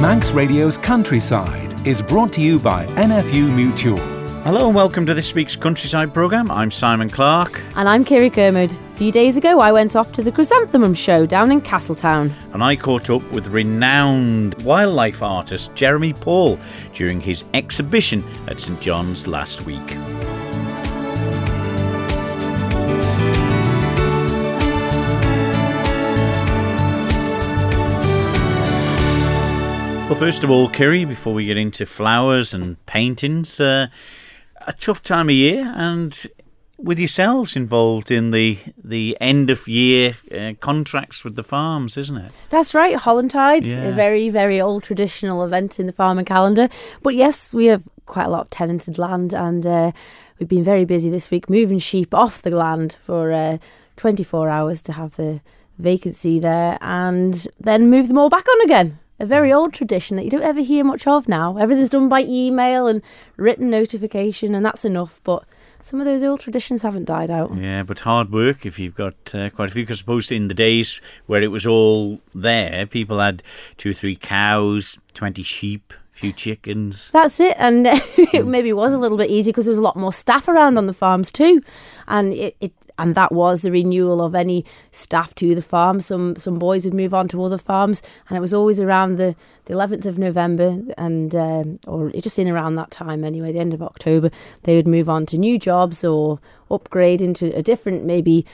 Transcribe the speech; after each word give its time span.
Manx 0.00 0.32
Radio's 0.32 0.76
Countryside 0.76 1.86
is 1.86 2.02
brought 2.02 2.30
to 2.34 2.42
you 2.42 2.58
by 2.58 2.84
NFU 2.96 3.50
Mutual. 3.50 3.96
Hello 4.44 4.66
and 4.66 4.74
welcome 4.74 5.06
to 5.06 5.14
this 5.14 5.34
week's 5.34 5.56
Countryside 5.56 6.12
programme. 6.12 6.50
I'm 6.50 6.70
Simon 6.70 7.08
Clark. 7.08 7.62
And 7.76 7.88
I'm 7.88 8.04
Kiri 8.04 8.28
Kermode. 8.28 8.74
A 8.74 8.96
few 8.96 9.10
days 9.10 9.38
ago, 9.38 9.58
I 9.58 9.72
went 9.72 9.96
off 9.96 10.12
to 10.12 10.22
the 10.22 10.30
Chrysanthemum 10.30 10.92
Show 10.92 11.24
down 11.24 11.50
in 11.50 11.62
Castletown. 11.62 12.30
And 12.52 12.62
I 12.62 12.76
caught 12.76 13.08
up 13.08 13.22
with 13.32 13.46
renowned 13.46 14.62
wildlife 14.62 15.22
artist 15.22 15.74
Jeremy 15.74 16.12
Paul 16.12 16.58
during 16.92 17.18
his 17.18 17.44
exhibition 17.54 18.22
at 18.48 18.60
St 18.60 18.78
John's 18.82 19.26
last 19.26 19.64
week. 19.64 19.96
Well, 30.08 30.14
first 30.14 30.44
of 30.44 30.50
all, 30.52 30.68
Kiri, 30.68 31.04
before 31.04 31.34
we 31.34 31.46
get 31.46 31.58
into 31.58 31.84
flowers 31.84 32.54
and 32.54 32.84
paintings, 32.86 33.58
uh, 33.58 33.88
a 34.64 34.72
tough 34.72 35.02
time 35.02 35.28
of 35.28 35.34
year, 35.34 35.72
and 35.76 36.16
with 36.78 37.00
yourselves 37.00 37.56
involved 37.56 38.12
in 38.12 38.30
the 38.30 38.56
the 38.82 39.16
end 39.20 39.50
of 39.50 39.66
year 39.66 40.16
uh, 40.32 40.52
contracts 40.60 41.24
with 41.24 41.34
the 41.34 41.42
farms, 41.42 41.96
isn't 41.96 42.16
it? 42.18 42.30
That's 42.50 42.72
right, 42.72 42.96
Hollantide, 42.96 43.64
Yeah. 43.66 43.82
a 43.86 43.92
very, 43.92 44.30
very 44.30 44.60
old 44.60 44.84
traditional 44.84 45.42
event 45.42 45.80
in 45.80 45.86
the 45.86 45.92
farming 45.92 46.24
calendar. 46.26 46.68
But 47.02 47.16
yes, 47.16 47.52
we 47.52 47.66
have 47.66 47.88
quite 48.06 48.26
a 48.26 48.30
lot 48.30 48.42
of 48.42 48.50
tenanted 48.50 48.98
land, 48.98 49.34
and 49.34 49.66
uh, 49.66 49.90
we've 50.38 50.48
been 50.48 50.62
very 50.62 50.84
busy 50.84 51.10
this 51.10 51.32
week 51.32 51.50
moving 51.50 51.80
sheep 51.80 52.14
off 52.14 52.42
the 52.42 52.50
land 52.50 52.96
for 53.00 53.32
uh, 53.32 53.58
24 53.96 54.48
hours 54.50 54.80
to 54.82 54.92
have 54.92 55.16
the 55.16 55.40
vacancy 55.78 56.38
there, 56.38 56.78
and 56.80 57.48
then 57.58 57.90
move 57.90 58.06
them 58.06 58.18
all 58.18 58.28
back 58.30 58.46
on 58.48 58.60
again. 58.64 59.00
A 59.18 59.24
very 59.24 59.50
old 59.52 59.72
tradition 59.72 60.16
that 60.16 60.24
you 60.24 60.30
don't 60.30 60.42
ever 60.42 60.60
hear 60.60 60.84
much 60.84 61.06
of 61.06 61.26
now. 61.26 61.56
Everything's 61.56 61.88
done 61.88 62.08
by 62.08 62.20
email 62.20 62.86
and 62.86 63.00
written 63.36 63.70
notification, 63.70 64.54
and 64.54 64.64
that's 64.64 64.84
enough. 64.84 65.22
But 65.24 65.44
some 65.80 66.00
of 66.00 66.04
those 66.04 66.22
old 66.22 66.40
traditions 66.40 66.82
haven't 66.82 67.06
died 67.06 67.30
out. 67.30 67.56
Yeah, 67.56 67.82
but 67.82 68.00
hard 68.00 68.30
work 68.30 68.66
if 68.66 68.78
you've 68.78 68.94
got 68.94 69.14
uh, 69.32 69.48
quite 69.50 69.70
a 69.70 69.72
few. 69.72 69.84
Because 69.84 69.98
I 69.98 70.00
suppose 70.00 70.30
in 70.30 70.48
the 70.48 70.54
days 70.54 71.00
where 71.26 71.42
it 71.42 71.50
was 71.50 71.66
all 71.66 72.20
there, 72.34 72.86
people 72.86 73.18
had 73.18 73.42
two 73.78 73.92
or 73.92 73.94
three 73.94 74.16
cows, 74.16 74.98
20 75.14 75.42
sheep, 75.42 75.94
a 76.14 76.18
few 76.18 76.32
chickens. 76.32 77.08
That's 77.10 77.40
it, 77.40 77.56
and 77.58 77.86
it 77.86 78.46
maybe 78.46 78.72
was 78.74 78.92
a 78.92 78.98
little 78.98 79.16
bit 79.16 79.30
easier 79.30 79.52
because 79.52 79.64
there 79.64 79.72
was 79.72 79.78
a 79.78 79.82
lot 79.82 79.96
more 79.96 80.12
staff 80.12 80.46
around 80.46 80.76
on 80.76 80.86
the 80.86 80.92
farms 80.92 81.32
too, 81.32 81.62
and 82.06 82.34
it, 82.34 82.56
it 82.60 82.72
and 82.98 83.14
that 83.14 83.32
was 83.32 83.62
the 83.62 83.70
renewal 83.70 84.22
of 84.22 84.34
any 84.34 84.64
staff 84.90 85.34
to 85.36 85.54
the 85.54 85.62
farm. 85.62 86.00
Some 86.00 86.36
some 86.36 86.58
boys 86.58 86.84
would 86.84 86.94
move 86.94 87.14
on 87.14 87.28
to 87.28 87.42
other 87.42 87.58
farms, 87.58 88.02
and 88.28 88.36
it 88.36 88.40
was 88.40 88.54
always 88.54 88.80
around 88.80 89.16
the 89.16 89.36
the 89.66 89.72
eleventh 89.72 90.06
of 90.06 90.18
November, 90.18 90.78
and 90.96 91.34
um, 91.34 91.78
or 91.86 92.10
just 92.10 92.38
in 92.38 92.48
around 92.48 92.76
that 92.76 92.90
time 92.90 93.24
anyway, 93.24 93.52
the 93.52 93.58
end 93.58 93.74
of 93.74 93.82
October, 93.82 94.30
they 94.62 94.76
would 94.76 94.88
move 94.88 95.08
on 95.08 95.26
to 95.26 95.38
new 95.38 95.58
jobs 95.58 96.04
or 96.04 96.38
upgrade 96.70 97.20
into 97.20 97.54
a 97.56 97.62
different 97.62 98.04
maybe 98.04 98.46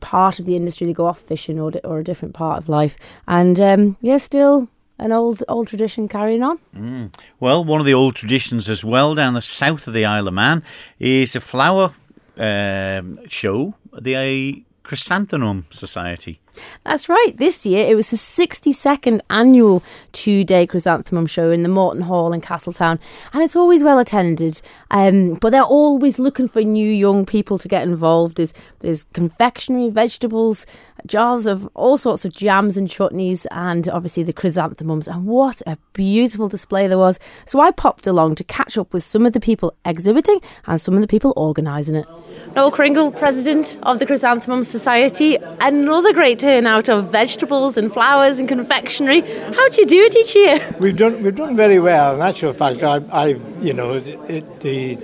part 0.00 0.38
of 0.38 0.46
the 0.46 0.56
industry. 0.56 0.86
They 0.86 0.92
go 0.92 1.06
off 1.06 1.20
fishing 1.20 1.58
or 1.58 1.72
or 1.84 2.00
a 2.00 2.04
different 2.04 2.34
part 2.34 2.58
of 2.58 2.68
life, 2.68 2.96
and 3.26 3.60
um, 3.60 3.96
yeah, 4.00 4.18
still 4.18 4.68
an 4.98 5.12
old 5.12 5.42
old 5.48 5.66
tradition 5.66 6.08
carrying 6.08 6.42
on. 6.42 7.10
Well, 7.40 7.64
one 7.64 7.80
of 7.80 7.86
the 7.86 7.94
old 7.94 8.14
traditions 8.14 8.70
as 8.70 8.84
well 8.84 9.14
down 9.14 9.34
the 9.34 9.42
south 9.42 9.86
of 9.86 9.94
the 9.94 10.04
Isle 10.04 10.28
of 10.28 10.34
Man 10.34 10.62
is 10.98 11.34
a 11.34 11.40
flower 11.40 11.92
um, 12.36 13.20
show, 13.28 13.74
the 14.00 14.64
Chrysanthemum 14.82 15.66
Society. 15.70 16.41
That's 16.84 17.08
right. 17.08 17.32
This 17.36 17.64
year 17.64 17.86
it 17.86 17.94
was 17.94 18.10
the 18.10 18.16
62nd 18.16 19.20
annual 19.30 19.82
two 20.12 20.44
day 20.44 20.66
chrysanthemum 20.66 21.26
show 21.26 21.50
in 21.50 21.62
the 21.62 21.68
Morton 21.68 22.02
Hall 22.02 22.32
in 22.32 22.40
Castletown, 22.40 22.98
and 23.32 23.42
it's 23.42 23.56
always 23.56 23.82
well 23.82 23.98
attended. 23.98 24.60
Um, 24.90 25.34
but 25.34 25.50
they're 25.50 25.62
always 25.62 26.18
looking 26.18 26.48
for 26.48 26.62
new 26.62 26.90
young 26.90 27.24
people 27.26 27.58
to 27.58 27.68
get 27.68 27.82
involved. 27.82 28.36
There's, 28.36 28.52
there's 28.80 29.04
confectionery, 29.12 29.90
vegetables, 29.90 30.66
jars 31.06 31.46
of 31.46 31.68
all 31.74 31.96
sorts 31.96 32.24
of 32.24 32.32
jams 32.32 32.76
and 32.76 32.88
chutneys, 32.88 33.46
and 33.50 33.88
obviously 33.88 34.22
the 34.22 34.32
chrysanthemums. 34.32 35.08
And 35.08 35.26
what 35.26 35.62
a 35.66 35.78
beautiful 35.92 36.48
display 36.48 36.86
there 36.86 36.98
was. 36.98 37.18
So 37.44 37.60
I 37.60 37.70
popped 37.70 38.06
along 38.06 38.36
to 38.36 38.44
catch 38.44 38.78
up 38.78 38.92
with 38.92 39.04
some 39.04 39.26
of 39.26 39.32
the 39.32 39.40
people 39.40 39.74
exhibiting 39.84 40.40
and 40.66 40.80
some 40.80 40.94
of 40.94 41.00
the 41.00 41.08
people 41.08 41.32
organising 41.36 41.96
it. 41.96 42.06
Noel 42.54 42.70
Cringle, 42.70 43.10
president 43.10 43.78
of 43.82 43.98
the 43.98 44.06
Chrysanthemum 44.06 44.64
Society. 44.64 45.38
Another 45.60 46.12
great 46.12 46.38
turnout 46.42 46.88
of 46.88 47.10
vegetables 47.10 47.78
and 47.78 47.92
flowers 47.92 48.40
and 48.40 48.48
confectionery. 48.48 49.20
How 49.20 49.68
do 49.68 49.80
you 49.80 49.86
do 49.86 50.02
it 50.02 50.16
each 50.16 50.34
year? 50.34 50.74
We've 50.80 50.96
done 50.96 51.22
we've 51.22 51.34
done 51.34 51.56
very 51.56 51.78
well. 51.78 52.16
In 52.16 52.22
actual 52.22 52.52
fact, 52.52 52.82
I, 52.82 52.96
I 53.12 53.26
you 53.60 53.72
know, 53.72 53.94
it, 53.94 54.60
the 54.60 54.98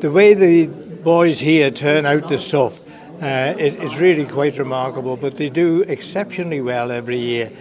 the 0.00 0.10
way 0.10 0.34
the 0.34 0.66
boys 0.66 1.38
here 1.38 1.70
turn 1.70 2.06
out 2.06 2.28
the 2.28 2.38
stuff, 2.38 2.80
uh, 3.22 3.54
it, 3.56 3.74
it's 3.82 3.98
really 4.00 4.24
quite 4.24 4.58
remarkable. 4.58 5.16
But 5.16 5.36
they 5.36 5.48
do 5.48 5.82
exceptionally 5.82 6.60
well 6.60 6.90
every 6.90 7.18
year, 7.18 7.52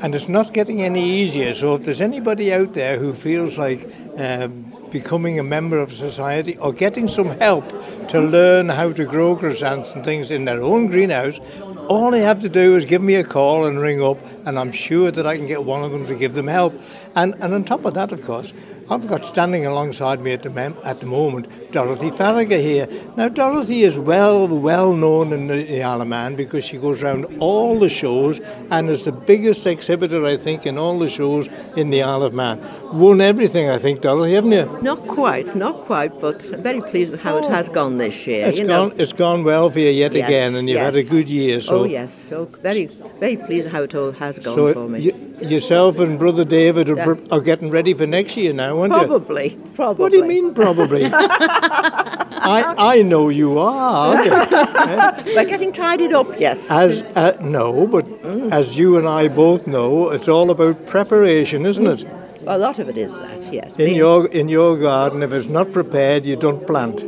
and 0.00 0.14
it's 0.14 0.28
not 0.28 0.52
getting 0.52 0.82
any 0.82 1.04
easier. 1.22 1.54
So 1.54 1.76
if 1.76 1.84
there's 1.84 2.02
anybody 2.02 2.52
out 2.52 2.74
there 2.74 2.98
who 2.98 3.14
feels 3.14 3.56
like 3.56 3.88
um, 4.18 4.72
becoming 4.90 5.38
a 5.38 5.42
member 5.42 5.78
of 5.78 5.90
society 5.90 6.58
or 6.58 6.74
getting 6.74 7.08
some 7.08 7.30
help 7.38 7.66
to 8.08 8.20
learn 8.20 8.68
how 8.68 8.92
to 8.92 9.04
grow 9.06 9.34
chrysanthemums 9.34 9.92
and 9.92 10.04
things 10.04 10.30
in 10.30 10.44
their 10.44 10.62
own 10.62 10.88
greenhouse, 10.88 11.40
all 11.88 12.10
they 12.10 12.20
have 12.20 12.40
to 12.40 12.48
do 12.48 12.76
is 12.76 12.84
give 12.84 13.02
me 13.02 13.14
a 13.14 13.24
call 13.24 13.66
and 13.66 13.80
ring 13.80 14.02
up, 14.02 14.18
and 14.46 14.58
I'm 14.58 14.72
sure 14.72 15.10
that 15.10 15.26
I 15.26 15.36
can 15.36 15.46
get 15.46 15.64
one 15.64 15.82
of 15.82 15.92
them 15.92 16.06
to 16.06 16.14
give 16.14 16.34
them 16.34 16.46
help. 16.46 16.74
And, 17.14 17.34
and 17.34 17.54
on 17.54 17.64
top 17.64 17.84
of 17.84 17.94
that, 17.94 18.12
of 18.12 18.22
course, 18.22 18.52
I've 18.90 19.06
got 19.06 19.24
standing 19.24 19.66
alongside 19.66 20.20
me 20.20 20.32
at 20.32 20.42
the, 20.42 20.50
mem- 20.50 20.76
at 20.84 21.00
the 21.00 21.06
moment 21.06 21.46
Dorothy 21.72 22.10
Farragher 22.10 22.60
here. 22.60 22.86
Now, 23.16 23.28
Dorothy 23.28 23.82
is 23.82 23.98
well 23.98 24.46
well 24.46 24.92
known 24.92 25.32
in 25.32 25.46
the, 25.46 25.64
the 25.64 25.82
Isle 25.82 26.02
of 26.02 26.08
Man 26.08 26.36
because 26.36 26.64
she 26.64 26.76
goes 26.76 27.02
around 27.02 27.24
all 27.40 27.78
the 27.78 27.88
shows 27.88 28.40
and 28.70 28.90
is 28.90 29.04
the 29.04 29.12
biggest 29.12 29.66
exhibitor, 29.66 30.24
I 30.26 30.36
think, 30.36 30.66
in 30.66 30.76
all 30.76 30.98
the 30.98 31.08
shows 31.08 31.48
in 31.76 31.88
the 31.90 32.02
Isle 32.02 32.22
of 32.24 32.34
Man. 32.34 32.60
Won 32.92 33.22
everything, 33.22 33.70
I 33.70 33.78
think, 33.78 34.02
Dorothy, 34.02 34.34
haven't 34.34 34.52
you? 34.52 34.78
Not 34.82 35.00
quite, 35.08 35.56
not 35.56 35.80
quite, 35.86 36.20
but 36.20 36.44
I'm 36.52 36.62
very 36.62 36.80
pleased 36.80 37.10
with 37.12 37.22
how 37.22 37.38
it 37.38 37.46
has 37.46 37.70
gone 37.70 37.96
this 37.96 38.26
year. 38.26 38.46
It's 38.46 38.58
you 38.58 38.66
know. 38.66 38.92
It's 38.98 39.14
gone 39.14 39.42
well 39.42 39.70
for 39.70 39.78
you 39.78 39.88
yet 39.88 40.12
Yes, 40.12 40.28
again, 40.28 40.54
and 40.54 40.68
you've 40.68 40.78
had 40.80 40.94
a 40.94 41.02
good 41.02 41.28
year. 41.28 41.60
So, 41.62 41.80
oh 41.80 41.84
yes, 41.84 42.12
so 42.28 42.44
very, 42.60 42.86
very 43.18 43.38
pleased 43.38 43.68
how 43.68 43.84
it 43.84 43.94
all 43.94 44.12
has 44.12 44.36
gone 44.38 44.54
so 44.54 44.72
for 44.74 44.88
me. 44.88 45.10
y- 45.10 45.46
yourself 45.46 45.98
and 46.00 46.18
brother 46.18 46.44
David 46.44 46.90
are, 46.90 46.96
Yeah. 46.96 47.14
are 47.30 47.40
getting 47.40 47.70
ready 47.70 47.94
for 47.94 48.06
next 48.06 48.36
year 48.36 48.52
now, 48.52 48.78
aren't 48.78 48.92
you? 48.92 48.98
probably, 49.06 49.58
probably. 49.74 50.02
What 50.02 50.12
do 50.12 50.18
you 50.18 50.24
mean, 50.24 50.52
probably? 50.52 51.04
I 51.62 52.74
I 52.96 53.02
know 53.02 53.28
you 53.28 53.58
are. 53.58 54.16
Aren't 54.16 55.26
you? 55.26 55.34
We're 55.36 55.44
getting 55.44 55.72
tidied 55.72 56.12
up, 56.12 56.38
yes. 56.40 56.70
As 56.70 57.02
uh, 57.14 57.36
no, 57.40 57.86
but 57.86 58.06
as 58.52 58.76
you 58.78 58.98
and 58.98 59.06
I 59.08 59.28
both 59.28 59.66
know, 59.66 60.10
it's 60.10 60.28
all 60.28 60.50
about 60.50 60.86
preparation, 60.86 61.66
isn't 61.66 61.86
it? 61.86 62.04
a 62.44 62.58
lot 62.58 62.80
of 62.80 62.88
it 62.88 62.98
is 62.98 63.12
that, 63.14 63.52
yes. 63.52 63.70
In 63.72 63.76
Being- 63.76 63.96
your 63.96 64.26
in 64.26 64.48
your 64.48 64.76
garden, 64.76 65.22
if 65.22 65.32
it's 65.32 65.48
not 65.48 65.72
prepared, 65.72 66.26
you 66.26 66.36
don't 66.36 66.66
plant. 66.66 67.04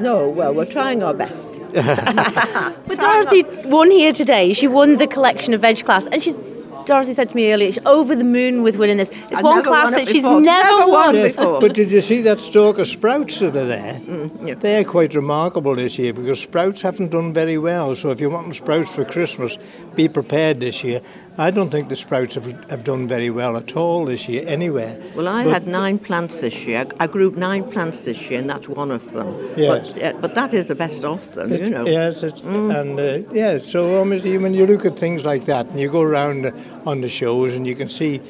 No, 0.00 0.28
well, 0.28 0.54
we're 0.54 0.64
trying 0.72 1.02
our 1.02 1.14
best. 1.14 1.48
But 2.88 3.00
Dorothy 3.00 3.42
won 3.64 3.90
here 3.90 4.12
today. 4.12 4.52
She 4.52 4.68
won 4.68 4.96
the 4.96 5.06
collection 5.08 5.54
of 5.54 5.60
veg 5.60 5.84
class, 5.84 6.06
and 6.08 6.22
she's. 6.22 6.36
Dorothy 6.88 7.14
said 7.14 7.28
to 7.28 7.36
me 7.36 7.52
earlier, 7.52 7.70
she's 7.70 7.84
over 7.86 8.16
the 8.16 8.24
moon 8.24 8.62
with 8.62 8.76
winning 8.78 8.96
this. 8.96 9.10
It's 9.10 9.36
I've 9.36 9.44
one 9.44 9.62
class 9.62 9.92
it 9.92 9.96
that 9.96 10.08
she's 10.08 10.24
never, 10.24 10.40
Never 10.40 10.88
won 10.88 11.14
won. 11.14 11.22
before. 11.22 11.60
But 11.60 11.74
did 11.74 11.90
you 11.90 12.00
see 12.00 12.22
that 12.22 12.40
stalk 12.40 12.78
of 12.78 12.88
sprouts 12.88 13.38
that 13.40 13.54
are 13.54 13.66
there? 13.66 13.94
Mm, 14.00 14.48
yeah. 14.48 14.54
They're 14.54 14.84
quite 14.84 15.14
remarkable 15.14 15.76
this 15.76 15.98
year 15.98 16.12
because 16.12 16.40
sprouts 16.40 16.82
haven't 16.82 17.10
done 17.10 17.32
very 17.32 17.58
well. 17.58 17.94
So 17.94 18.10
if 18.10 18.20
you 18.20 18.30
want 18.30 18.54
sprouts 18.56 18.94
for 18.94 19.04
Christmas, 19.04 19.58
be 19.94 20.08
prepared 20.08 20.60
this 20.60 20.82
year. 20.82 21.02
I 21.40 21.52
don't 21.52 21.70
think 21.70 21.88
the 21.88 21.94
sprouts 21.94 22.34
have, 22.34 22.46
have 22.68 22.82
done 22.82 23.06
very 23.06 23.30
well 23.30 23.56
at 23.56 23.76
all 23.76 24.04
this 24.06 24.28
year 24.28 24.42
anywhere. 24.46 24.98
Well, 25.14 25.28
I 25.28 25.44
But- 25.44 25.52
had 25.52 25.66
nine 25.68 25.98
plants 26.00 26.40
this 26.40 26.66
year. 26.66 26.84
I 26.98 27.06
grew 27.06 27.30
nine 27.36 27.62
plants 27.70 28.02
this 28.02 28.28
year, 28.28 28.40
and 28.40 28.50
that's 28.50 28.68
one 28.68 28.90
of 28.90 29.12
them. 29.12 29.28
Yes. 29.56 29.92
But, 29.92 30.02
uh, 30.02 30.12
but 30.20 30.34
that 30.34 30.52
is 30.52 30.66
the 30.66 30.74
best 30.74 31.04
of 31.04 31.34
them, 31.34 31.52
you 31.52 31.70
know. 31.70 31.86
Yes, 31.86 32.24
it's, 32.24 32.40
and 32.40 32.98
uh, 32.98 33.18
yeah. 33.32 33.58
So 33.58 34.00
obviously, 34.00 34.36
when 34.36 34.52
you 34.52 34.66
look 34.66 34.84
at 34.84 34.98
things 34.98 35.24
like 35.24 35.44
that, 35.44 35.66
and 35.66 35.78
you 35.78 35.88
go 35.88 36.02
around 36.02 36.52
on 36.84 37.02
the 37.02 37.08
shows, 37.08 37.54
and 37.54 37.66
you 37.68 37.76
can 37.76 37.88
see 37.88 38.20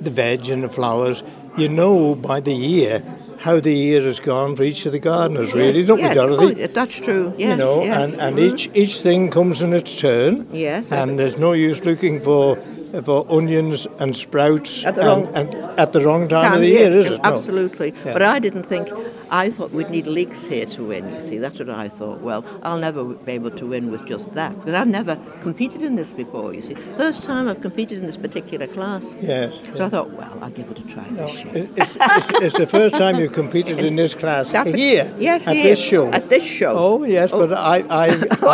the 0.00 0.10
veg 0.10 0.48
and 0.48 0.62
the 0.62 0.68
flowers, 0.68 1.24
you 1.56 1.68
know 1.68 2.14
by 2.14 2.38
the 2.38 2.52
year 2.52 3.02
how 3.46 3.60
the 3.60 3.72
year 3.72 4.02
has 4.02 4.18
gone 4.18 4.56
for 4.56 4.64
each 4.64 4.86
of 4.86 4.92
the 4.92 4.98
gardeners, 4.98 5.54
really, 5.54 5.84
don't 5.84 6.00
yes, 6.00 6.08
we, 6.10 6.14
Dorothy? 6.20 6.62
oh, 6.64 6.66
that's 6.78 6.96
true. 7.06 7.32
Yes, 7.38 7.50
you 7.50 7.56
know, 7.64 7.74
yes. 7.84 8.12
and, 8.12 8.20
and 8.24 8.32
Mhm. 8.38 8.46
each 8.52 8.62
each 8.82 8.94
thing 9.06 9.30
comes 9.30 9.62
in 9.62 9.72
its 9.80 9.92
turn. 10.04 10.32
Yes, 10.52 10.90
And 10.90 11.16
there's 11.18 11.38
no 11.38 11.52
use 11.68 11.78
looking 11.90 12.18
for 12.28 12.58
for 13.04 13.26
onions 13.28 13.86
and 13.98 14.14
sprouts 14.16 14.84
At 14.84 14.94
the 14.94 15.02
and- 15.02 15.08
wrong- 15.24 15.34
and 15.34 15.54
at 15.78 15.92
the 15.92 16.00
wrong 16.04 16.28
time 16.28 16.54
of 16.54 16.60
the 16.60 16.68
year, 16.68 16.92
is 16.92 17.10
it? 17.10 17.22
No. 17.22 17.34
Absolutely. 17.36 17.92
Yeah. 18.04 18.12
But 18.12 18.22
I 18.22 18.38
didn't 18.38 18.62
think, 18.64 18.88
I 19.30 19.50
thought 19.50 19.72
we'd 19.72 19.90
need 19.90 20.06
leeks 20.06 20.44
here 20.46 20.66
to 20.66 20.84
win, 20.84 21.12
you 21.12 21.20
see. 21.20 21.38
That's 21.38 21.58
what 21.58 21.68
I 21.68 21.88
thought. 21.88 22.20
Well, 22.20 22.44
I'll 22.62 22.78
never 22.78 23.04
be 23.04 23.32
able 23.32 23.50
to 23.50 23.66
win 23.66 23.90
with 23.90 24.06
just 24.06 24.32
that 24.34 24.56
because 24.58 24.74
I've 24.74 24.88
never 24.88 25.18
competed 25.42 25.82
in 25.82 25.96
this 25.96 26.12
before, 26.12 26.54
you 26.54 26.62
see. 26.62 26.74
First 26.96 27.22
time 27.24 27.48
I've 27.48 27.60
competed 27.60 27.98
in 27.98 28.06
this 28.06 28.16
particular 28.16 28.66
class. 28.66 29.16
Yes. 29.20 29.54
So 29.74 29.84
I 29.84 29.88
thought, 29.88 30.10
well, 30.12 30.38
I'll 30.40 30.50
give 30.50 30.70
it 30.70 30.78
a 30.78 30.82
try 30.84 31.04
this 31.10 31.34
year. 31.44 31.68
It's, 31.76 31.92
it's, 32.00 32.30
it's 32.44 32.56
the 32.56 32.66
first 32.66 32.94
time 32.96 33.16
you've 33.18 33.32
competed 33.32 33.80
in 33.80 33.96
this 33.96 34.14
class 34.14 34.52
That- 34.52 34.66
here, 34.68 35.12
Yes, 35.18 35.46
at 35.46 35.54
here, 35.56 35.64
this 35.64 35.78
show. 35.80 36.10
At 36.12 36.28
this 36.28 36.44
show. 36.44 36.74
Oh 36.76 37.04
yes, 37.04 37.30
Oh. 37.32 37.46
but 37.46 37.52
I 37.56 37.78
I 37.90 38.06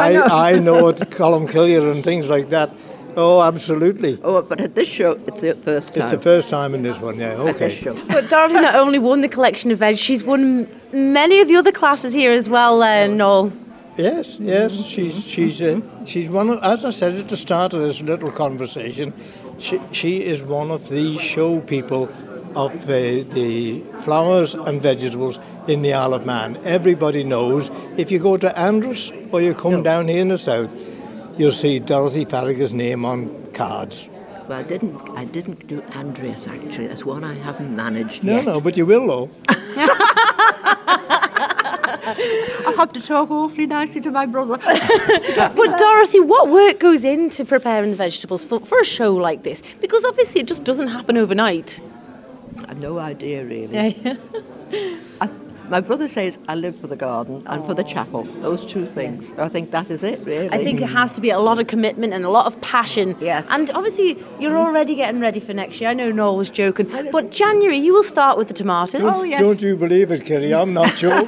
I 0.08 0.12
know. 0.12 0.22
I, 0.24 0.50
I 0.54 0.58
know 0.58 0.88
at 0.88 1.10
Column 1.10 1.46
Killier 1.46 1.90
and 1.92 2.02
things 2.02 2.28
like 2.28 2.48
that. 2.50 2.70
Oh, 3.16 3.42
absolutely. 3.42 4.18
Oh, 4.22 4.40
but 4.42 4.60
at 4.60 4.74
this 4.74 4.88
show, 4.88 5.18
it's 5.26 5.42
the 5.42 5.54
first 5.54 5.94
time. 5.94 6.02
It's 6.04 6.12
the 6.12 6.22
first 6.22 6.48
time 6.48 6.74
in 6.74 6.82
this 6.82 6.98
one. 6.98 7.18
Yeah. 7.18 7.32
At 7.44 7.58
this 7.58 7.72
Okay. 7.72 7.74
show. 7.74 7.94
But 8.08 8.30
Dorothy 8.30 8.54
not 8.54 8.74
only 8.74 8.98
won 8.98 9.20
the 9.20 9.28
collection 9.28 9.70
of 9.70 9.78
veg, 9.78 9.96
she's 9.96 10.24
won 10.24 10.66
many 10.92 11.40
of 11.40 11.48
the 11.48 11.56
other 11.56 11.72
classes 11.72 12.12
here 12.12 12.32
as 12.32 12.48
well, 12.48 12.82
uh, 12.82 13.06
Noel. 13.06 13.52
Yes, 13.98 14.38
yes. 14.40 14.72
She's 14.86 15.22
she's 15.22 15.60
uh, 15.60 15.80
she's 16.06 16.30
one 16.30 16.48
of, 16.48 16.62
as 16.62 16.84
I 16.86 16.90
said 16.90 17.14
at 17.14 17.28
the 17.28 17.36
start 17.36 17.74
of 17.74 17.80
this 17.80 18.00
little 18.00 18.30
conversation. 18.30 19.12
She 19.58 19.78
she 19.90 20.24
is 20.24 20.42
one 20.42 20.70
of 20.70 20.88
the 20.88 21.18
show 21.18 21.60
people 21.60 22.08
of 22.56 22.86
the 22.86 23.22
the 23.34 23.80
flowers 24.00 24.54
and 24.54 24.80
vegetables 24.80 25.38
in 25.68 25.82
the 25.82 25.92
Isle 25.92 26.14
of 26.14 26.24
Man. 26.24 26.58
Everybody 26.64 27.22
knows 27.22 27.70
if 27.98 28.10
you 28.10 28.18
go 28.18 28.38
to 28.38 28.58
Andreas 28.58 29.12
or 29.30 29.42
you 29.42 29.52
come 29.52 29.82
down 29.82 30.08
here 30.08 30.22
in 30.22 30.28
the 30.28 30.38
south, 30.38 30.74
you'll 31.37 31.52
see 31.52 31.79
Dorothy 31.79 32.25
Farragher's 32.25 32.73
name 32.73 33.05
on 33.05 33.46
cards. 33.52 34.08
Well, 34.49 34.58
I 34.58 34.62
didn't, 34.64 34.96
I 35.17 35.25
didn't 35.25 35.67
do 35.69 35.82
Andreas, 35.94 36.49
actually. 36.49 36.88
That's 36.88 37.05
one 37.05 37.23
I 37.25 37.34
haven't 37.34 37.75
managed 37.75 38.25
No, 38.25 38.37
yet. 38.37 38.44
no, 38.44 38.52
no, 38.55 38.61
but 38.61 38.76
you 38.76 38.84
will 38.87 39.06
though. 39.06 39.31
I 41.05 42.75
have 42.76 42.93
to 42.93 43.00
talk 43.00 43.31
awfully 43.31 43.67
nicely 43.67 44.00
to 44.02 44.11
my 44.11 44.26
brother. 44.26 44.58
But 45.55 45.79
Dorothy, 45.79 46.20
what 46.20 46.49
work 46.49 46.79
goes 46.81 47.05
into 47.05 47.44
preparing 47.44 47.90
the 47.90 47.96
vegetables 47.96 48.44
for, 48.44 48.61
for 48.61 48.81
a 48.81 48.84
show 48.84 49.14
like 49.14 49.43
this? 49.43 49.62
Because 49.81 50.05
obviously 50.05 50.40
it 50.40 50.46
just 50.49 50.64
doesn't 50.64 50.88
happen 50.88 51.17
overnight. 51.17 51.81
I've 52.69 52.79
no 52.79 52.99
idea, 52.99 53.44
really. 53.44 53.79
I 55.20 55.26
th- 55.26 55.40
my 55.68 55.80
brother 55.80 56.08
says 56.08 56.38
I 56.48 56.54
live 56.54 56.78
for 56.78 56.86
the 56.86 56.96
garden 56.96 57.42
and 57.46 57.64
for 57.64 57.74
the 57.74 57.84
chapel. 57.84 58.24
Those 58.24 58.64
two 58.66 58.86
things. 58.86 59.32
I 59.38 59.48
think 59.48 59.70
that 59.70 59.90
is 59.90 60.02
it, 60.02 60.20
really. 60.20 60.50
I 60.50 60.62
think 60.62 60.80
it 60.80 60.88
has 60.88 61.12
to 61.12 61.20
be 61.20 61.30
a 61.30 61.38
lot 61.38 61.58
of 61.58 61.66
commitment 61.66 62.12
and 62.12 62.24
a 62.24 62.30
lot 62.30 62.46
of 62.46 62.60
passion. 62.60 63.16
Yes. 63.20 63.48
And 63.50 63.70
obviously, 63.70 64.22
you're 64.38 64.52
mm. 64.52 64.66
already 64.66 64.94
getting 64.94 65.20
ready 65.20 65.40
for 65.40 65.54
next 65.54 65.80
year. 65.80 65.90
I 65.90 65.94
know 65.94 66.10
Noel 66.10 66.36
was 66.36 66.50
joking. 66.50 66.90
But 67.10 67.30
January, 67.30 67.78
you 67.78 67.92
will 67.92 68.04
start 68.04 68.36
with 68.38 68.48
the 68.48 68.54
tomatoes. 68.54 69.02
Oh, 69.04 69.24
yes. 69.24 69.40
Don't 69.40 69.62
you 69.62 69.76
believe 69.76 70.10
it, 70.10 70.26
Kerry? 70.26 70.52
I'm 70.54 70.72
not 70.72 70.94
joking. 70.96 71.26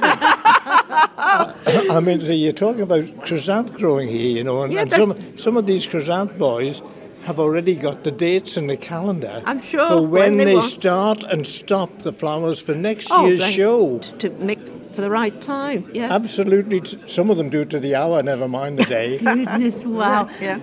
I 1.27 1.99
mean, 2.01 2.19
so 2.21 2.31
you're 2.31 2.53
talking 2.53 2.81
about 2.81 3.05
chrysanth 3.21 3.73
growing 3.73 4.07
here, 4.07 4.37
you 4.37 4.43
know, 4.43 4.63
and, 4.63 4.73
Yeah, 4.73 4.81
and 4.81 4.91
some 4.91 5.37
some 5.37 5.57
of 5.57 5.65
these 5.65 5.85
chrysanth 5.85 6.37
boys 6.37 6.81
have 7.25 7.39
already 7.39 7.75
got 7.75 8.03
the 8.03 8.11
dates 8.11 8.55
in 8.55 8.67
the 8.67 8.77
calendar. 8.77 9.41
I'm 9.45 9.59
sure 9.61 9.87
for 9.87 10.01
when, 10.01 10.37
when 10.37 10.37
they 10.37 10.55
they 10.55 10.61
start 10.61 11.23
and 11.23 11.45
stop 11.45 11.99
the 11.99 12.13
flowers 12.13 12.59
for 12.61 12.75
next 12.75 13.07
Oh, 13.11 13.25
year's 13.25 13.39
then 13.39 13.53
show. 13.53 13.99
To 13.99 14.29
make 14.31 14.59
for 14.91 15.01
the 15.01 15.09
right 15.09 15.39
time, 15.41 15.89
yes. 15.93 16.11
Absolutely, 16.11 16.81
some 17.07 17.29
of 17.29 17.37
them 17.37 17.49
do 17.49 17.61
it 17.61 17.69
to 17.71 17.79
the 17.79 17.95
hour, 17.95 18.23
never 18.23 18.47
mind 18.47 18.77
the 18.77 18.85
day. 18.85 19.17
Goodness, 19.23 19.83
wow. 19.83 20.29
Yeah. 20.39 20.59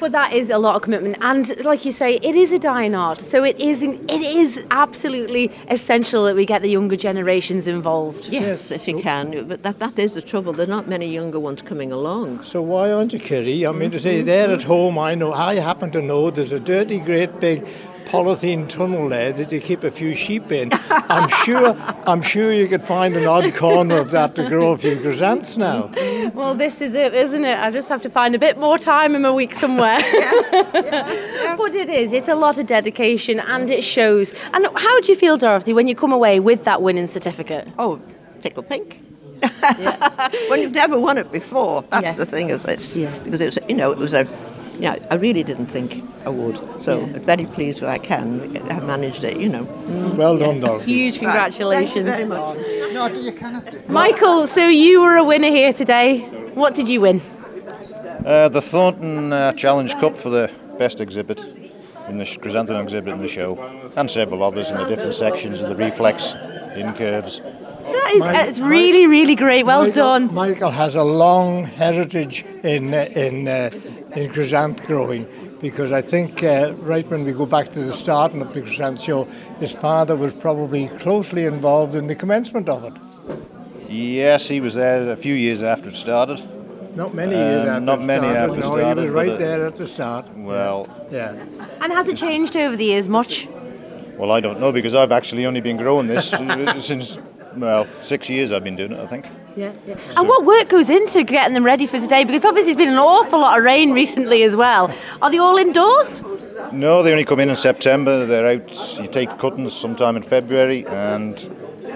But 0.00 0.12
that 0.12 0.32
is 0.32 0.48
a 0.48 0.56
lot 0.56 0.76
of 0.76 0.82
commitment, 0.82 1.18
and 1.20 1.62
like 1.62 1.84
you 1.84 1.92
say, 1.92 2.14
it 2.22 2.34
is 2.34 2.52
a 2.52 2.58
dying 2.58 2.94
art. 2.94 3.20
So 3.20 3.44
it 3.44 3.60
is. 3.60 3.82
It 3.82 4.22
is 4.22 4.62
absolutely 4.70 5.52
essential 5.68 6.24
that 6.24 6.34
we 6.34 6.46
get 6.46 6.62
the 6.62 6.70
younger 6.70 6.96
generations 6.96 7.68
involved. 7.68 8.28
Yes, 8.28 8.70
if 8.70 8.88
you 8.88 9.02
can. 9.02 9.46
But 9.46 9.62
that, 9.62 9.78
that 9.80 9.98
is 9.98 10.14
the 10.14 10.22
trouble. 10.22 10.54
There 10.54 10.66
are 10.66 10.76
not 10.78 10.88
many 10.88 11.12
younger 11.12 11.38
ones 11.38 11.60
coming 11.60 11.92
along. 11.92 12.42
So 12.42 12.62
why 12.62 12.90
aren't 12.90 13.12
you, 13.12 13.20
Kerry? 13.20 13.66
I 13.66 13.72
mean, 13.72 13.90
to 13.90 14.00
say 14.00 14.22
there 14.22 14.50
at 14.50 14.62
home, 14.62 14.98
I 14.98 15.14
know. 15.14 15.34
I 15.34 15.56
happen 15.56 15.90
to 15.90 16.00
know 16.00 16.30
there's 16.30 16.52
a 16.52 16.60
dirty, 16.60 16.98
great 16.98 17.38
big 17.38 17.66
polythene 18.06 18.68
tunnel 18.68 19.08
there 19.08 19.32
that 19.32 19.50
you 19.52 19.60
keep 19.60 19.84
a 19.84 19.90
few 19.90 20.14
sheep 20.14 20.50
in. 20.52 20.70
I'm 20.90 21.28
sure. 21.44 21.76
I'm 22.06 22.22
sure 22.22 22.52
you 22.52 22.66
could 22.68 22.82
find 22.82 23.16
an 23.16 23.26
odd 23.26 23.54
corner 23.54 23.98
of 23.98 24.10
that 24.10 24.34
to 24.36 24.48
grow 24.48 24.72
a 24.72 24.78
few 24.78 24.96
chrysanths 25.00 25.56
now. 25.58 25.90
Well, 26.34 26.54
this 26.54 26.80
is 26.80 26.94
it, 26.94 27.14
isn't 27.14 27.44
it? 27.44 27.58
I 27.58 27.70
just 27.70 27.88
have 27.88 28.02
to 28.02 28.10
find 28.10 28.34
a 28.34 28.38
bit 28.38 28.58
more 28.58 28.78
time 28.78 29.14
in 29.14 29.22
my 29.22 29.30
week 29.30 29.54
somewhere. 29.54 30.00
Yes. 30.72 31.56
but 31.58 31.74
it 31.74 31.88
is. 31.90 32.12
It's 32.12 32.28
a 32.28 32.34
lot 32.34 32.58
of 32.58 32.66
dedication, 32.66 33.40
and 33.40 33.70
it 33.70 33.82
shows. 33.84 34.32
And 34.54 34.66
how 34.76 35.00
do 35.00 35.12
you 35.12 35.16
feel, 35.18 35.36
Dorothy, 35.36 35.72
when 35.72 35.86
you 35.88 35.94
come 35.94 36.12
away 36.12 36.40
with 36.40 36.64
that 36.64 36.82
winning 36.82 37.06
certificate? 37.06 37.68
Oh, 37.78 38.00
tickle 38.40 38.62
pink. 38.62 39.00
when 40.48 40.60
you've 40.60 40.74
never 40.74 40.98
won 40.98 41.18
it 41.18 41.30
before, 41.32 41.82
that's 41.90 42.04
Yeah. 42.04 42.12
the 42.14 42.26
thing 42.26 42.50
of 42.50 42.62
this. 42.62 42.94
Yeah. 42.96 43.16
Because 43.24 43.40
it 43.40 43.46
was, 43.46 43.58
you 43.68 43.74
know, 43.74 43.90
it 43.92 43.98
was 43.98 44.12
a, 44.12 44.26
you 44.80 44.88
know, 44.88 44.98
I 45.10 45.14
really 45.16 45.42
didn't 45.42 45.66
think 45.66 46.02
I 46.24 46.30
would. 46.30 46.56
So 46.82 47.00
I'm 47.02 47.20
very 47.20 47.44
pleased 47.44 47.80
that 47.80 47.90
I 47.90 47.98
can 47.98 48.54
have 48.66 48.84
managed 48.84 49.24
it, 49.24 49.36
you 49.36 49.48
know. 49.48 49.64
Well 50.16 50.38
done, 50.38 50.60
Dorothy. 50.60 50.92
Huge 50.92 51.18
congratulations. 51.18 52.06
Thank 52.06 52.20
you 52.20 52.28
very 52.28 52.28
much. 52.28 52.94
No, 52.94 53.06
you 53.08 53.32
cannot. 53.32 53.88
Michael, 53.88 54.46
so 54.46 54.66
you 54.66 55.02
were 55.02 55.16
a 55.16 55.24
winner 55.24 55.48
here 55.48 55.72
today. 55.72 56.20
What 56.54 56.74
did 56.74 56.88
you 56.88 57.02
win? 57.02 57.20
Uh, 58.24 58.48
the 58.48 58.62
Thornton 58.62 59.32
uh, 59.32 59.52
Challenge 59.52 59.92
Cup 59.98 60.16
for 60.16 60.30
the 60.30 60.50
best 60.78 61.00
exhibit 61.00 61.40
in 62.08 62.18
the 62.18 62.38
chrysanthemum 62.40 62.82
exhibit 62.82 63.12
in 63.12 63.20
the 63.20 63.28
show, 63.28 63.58
and 63.96 64.10
several 64.10 64.42
others 64.42 64.70
in 64.70 64.76
the 64.78 64.84
different 64.86 65.14
sections 65.14 65.60
of 65.62 65.68
the 65.68 65.76
reflex 65.76 66.32
in 66.74 66.92
curves. 66.94 67.40
That 67.40 68.12
is, 68.14 68.20
My- 68.20 68.42
it's 68.42 68.58
really, 68.58 69.06
really 69.06 69.34
great. 69.34 69.64
Well 69.64 69.82
Michael, 69.82 69.94
done. 69.94 70.34
Michael 70.34 70.70
has 70.70 70.96
a 70.96 71.02
long 71.02 71.64
heritage 71.64 72.44
in 72.62 72.94
uh, 72.94 73.08
in 73.14 73.48
uh, 73.48 73.70
in 74.14 74.30
chrysanth 74.32 74.84
growing 74.86 75.26
because 75.60 75.92
I 75.92 76.02
think 76.02 76.42
uh, 76.42 76.72
right 76.78 77.06
when 77.10 77.24
we 77.24 77.32
go 77.32 77.46
back 77.46 77.72
to 77.72 77.80
the 77.84 77.92
starting 77.92 78.40
of 78.40 78.52
the 78.54 78.62
chrysanth 78.62 79.00
show, 79.02 79.24
his 79.58 79.72
father 79.72 80.16
was 80.16 80.32
probably 80.34 80.88
closely 80.88 81.44
involved 81.44 81.94
in 81.94 82.06
the 82.06 82.14
commencement 82.14 82.68
of 82.68 82.84
it. 82.84 82.94
Yes, 83.88 84.48
he 84.48 84.60
was 84.60 84.74
there 84.74 85.10
a 85.10 85.16
few 85.16 85.34
years 85.34 85.62
after 85.62 85.90
it 85.90 85.96
started. 85.96 86.42
Not 86.96 87.14
many 87.14 87.34
years 87.36 87.62
Um, 87.62 87.68
after 87.68 87.80
not 87.84 88.00
it 88.00 88.04
many 88.04 88.26
started, 88.28 88.38
after 88.40 88.52
it 88.54 88.60
no, 88.62 88.66
started, 88.78 89.00
he 89.00 89.04
was 89.06 89.14
right 89.14 89.28
it- 89.28 89.38
there 89.38 89.66
at 89.66 89.76
the 89.76 89.86
start. 89.86 90.26
Well, 90.36 90.88
Yeah. 91.10 91.34
And 91.80 91.92
has 91.92 92.08
it 92.08 92.16
changed 92.16 92.56
over 92.56 92.76
the 92.76 92.84
years 92.84 93.08
much? 93.08 93.48
well, 94.18 94.30
I 94.32 94.40
don't 94.40 94.60
know 94.60 94.72
because 94.72 94.94
I've 94.94 95.12
actually 95.12 95.46
only 95.46 95.60
been 95.60 95.76
growing 95.76 96.06
this 96.08 96.30
since 96.78 97.18
well 97.56 97.86
six 98.00 98.28
years. 98.28 98.50
I've 98.52 98.64
been 98.64 98.76
doing 98.76 98.92
it, 98.92 99.00
I 99.00 99.06
think. 99.06 99.26
Yeah, 99.60 99.74
yeah. 99.86 99.98
And 100.16 100.26
what 100.26 100.46
work 100.46 100.70
goes 100.70 100.88
into 100.88 101.22
getting 101.22 101.52
them 101.52 101.64
ready 101.64 101.86
for 101.86 102.00
today? 102.00 102.24
Because 102.24 102.46
obviously, 102.46 102.72
it's 102.72 102.78
been 102.78 102.88
an 102.88 102.96
awful 102.96 103.40
lot 103.40 103.58
of 103.58 103.64
rain 103.64 103.92
recently 103.92 104.42
as 104.42 104.56
well. 104.56 104.90
Are 105.20 105.30
they 105.30 105.36
all 105.36 105.58
indoors? 105.58 106.22
No, 106.72 107.02
they 107.02 107.12
only 107.12 107.26
come 107.26 107.40
in 107.40 107.50
in 107.50 107.56
September. 107.56 108.24
They're 108.24 108.46
out. 108.46 108.98
You 108.98 109.06
take 109.06 109.36
cuttings 109.38 109.74
sometime 109.74 110.16
in 110.16 110.22
February 110.22 110.86
and 110.86 111.36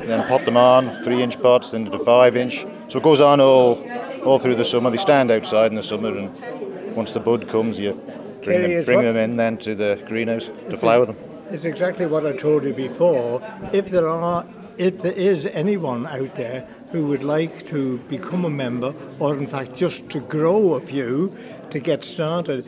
then 0.05 0.27
pot 0.29 0.45
them 0.45 0.59
on 0.59 0.91
three-inch 0.91 1.41
pots, 1.41 1.71
then 1.71 1.91
to 1.91 1.99
five-inch. 1.99 2.67
So 2.89 2.99
it 2.99 3.03
goes 3.03 3.23
on 3.23 3.41
all 3.41 3.83
all 4.25 4.39
through 4.39 4.57
the 4.57 4.65
summer. 4.65 4.91
They 4.91 4.99
stand 4.99 5.31
outside 5.31 5.71
in 5.71 5.77
the 5.77 5.83
summer, 5.83 6.15
and 6.15 6.95
once 6.95 7.13
the 7.13 7.21
bud 7.21 7.49
comes, 7.49 7.79
you 7.79 7.95
bring 8.43 8.61
them 8.61 8.85
bring 8.85 9.01
them 9.01 9.17
in 9.17 9.37
then 9.37 9.57
to 9.59 9.75
the 9.75 10.03
greenhouse 10.07 10.51
to 10.69 10.77
flower 10.77 11.07
them. 11.07 11.17
It's 11.51 11.65
exactly 11.65 12.05
what 12.05 12.27
I 12.27 12.37
told 12.37 12.65
you 12.65 12.75
before. 12.75 13.41
If 13.73 13.89
there 13.89 14.09
are, 14.09 14.45
if 14.77 15.01
there 15.01 15.13
is 15.13 15.47
anyone 15.47 16.07
out 16.07 16.35
there 16.35 16.69
who 16.95 17.09
would 17.09 17.25
like 17.25 17.67
to 17.67 17.99
become 18.09 18.45
a 18.45 18.49
member, 18.49 18.95
or 19.19 19.37
in 19.37 19.49
fact 19.49 19.75
just 19.75 20.09
to 20.09 20.21
grow 20.21 20.75
a 20.75 20.81
few 20.81 21.37
to 21.71 21.81
get 21.81 22.05
started, 22.05 22.65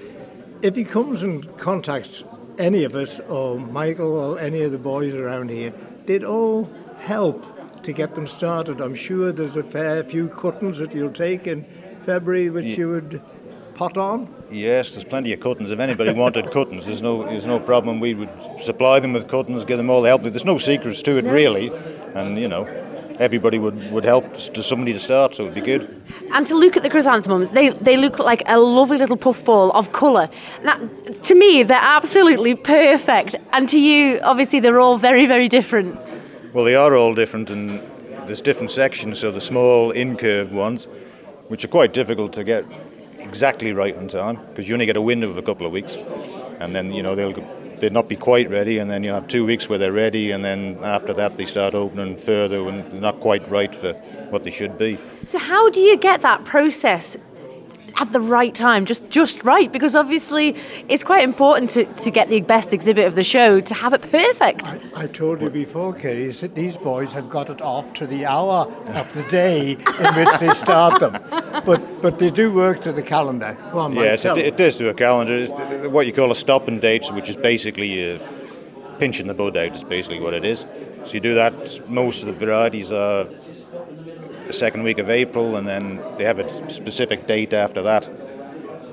if 0.63 0.75
he 0.75 0.83
comes 0.83 1.23
and 1.23 1.57
contacts 1.59 2.25
any 2.59 2.83
of 2.83 2.97
us, 2.97 3.21
or 3.29 3.57
Michael, 3.57 4.17
or 4.17 4.41
any 4.41 4.63
of 4.63 4.73
the 4.73 4.79
boys 4.79 5.15
around 5.15 5.49
here, 5.49 5.73
they'd 6.07 6.25
all 6.25 6.69
help 6.99 7.47
to 7.85 7.93
get 7.93 8.17
them 8.17 8.27
started. 8.27 8.81
I'm 8.81 8.97
sure 8.97 9.31
there's 9.31 9.55
a 9.55 9.63
fair 9.63 10.03
few 10.03 10.29
cuttings 10.29 10.79
that 10.79 10.93
you'll 10.93 11.13
take 11.13 11.47
in 11.47 11.65
February, 12.03 12.51
which 12.51 12.77
you 12.77 12.89
would 12.89 13.23
pot 13.77 13.97
on. 13.97 14.35
Yes, 14.51 14.91
there's 14.91 15.05
plenty 15.05 15.35
of 15.35 15.39
cuttings. 15.39 15.71
If 15.71 15.79
anybody 15.79 16.13
wanted 16.13 16.51
cuttings, 16.51 16.87
there's 16.87 17.03
no 17.03 17.23
there's 17.23 17.47
no 17.47 17.61
problem. 17.61 18.01
We 18.01 18.15
would 18.15 18.31
supply 18.61 18.99
them 18.99 19.13
with 19.13 19.29
cuttings, 19.29 19.65
give 19.65 19.77
them 19.77 19.89
all 19.89 20.03
the 20.03 20.09
help. 20.09 20.23
There's 20.25 20.45
no 20.45 20.59
secrets 20.59 21.01
to 21.03 21.17
it 21.17 21.25
really, 21.27 21.71
and 22.17 22.37
you 22.37 22.49
know, 22.49 22.65
everybody 23.19 23.59
would, 23.59 23.91
would 23.91 24.05
help 24.05 24.35
to 24.35 24.63
somebody 24.63 24.93
to 24.93 24.99
start, 24.99 25.35
so 25.35 25.43
it'd 25.43 25.55
be 25.55 25.61
good. 25.61 26.03
And 26.33 26.47
to 26.47 26.55
look 26.55 26.77
at 26.77 26.83
the 26.83 26.91
chrysanthemums, 26.91 27.51
they, 27.51 27.71
they 27.71 27.97
look 27.97 28.19
like 28.19 28.43
a 28.47 28.59
lovely 28.59 28.99
little 28.99 29.17
puffball 29.17 29.71
of 29.73 29.93
colour. 29.93 30.29
Now, 30.63 30.79
to 31.25 31.35
me, 31.35 31.63
they're 31.63 31.79
absolutely 31.81 32.55
perfect. 32.55 33.37
And 33.53 33.69
to 33.69 33.81
you, 33.81 34.21
obviously, 34.23 34.61
they're 34.61 34.81
all 34.81 34.99
very, 34.99 35.27
very 35.27 35.49
different. 35.49 35.99
Well, 36.53 36.65
they 36.65 36.75
are 36.75 36.95
all 36.95 37.15
different, 37.15 37.51
and 37.51 37.81
there's 38.27 38.41
different 38.41 38.71
sections. 38.71 39.19
So 39.19 39.31
the 39.31 39.41
small 39.41 39.91
incurved 39.91 40.53
ones, 40.53 40.85
which 41.49 41.65
are 41.65 41.69
quite 41.69 41.93
difficult 41.93 42.33
to 42.35 42.45
get 42.45 42.65
exactly 43.19 43.73
right 43.73 43.97
on 43.97 44.09
time, 44.09 44.39
because 44.49 44.69
you 44.69 44.75
only 44.75 44.87
get 44.87 44.97
a 44.97 45.03
window 45.03 45.29
of 45.29 45.39
a 45.39 45.43
couple 45.43 45.67
of 45.67 45.73
weeks. 45.73 45.97
and 46.61 46.75
then 46.75 46.93
you 46.93 47.03
know 47.03 47.15
they'll 47.15 47.33
they'll 47.79 47.93
not 47.93 48.09
be 48.09 48.17
quite 48.17 48.49
ready, 48.51 48.79
and 48.79 48.91
then 48.91 49.03
you 49.03 49.13
have 49.13 49.27
two 49.29 49.45
weeks 49.45 49.69
where 49.69 49.79
they're 49.79 49.93
ready, 49.93 50.31
and 50.31 50.45
then 50.45 50.79
after 50.83 51.13
that 51.15 51.37
they 51.37 51.45
start 51.45 51.75
opening 51.75 52.17
further 52.17 52.67
and 52.69 53.01
not 53.01 53.21
quite 53.21 53.49
right 53.49 53.75
for 53.75 53.93
what 54.31 54.45
they 54.45 54.51
should 54.51 54.79
be. 54.79 54.99
So 55.25 55.39
how 55.39 55.71
do 55.71 55.81
you 55.81 55.97
get 55.97 56.23
that 56.23 56.45
process 56.45 57.17
at 57.99 58.13
the 58.13 58.21
right 58.21 58.55
time, 58.55 58.85
just 58.85 59.09
just 59.11 59.43
right? 59.45 59.73
Because 59.73 59.95
obviously 59.97 60.55
it's 60.89 61.03
quite 61.03 61.25
important 61.25 61.71
to, 61.71 61.85
to 61.85 62.11
get 62.11 62.29
the 62.29 62.41
best 62.43 62.73
exhibit 62.73 63.07
of 63.07 63.15
the 63.15 63.25
show 63.25 63.61
to 63.61 63.75
have 63.75 63.93
it 63.93 64.03
perfect. 64.03 64.75
I, 64.95 65.05
I 65.05 65.07
told 65.07 65.41
you 65.41 65.51
before, 65.51 65.95
Kerry, 65.95 66.31
that 66.31 66.55
these 66.55 66.77
boys 66.77 67.13
have 67.13 67.31
got 67.31 67.51
it 67.51 67.61
off 67.63 67.93
to 67.95 68.07
the 68.07 68.27
hour 68.27 68.71
of 68.95 69.13
the 69.15 69.23
day 69.25 69.73
in 69.73 70.15
which 70.15 70.39
they 70.41 70.53
start 70.55 71.01
them. 71.01 71.13
But 71.65 72.03
but 72.03 72.19
they 72.19 72.31
do 72.31 72.53
work 72.53 72.81
to 72.83 72.93
the 72.93 73.03
calendar. 73.03 73.57
Come 73.71 73.79
on, 73.79 73.95
Mike, 73.95 74.05
Yes, 74.05 74.23
tell 74.23 74.33
it, 74.33 74.37
them. 74.43 74.47
it 74.47 74.57
does 74.57 74.77
do 74.77 74.89
a 74.89 74.95
calendar. 74.95 75.37
It's 75.37 75.89
what 75.89 76.07
you 76.07 76.13
call 76.13 76.31
a 76.31 76.37
stop 76.37 76.69
and 76.69 76.81
date, 76.81 77.07
which 77.13 77.29
is 77.29 77.37
basically 77.37 78.15
uh, 78.15 78.19
pinching 78.99 79.27
the 79.27 79.35
bud 79.35 79.57
out. 79.57 79.75
Is 79.77 79.85
basically 79.85 80.21
what 80.21 80.35
it 80.35 80.45
is. 80.45 80.67
So 81.07 81.13
you 81.15 81.21
do 81.21 81.35
that. 81.35 81.89
Most 81.89 82.23
of 82.23 82.27
the 82.27 82.33
varieties 82.35 82.91
are 82.93 83.27
the 84.47 84.53
second 84.53 84.83
week 84.83 84.99
of 84.99 85.11
April, 85.11 85.57
and 85.57 85.67
then 85.67 86.01
they 86.19 86.25
have 86.25 86.39
a 86.39 86.71
specific 86.71 87.27
date 87.27 87.53
after 87.53 87.83
that. 87.83 88.09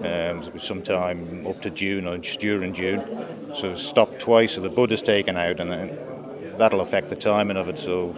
Um, 0.04 0.60
sometime 0.60 1.48
up 1.48 1.62
to 1.62 1.70
June 1.70 2.08
or 2.08 2.18
just 2.18 2.42
during 2.42 2.74
June. 2.74 3.54
So 3.56 3.74
stop 3.74 4.20
twice, 4.20 4.54
so 4.54 4.62
the 4.62 4.70
bud 4.70 4.92
is 4.92 5.02
taken 5.02 5.38
out, 5.38 5.60
and 5.60 5.72
then 5.72 5.98
that'll 6.58 6.82
affect 6.82 7.10
the 7.10 7.16
timing 7.16 7.56
of 7.56 7.70
it. 7.70 7.80
So 7.80 8.14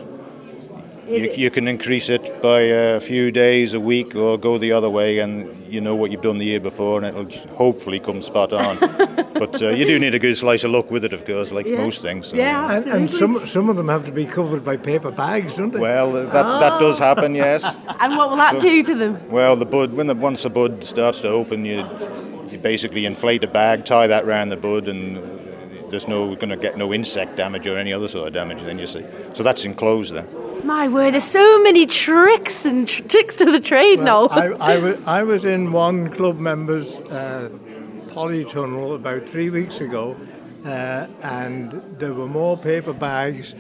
you, 1.07 1.31
you 1.35 1.51
can 1.51 1.67
increase 1.67 2.09
it 2.09 2.41
by 2.41 2.61
a 2.61 2.99
few 2.99 3.31
days, 3.31 3.73
a 3.73 3.79
week, 3.79 4.15
or 4.15 4.37
go 4.37 4.57
the 4.57 4.71
other 4.71 4.89
way, 4.89 5.19
and 5.19 5.65
you 5.71 5.81
know 5.81 5.95
what 5.95 6.11
you've 6.11 6.21
done 6.21 6.37
the 6.37 6.45
year 6.45 6.59
before, 6.59 7.01
and 7.01 7.05
it'll 7.05 7.55
hopefully 7.55 7.99
come 7.99 8.21
spot 8.21 8.53
on. 8.53 8.77
but 9.33 9.61
uh, 9.61 9.69
you 9.69 9.85
do 9.85 9.99
need 9.99 10.15
a 10.15 10.19
good 10.19 10.37
slice 10.37 10.63
of 10.63 10.71
luck 10.71 10.89
with 10.91 11.03
it, 11.05 11.13
of 11.13 11.25
course, 11.25 11.51
like 11.51 11.67
most 11.67 12.01
things. 12.01 12.27
so- 12.27 12.37
And, 12.37 12.87
and 12.87 13.09
some 13.09 13.45
some 13.45 13.69
of 13.69 13.75
them 13.75 13.87
have 13.89 14.05
to 14.05 14.11
be 14.11 14.25
covered 14.25 14.63
by 14.63 14.77
paper 14.77 15.11
bags, 15.11 15.55
don't 15.57 15.71
they? 15.71 15.79
Well, 15.79 16.11
that 16.11 16.31
that 16.31 16.79
does 16.79 16.97
happen, 16.99 17.35
yes. 17.35 17.63
And 17.99 18.17
what 18.17 18.29
will 18.29 18.37
that 18.37 18.59
do 18.61 18.83
to 18.83 18.95
them? 18.95 19.29
Well, 19.29 19.55
the 19.55 19.65
bud 19.65 19.93
when 19.93 20.07
the 20.07 20.15
once 20.15 20.43
the 20.43 20.49
bud 20.49 20.83
starts 20.83 21.21
to 21.21 21.29
open, 21.29 21.65
you 21.65 21.85
you 22.51 22.57
basically 22.57 23.05
inflate 23.05 23.43
a 23.43 23.47
bag, 23.47 23.85
tie 23.85 24.07
that 24.07 24.25
round 24.25 24.51
the 24.51 24.57
bud, 24.57 24.87
and 24.87 25.17
there's 25.91 26.07
no 26.07 26.35
going 26.35 26.49
to 26.49 26.57
get 26.57 26.77
no 26.77 26.93
insect 26.93 27.35
damage 27.35 27.67
or 27.67 27.77
any 27.77 27.93
other 27.93 28.07
sort 28.07 28.27
of 28.27 28.33
damage. 28.33 28.63
Then 28.63 28.79
you 28.79 28.87
see, 28.87 29.05
so 29.33 29.43
that's 29.43 29.65
enclosed 29.65 30.13
then. 30.13 30.27
My 30.65 30.87
word, 30.87 31.13
there's 31.13 31.23
so 31.23 31.61
many 31.61 31.85
tricks 31.85 32.65
and 32.65 32.87
tr- 32.87 33.03
tricks 33.03 33.35
to 33.35 33.45
the 33.45 33.59
trade, 33.59 33.99
Well, 33.99 34.29
Noel. 34.29 34.59
I, 34.59 34.71
I, 34.73 34.77
was, 34.77 34.97
I 35.05 35.23
was 35.23 35.45
in 35.45 35.71
one 35.71 36.09
club 36.09 36.39
member's 36.39 36.95
uh, 36.95 37.49
polytunnel 38.07 38.95
about 38.95 39.29
three 39.29 39.51
weeks 39.51 39.79
ago, 39.79 40.17
uh, 40.65 41.05
and 41.21 41.83
there 41.99 42.15
were 42.15 42.27
more 42.27 42.57
paper 42.57 42.93
bags 42.93 43.53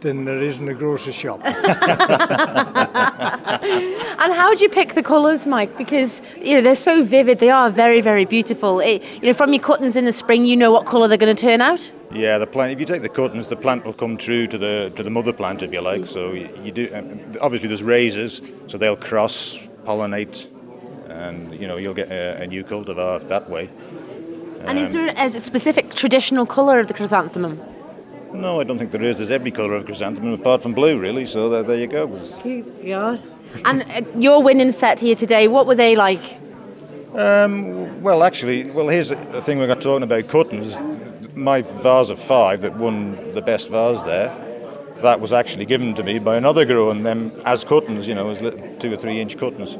than 0.00 0.24
there 0.24 0.38
is 0.38 0.60
in 0.60 0.68
a 0.68 0.74
grocer's 0.74 1.16
shop. 1.16 1.40
And 4.22 4.32
how 4.32 4.54
do 4.54 4.62
you 4.62 4.68
pick 4.68 4.94
the 4.94 5.02
colours, 5.02 5.46
Mike? 5.46 5.76
Because 5.76 6.22
you 6.40 6.54
know 6.54 6.60
they're 6.60 6.76
so 6.76 7.02
vivid. 7.02 7.40
They 7.40 7.50
are 7.50 7.70
very, 7.70 8.00
very 8.00 8.24
beautiful. 8.24 8.78
It, 8.78 9.02
you 9.14 9.22
know, 9.22 9.34
from 9.34 9.52
your 9.52 9.60
cuttings 9.60 9.96
in 9.96 10.04
the 10.04 10.12
spring, 10.12 10.44
you 10.44 10.56
know 10.56 10.70
what 10.70 10.86
colour 10.86 11.08
they're 11.08 11.18
going 11.18 11.34
to 11.34 11.40
turn 11.40 11.60
out. 11.60 11.90
Yeah, 12.14 12.38
the 12.38 12.46
plant. 12.46 12.72
If 12.72 12.80
you 12.80 12.86
take 12.86 13.02
the 13.02 13.08
cuttings, 13.08 13.46
the 13.48 13.56
plant 13.56 13.84
will 13.84 13.94
come 13.94 14.16
true 14.16 14.46
to 14.46 14.58
the 14.58 14.92
to 14.96 15.02
the 15.02 15.10
mother 15.10 15.32
plant, 15.32 15.62
if 15.62 15.72
you 15.72 15.80
like. 15.80 16.06
So 16.06 16.32
you, 16.32 16.48
you 16.62 16.72
do. 16.72 16.90
Um, 16.94 17.20
obviously, 17.40 17.68
there's 17.68 17.82
raises, 17.82 18.40
so 18.66 18.78
they'll 18.78 18.96
cross 18.96 19.58
pollinate, 19.84 20.46
and 21.08 21.54
you 21.58 21.66
know 21.66 21.76
you'll 21.78 21.94
get 21.94 22.10
a, 22.10 22.42
a 22.42 22.46
new 22.46 22.64
cultivar 22.64 23.26
that 23.28 23.48
way. 23.48 23.68
And 24.64 24.78
is 24.78 24.92
there 24.92 25.12
a 25.16 25.40
specific 25.40 25.94
traditional 25.94 26.46
colour 26.46 26.80
of 26.80 26.86
the 26.86 26.94
chrysanthemum? 26.94 27.60
No, 28.32 28.60
I 28.60 28.64
don't 28.64 28.78
think 28.78 28.92
there 28.92 29.02
is. 29.02 29.18
There's 29.18 29.30
every 29.30 29.50
colour 29.50 29.74
of 29.74 29.84
chrysanthemum 29.84 30.34
apart 30.34 30.62
from 30.62 30.72
blue, 30.72 30.98
really. 30.98 31.26
So 31.26 31.48
there, 31.48 31.62
there 31.62 31.78
you 31.78 31.86
go. 31.86 32.06
And 33.64 33.82
uh, 33.82 34.02
your 34.18 34.42
winning 34.42 34.72
set 34.72 35.00
here 35.00 35.16
today, 35.16 35.48
what 35.48 35.66
were 35.66 35.74
they 35.74 35.96
like? 35.96 36.22
Um, 37.14 38.00
well, 38.02 38.22
actually, 38.22 38.70
well, 38.70 38.88
here's 38.88 39.10
the 39.10 39.42
thing 39.42 39.58
we 39.58 39.66
got 39.66 39.82
talking 39.82 40.02
about 40.02 40.28
cuttings. 40.28 40.78
My 41.34 41.62
vase 41.62 42.10
of 42.10 42.18
five 42.18 42.60
that 42.60 42.76
won 42.76 43.32
the 43.34 43.40
best 43.42 43.68
vase 43.70 44.02
there, 44.02 44.28
that 45.02 45.20
was 45.20 45.32
actually 45.32 45.64
given 45.64 45.94
to 45.94 46.02
me 46.02 46.18
by 46.18 46.36
another 46.36 46.64
grower, 46.64 46.90
and 46.92 47.04
them 47.06 47.32
as 47.44 47.64
cuttings, 47.64 48.06
you 48.06 48.14
know, 48.14 48.28
as 48.30 48.40
little 48.40 48.60
two 48.78 48.92
or 48.92 48.96
three 48.96 49.20
inch 49.20 49.36
cuttings. 49.38 49.72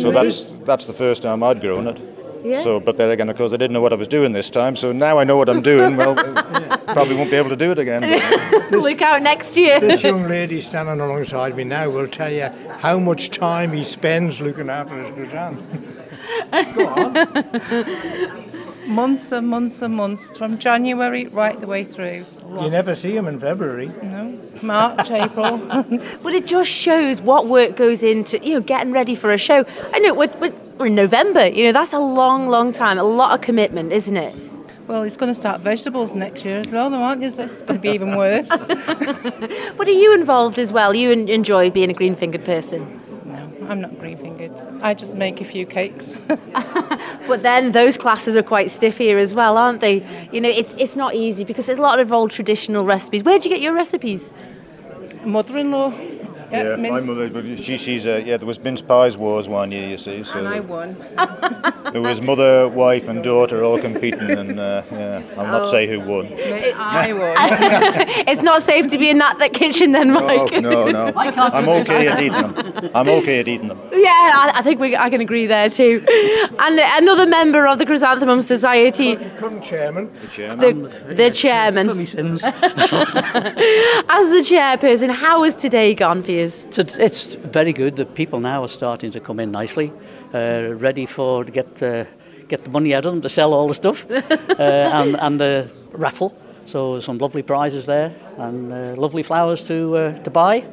So 0.00 0.10
that's 0.10 0.52
that's 0.64 0.86
the 0.86 0.92
first 0.92 1.22
time 1.22 1.42
I'd 1.42 1.60
grown 1.60 1.86
it. 1.88 2.00
So, 2.62 2.78
but 2.78 2.98
then 2.98 3.10
again, 3.10 3.30
of 3.30 3.36
course, 3.38 3.52
I 3.54 3.56
didn't 3.56 3.72
know 3.72 3.80
what 3.80 3.92
I 3.94 3.96
was 3.96 4.06
doing 4.08 4.32
this 4.34 4.50
time. 4.50 4.76
So 4.76 4.92
now 4.92 5.18
I 5.18 5.24
know 5.24 5.36
what 5.38 5.48
I'm 5.48 5.62
doing. 5.62 5.96
Well, 5.96 6.14
probably 6.84 7.14
won't 7.16 7.30
be 7.30 7.36
able 7.36 7.48
to 7.48 7.56
do 7.56 7.70
it 7.70 7.78
again. 7.78 8.02
but- 8.02 8.70
Look 8.82 9.00
out 9.00 9.22
next 9.22 9.56
year. 9.56 9.80
this 9.80 10.02
young 10.02 10.28
lady 10.28 10.60
standing 10.60 11.00
alongside 11.00 11.56
me 11.56 11.64
now 11.64 11.88
will 11.88 12.06
tell 12.08 12.30
you 12.30 12.50
how 12.80 12.98
much 12.98 13.30
time 13.30 13.72
he 13.72 13.82
spends 13.82 14.42
looking 14.42 14.68
after 14.68 15.02
his 15.02 15.14
chrysanthemum. 15.14 15.90
months 18.86 19.32
and 19.32 19.48
months 19.48 19.82
and 19.82 19.94
months 19.94 20.36
from 20.36 20.58
January 20.58 21.26
right 21.26 21.58
the 21.58 21.66
way 21.66 21.84
through. 21.84 22.24
You 22.60 22.70
never 22.70 22.94
see 22.94 23.16
him 23.16 23.26
in 23.26 23.38
February. 23.38 23.90
No, 24.02 24.38
March, 24.62 25.10
April. 25.10 25.58
But 26.22 26.34
it 26.34 26.46
just 26.46 26.70
shows 26.70 27.20
what 27.20 27.46
work 27.46 27.76
goes 27.76 28.02
into, 28.02 28.38
you 28.44 28.54
know, 28.54 28.60
getting 28.60 28.92
ready 28.92 29.14
for 29.14 29.32
a 29.32 29.38
show. 29.38 29.64
I 29.92 29.98
know 29.98 30.14
we're, 30.14 30.32
we're, 30.38 30.54
we're 30.78 30.86
in 30.86 30.94
November, 30.94 31.46
you 31.46 31.64
know, 31.64 31.72
that's 31.72 31.92
a 31.92 31.98
long, 31.98 32.48
long 32.48 32.72
time, 32.72 32.98
a 32.98 33.04
lot 33.04 33.34
of 33.34 33.40
commitment, 33.40 33.92
isn't 33.92 34.16
it? 34.16 34.34
well, 34.86 35.02
he's 35.02 35.16
going 35.16 35.30
to 35.30 35.34
start 35.34 35.62
vegetables 35.62 36.14
next 36.14 36.44
year 36.44 36.58
as 36.58 36.70
well, 36.72 36.90
though, 36.90 37.02
aren't 37.02 37.22
you? 37.22 37.30
So 37.30 37.44
it's 37.44 37.62
going 37.62 37.80
to 37.80 37.80
be 37.80 37.88
even 37.90 38.16
worse. 38.16 38.50
But 39.76 39.88
are 39.88 39.90
you 39.90 40.14
involved 40.14 40.58
as 40.58 40.72
well? 40.72 40.94
You 40.94 41.10
enjoy 41.10 41.70
being 41.70 41.90
a 41.90 41.94
green 41.94 42.14
fingered 42.14 42.44
person? 42.44 43.00
I'm 43.68 43.80
not 43.80 43.98
green 43.98 44.16
fingered. 44.18 44.52
I 44.82 44.94
just 44.94 45.14
make 45.14 45.40
a 45.40 45.44
few 45.44 45.66
cakes. 45.66 46.14
But 47.26 47.42
then 47.42 47.72
those 47.72 47.96
classes 47.96 48.36
are 48.36 48.42
quite 48.42 48.70
stiff 48.70 48.98
here 48.98 49.16
as 49.18 49.34
well, 49.34 49.56
aren't 49.56 49.80
they? 49.80 50.06
You 50.30 50.40
know, 50.40 50.48
it's, 50.48 50.74
it's 50.78 50.94
not 50.94 51.14
easy 51.14 51.44
because 51.44 51.66
there's 51.66 51.78
a 51.78 51.82
lot 51.82 51.98
of 51.98 52.12
old 52.12 52.30
traditional 52.30 52.84
recipes. 52.84 53.24
Where 53.24 53.38
do 53.38 53.48
you 53.48 53.54
get 53.54 53.62
your 53.62 53.72
recipes? 53.72 54.32
Mother-in-law. 55.24 55.92
Yeah, 56.50 56.76
Yeah, 56.76 56.90
my 56.90 57.00
mother, 57.00 57.28
but 57.30 57.44
she, 57.62 57.76
she's 57.76 58.06
uh, 58.06 58.22
yeah. 58.24 58.36
There 58.36 58.46
was 58.46 58.58
mince 58.60 58.82
pies 58.82 59.16
wars 59.16 59.48
one 59.48 59.72
year, 59.72 59.88
you 59.88 59.98
see. 59.98 60.22
So 60.24 60.38
and 60.38 60.48
I 60.48 60.52
there- 60.54 60.62
won. 60.62 60.96
there 61.92 62.02
was 62.02 62.20
mother, 62.20 62.68
wife, 62.68 63.08
and 63.08 63.22
daughter 63.22 63.62
all 63.64 63.78
competing, 63.78 64.30
and 64.30 64.58
uh, 64.60 64.82
yeah, 64.92 65.22
I'll 65.36 65.46
not 65.46 65.66
say 65.68 65.86
who 65.86 66.00
won. 66.00 66.26
I 66.76 67.12
won. 67.20 68.08
It's 68.34 68.42
not 68.42 68.62
safe 68.62 68.88
to 68.88 68.98
be 68.98 69.10
in 69.10 69.18
that, 69.18 69.38
that 69.38 69.52
kitchen 69.52 69.92
then, 69.92 70.10
Oh 70.16 70.20
Mike. 70.20 70.60
no, 70.60 70.88
no, 70.90 71.12
I'm 71.14 71.68
okay 71.68 72.08
at 72.08 72.18
eating 72.20 72.32
them. 72.32 72.90
I'm 72.94 73.08
okay 73.08 73.40
at 73.40 73.48
eating 73.48 73.68
them. 73.68 73.80
Yeah, 73.92 74.10
I, 74.10 74.52
I 74.56 74.62
think 74.62 74.80
we, 74.80 74.96
I 74.96 75.08
can 75.10 75.20
agree 75.20 75.46
there 75.46 75.68
too. 75.68 76.04
And 76.58 76.78
another 76.78 77.26
member 77.26 77.66
of 77.66 77.78
the 77.78 77.86
Chrysanthemum 77.86 78.40
Society, 78.42 79.16
Current 79.16 79.62
chairman. 79.62 80.10
the, 80.36 80.90
the 81.14 81.30
chairman. 81.30 81.88
As 81.90 81.96
the 84.30 84.42
chairperson, 84.50 85.10
how 85.10 85.42
has 85.44 85.54
today 85.56 85.94
gone 85.94 86.22
for 86.22 86.30
you? 86.32 86.33
So 86.70 86.80
it's, 86.80 86.98
it's 86.98 87.34
very 87.34 87.72
good. 87.72 87.94
The 87.94 88.06
people 88.06 88.40
now 88.40 88.64
are 88.64 88.68
starting 88.68 89.12
to 89.12 89.20
come 89.20 89.38
in 89.38 89.52
nicely, 89.52 89.92
uh, 90.34 90.74
ready 90.74 91.06
for 91.06 91.44
to 91.44 91.52
get 91.52 91.82
uh, 91.82 92.04
get 92.48 92.64
the 92.64 92.70
money 92.70 92.94
out 92.94 93.06
of 93.06 93.12
them 93.12 93.22
to 93.22 93.28
sell 93.28 93.54
all 93.54 93.68
the 93.68 93.74
stuff, 93.74 94.10
uh, 94.10 94.20
and 94.58 95.16
and 95.16 95.40
the 95.40 95.70
raffle. 95.92 96.32
So 96.66 97.00
some 97.00 97.18
lovely 97.18 97.42
prizes 97.42 97.86
there 97.86 98.12
and 98.38 98.72
uh, 98.72 99.00
lovely 99.00 99.22
flowers 99.22 99.64
to 99.68 99.96
uh, 99.96 100.18
to 100.24 100.30
buy. 100.30 100.64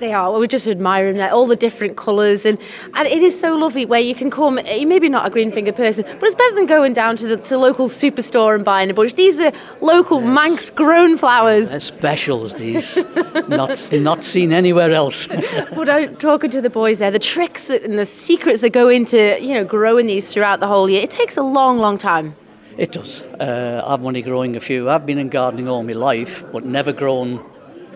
They 0.00 0.14
are. 0.14 0.32
We're 0.32 0.46
just 0.46 0.66
admiring 0.66 1.18
that 1.18 1.30
all 1.30 1.46
the 1.46 1.56
different 1.56 1.98
colours, 1.98 2.46
and 2.46 2.56
and 2.94 3.06
it 3.06 3.22
is 3.22 3.38
so 3.38 3.54
lovely 3.54 3.84
where 3.84 4.00
you 4.00 4.14
can 4.14 4.30
come. 4.30 4.58
You 4.58 4.86
maybe 4.86 5.10
not 5.10 5.26
a 5.26 5.30
green 5.30 5.52
finger 5.52 5.72
person, 5.72 6.06
but 6.18 6.22
it's 6.22 6.34
better 6.34 6.54
than 6.54 6.64
going 6.64 6.94
down 6.94 7.18
to 7.18 7.28
the 7.28 7.36
to 7.36 7.50
the 7.50 7.58
local 7.58 7.86
superstore 7.88 8.54
and 8.54 8.64
buying 8.64 8.88
a 8.88 8.94
bunch. 8.94 9.14
These 9.14 9.40
are 9.40 9.52
local 9.82 10.22
Manx 10.22 10.70
grown 10.70 11.18
flowers. 11.18 11.68
They're 11.68 11.80
specials 11.80 12.54
these, 12.54 12.96
not 13.48 13.92
not 13.92 14.24
seen 14.24 14.52
anywhere 14.52 14.94
else. 14.94 15.28
But 15.74 15.88
out 15.88 16.18
talking 16.18 16.50
to 16.50 16.62
the 16.62 16.70
boys 16.70 17.00
there, 17.00 17.10
the 17.10 17.18
tricks 17.18 17.68
and 17.68 17.98
the 17.98 18.06
secrets 18.06 18.62
that 18.62 18.70
go 18.70 18.88
into 18.88 19.36
you 19.38 19.52
know 19.52 19.64
growing 19.64 20.06
these 20.06 20.32
throughout 20.32 20.60
the 20.60 20.66
whole 20.66 20.88
year. 20.88 21.02
It 21.02 21.10
takes 21.10 21.36
a 21.36 21.42
long, 21.42 21.78
long 21.78 21.98
time. 21.98 22.34
It 22.78 22.92
does. 22.92 23.20
Uh, 23.38 23.82
I'm 23.84 24.06
only 24.06 24.22
growing 24.22 24.56
a 24.56 24.60
few. 24.60 24.88
I've 24.88 25.04
been 25.04 25.18
in 25.18 25.28
gardening 25.28 25.68
all 25.68 25.82
my 25.82 25.92
life, 25.92 26.42
but 26.50 26.64
never 26.64 26.94
grown 26.94 27.44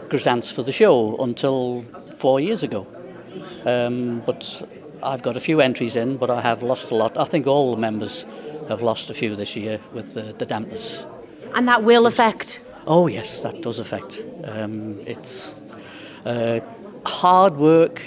chrysanths 0.08 0.52
for 0.52 0.62
the 0.62 0.72
show 0.72 1.16
until 1.18 1.84
four 2.16 2.40
years 2.40 2.62
ago. 2.62 2.86
Um, 3.64 4.22
but 4.24 4.68
I've 5.02 5.22
got 5.22 5.36
a 5.36 5.40
few 5.40 5.60
entries 5.60 5.96
in, 5.96 6.16
but 6.16 6.30
I 6.30 6.40
have 6.40 6.62
lost 6.62 6.90
a 6.90 6.94
lot. 6.94 7.16
I 7.18 7.24
think 7.24 7.46
all 7.46 7.74
the 7.74 7.80
members 7.80 8.24
have 8.68 8.82
lost 8.82 9.10
a 9.10 9.14
few 9.14 9.34
this 9.36 9.56
year 9.56 9.80
with 9.92 10.14
the, 10.14 10.34
the 10.38 10.46
dampness. 10.46 11.06
And 11.54 11.68
that 11.68 11.84
will 11.84 12.06
affect. 12.06 12.60
Oh 12.86 13.06
yes, 13.06 13.40
that 13.40 13.62
does 13.62 13.78
affect. 13.78 14.22
Um, 14.44 15.00
it's 15.06 15.62
uh, 16.24 16.60
hard 17.06 17.56
work, 17.56 18.02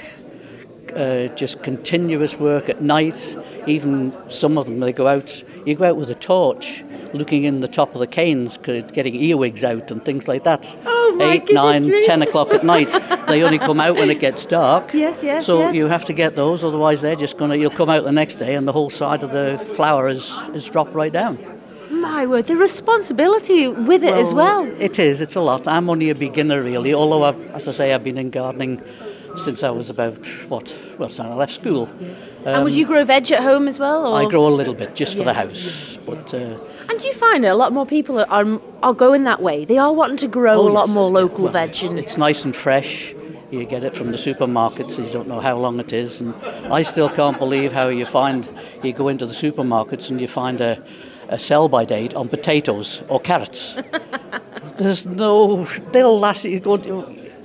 uh, 0.95 1.27
just 1.27 1.63
continuous 1.63 2.37
work 2.37 2.69
at 2.69 2.81
night. 2.81 3.35
Even 3.65 4.13
some 4.29 4.57
of 4.57 4.65
them, 4.65 4.79
they 4.79 4.93
go 4.93 5.07
out. 5.07 5.43
you 5.65 5.75
go 5.75 5.85
out 5.85 5.97
with 5.97 6.09
a 6.09 6.15
torch, 6.15 6.83
looking 7.13 7.43
in 7.43 7.61
the 7.61 7.67
top 7.67 7.93
of 7.93 7.99
the 7.99 8.07
canes, 8.07 8.57
getting 8.57 9.15
earwigs 9.15 9.63
out 9.63 9.91
and 9.91 10.03
things 10.03 10.27
like 10.27 10.43
that. 10.43 10.75
Oh, 10.85 10.96
my 11.15 11.31
Eight, 11.33 11.53
nine, 11.53 11.89
me. 11.89 12.05
ten 12.05 12.21
o'clock 12.21 12.49
at 12.53 12.63
night. 12.65 12.89
They 13.27 13.43
only 13.43 13.59
come 13.59 13.79
out 13.79 13.95
when 13.95 14.09
it 14.09 14.19
gets 14.19 14.45
dark. 14.45 14.93
Yes, 14.93 15.23
yes, 15.23 15.45
So 15.45 15.59
yes. 15.59 15.75
you 15.75 15.87
have 15.87 16.05
to 16.05 16.13
get 16.13 16.35
those, 16.35 16.63
otherwise 16.63 17.01
they're 17.01 17.15
just 17.15 17.37
gonna. 17.37 17.55
You'll 17.55 17.69
come 17.71 17.89
out 17.89 18.03
the 18.03 18.11
next 18.11 18.35
day 18.35 18.55
and 18.55 18.67
the 18.67 18.73
whole 18.73 18.89
side 18.89 19.23
of 19.23 19.31
the 19.31 19.57
flower 19.75 20.07
is 20.09 20.33
is 20.53 20.69
dropped 20.69 20.93
right 20.93 21.13
down. 21.13 21.37
My 21.89 22.25
word, 22.25 22.47
the 22.47 22.55
responsibility 22.55 23.67
with 23.67 24.03
it 24.03 24.13
as 24.13 24.33
well. 24.33 24.65
It 24.79 24.99
is. 24.99 25.21
It's 25.21 25.35
a 25.35 25.41
lot. 25.41 25.67
I'm 25.67 25.89
only 25.89 26.09
a 26.09 26.15
beginner, 26.15 26.61
really. 26.61 26.93
Although, 26.93 27.23
I've, 27.23 27.51
as 27.55 27.67
I 27.67 27.71
say, 27.71 27.93
I've 27.93 28.03
been 28.03 28.17
in 28.17 28.29
gardening 28.29 28.81
since 29.37 29.63
I 29.63 29.69
was 29.69 29.89
about 29.89 30.25
what? 30.49 30.73
Well, 30.97 31.09
since 31.09 31.27
I 31.27 31.33
left 31.33 31.53
school. 31.53 31.89
and 32.45 32.63
would 32.63 32.73
you 32.73 32.85
grow 32.85 33.03
veg 33.05 33.31
at 33.31 33.41
home 33.41 33.67
as 33.67 33.79
well? 33.79 34.05
Or? 34.07 34.19
I 34.19 34.25
grow 34.25 34.47
a 34.47 34.49
little 34.55 34.73
bit 34.73 34.95
just 34.95 35.15
for 35.17 35.23
the 35.23 35.33
house, 35.33 35.97
but 36.05 36.33
uh, 36.33 36.57
And 36.97 37.03
do 37.03 37.09
you 37.09 37.13
find 37.13 37.43
that 37.43 37.51
a 37.51 37.55
lot 37.55 37.73
more 37.73 37.85
people 37.85 38.25
are, 38.27 38.59
are, 38.81 38.93
going 38.95 39.23
that 39.25 39.39
way? 39.39 39.65
They 39.65 39.77
are 39.77 39.93
wanting 39.93 40.17
to 40.17 40.27
grow 40.27 40.61
Oh, 40.61 40.67
a 40.67 40.73
lot 40.79 40.87
yes. 40.87 40.95
more 40.95 41.11
local 41.11 41.43
well, 41.43 41.53
veg. 41.53 41.69
it's, 41.69 41.83
And, 41.83 41.99
it's 41.99 42.17
nice 42.17 42.43
and 42.43 42.55
fresh. 42.55 43.13
You 43.51 43.65
get 43.65 43.83
it 43.83 43.95
from 43.95 44.11
the 44.11 44.17
supermarkets. 44.17 44.97
You 44.97 45.07
don't 45.13 45.27
know 45.27 45.39
how 45.39 45.57
long 45.59 45.79
it 45.79 45.93
is, 45.93 46.21
and 46.21 46.33
I 46.73 46.81
still 46.81 47.07
can't 47.07 47.37
believe 47.37 47.71
how 47.71 47.89
you 47.89 48.07
find 48.07 48.49
you 48.81 48.93
go 48.93 49.09
into 49.09 49.27
the 49.27 49.33
supermarkets 49.33 50.09
and 50.09 50.19
you 50.19 50.27
find 50.27 50.59
a, 50.59 50.83
a 51.29 51.37
sell-by 51.37 51.85
date 51.85 52.15
on 52.15 52.29
potatoes 52.29 53.03
or 53.09 53.19
carrots. 53.19 53.75
There's 54.77 55.05
no. 55.05 55.65
They'll 55.91 56.19
last. 56.19 56.45
You 56.45 56.59
go. 56.59 56.77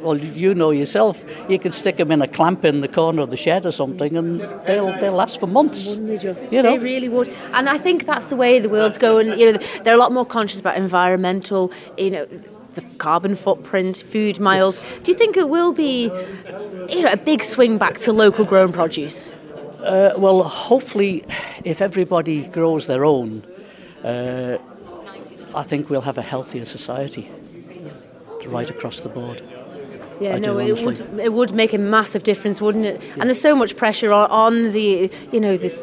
Well, 0.03 0.19
you 0.19 0.55
know 0.55 0.71
yourself. 0.71 1.25
You 1.49 1.59
can 1.59 1.73
stick 1.73 1.97
them 1.97 2.11
in 2.11 2.23
a 2.23 2.27
clamp 2.27 2.65
in 2.65 2.81
the 2.81 2.89
corner 2.89 3.23
of 3.23 3.31
the 3.31 3.37
shed 3.37 3.65
or 3.65 3.71
something, 3.71 4.17
and 4.17 4.41
they'll 4.67 4.93
they'll 5.01 5.13
last 5.13 5.39
for 5.39 5.47
months. 5.47 5.87
Wouldn't 5.87 6.09
they 6.09 6.19
just? 6.19 6.53
You 6.53 6.63
know. 6.63 6.73
They 6.73 6.79
really 6.79 7.09
would. 7.09 7.29
And 7.53 7.69
I 7.69 7.79
think 7.79 8.05
that's 8.05 8.27
the 8.27 8.37
way 8.37 8.59
the 8.59 8.69
world's 8.69 8.99
going. 8.99 9.39
You 9.39 9.53
know, 9.53 9.59
they're 9.85 9.95
a 9.95 9.99
lot 9.99 10.13
more 10.13 10.27
conscious 10.27 10.59
about 10.59 10.77
environmental, 10.77 11.73
you 11.97 12.11
know, 12.11 12.27
the 12.75 12.83
carbon 12.99 13.37
footprint, 13.37 13.99
food 13.99 14.41
miles. 14.41 14.81
Do 15.03 15.13
you 15.13 15.19
think 15.19 15.37
it 15.37 15.49
will 15.49 15.73
be, 15.73 16.11
you 16.91 17.03
know, 17.03 17.13
a 17.13 17.17
big 17.17 17.43
swing 17.43 17.79
back 17.79 17.99
to 17.99 18.13
local 18.13 18.45
grown 18.45 18.73
produce? 18.73 19.33
Uh, 19.81 20.15
well, 20.17 20.43
hopefully, 20.43 21.25
if 21.65 21.81
everybody 21.81 22.47
grows 22.47 22.87
their 22.87 23.05
own, 23.05 23.43
uh, 24.05 24.59
I 25.55 25.63
think 25.63 25.91
we'll 25.91 26.03
have 26.03 26.19
a 26.19 26.23
healthier 26.23 26.65
society 26.65 27.31
right 28.47 28.71
across 28.71 29.01
the 29.01 29.09
board. 29.09 29.43
Yeah, 30.23 30.37
I 30.37 30.39
no, 30.39 30.59
it 30.59 30.85
would 30.85 31.01
it 31.21 31.33
would 31.33 31.53
make 31.55 31.73
a 31.75 31.79
massive 31.79 32.23
difference, 32.23 32.61
wouldn't 32.61 32.85
it? 32.87 33.01
And 33.15 33.23
there's 33.25 33.41
so 33.41 33.55
much 33.57 33.77
pressure 33.77 34.13
on, 34.13 34.31
on 34.31 34.73
the 34.73 35.11
you 35.33 35.41
know 35.41 35.57
this 35.57 35.77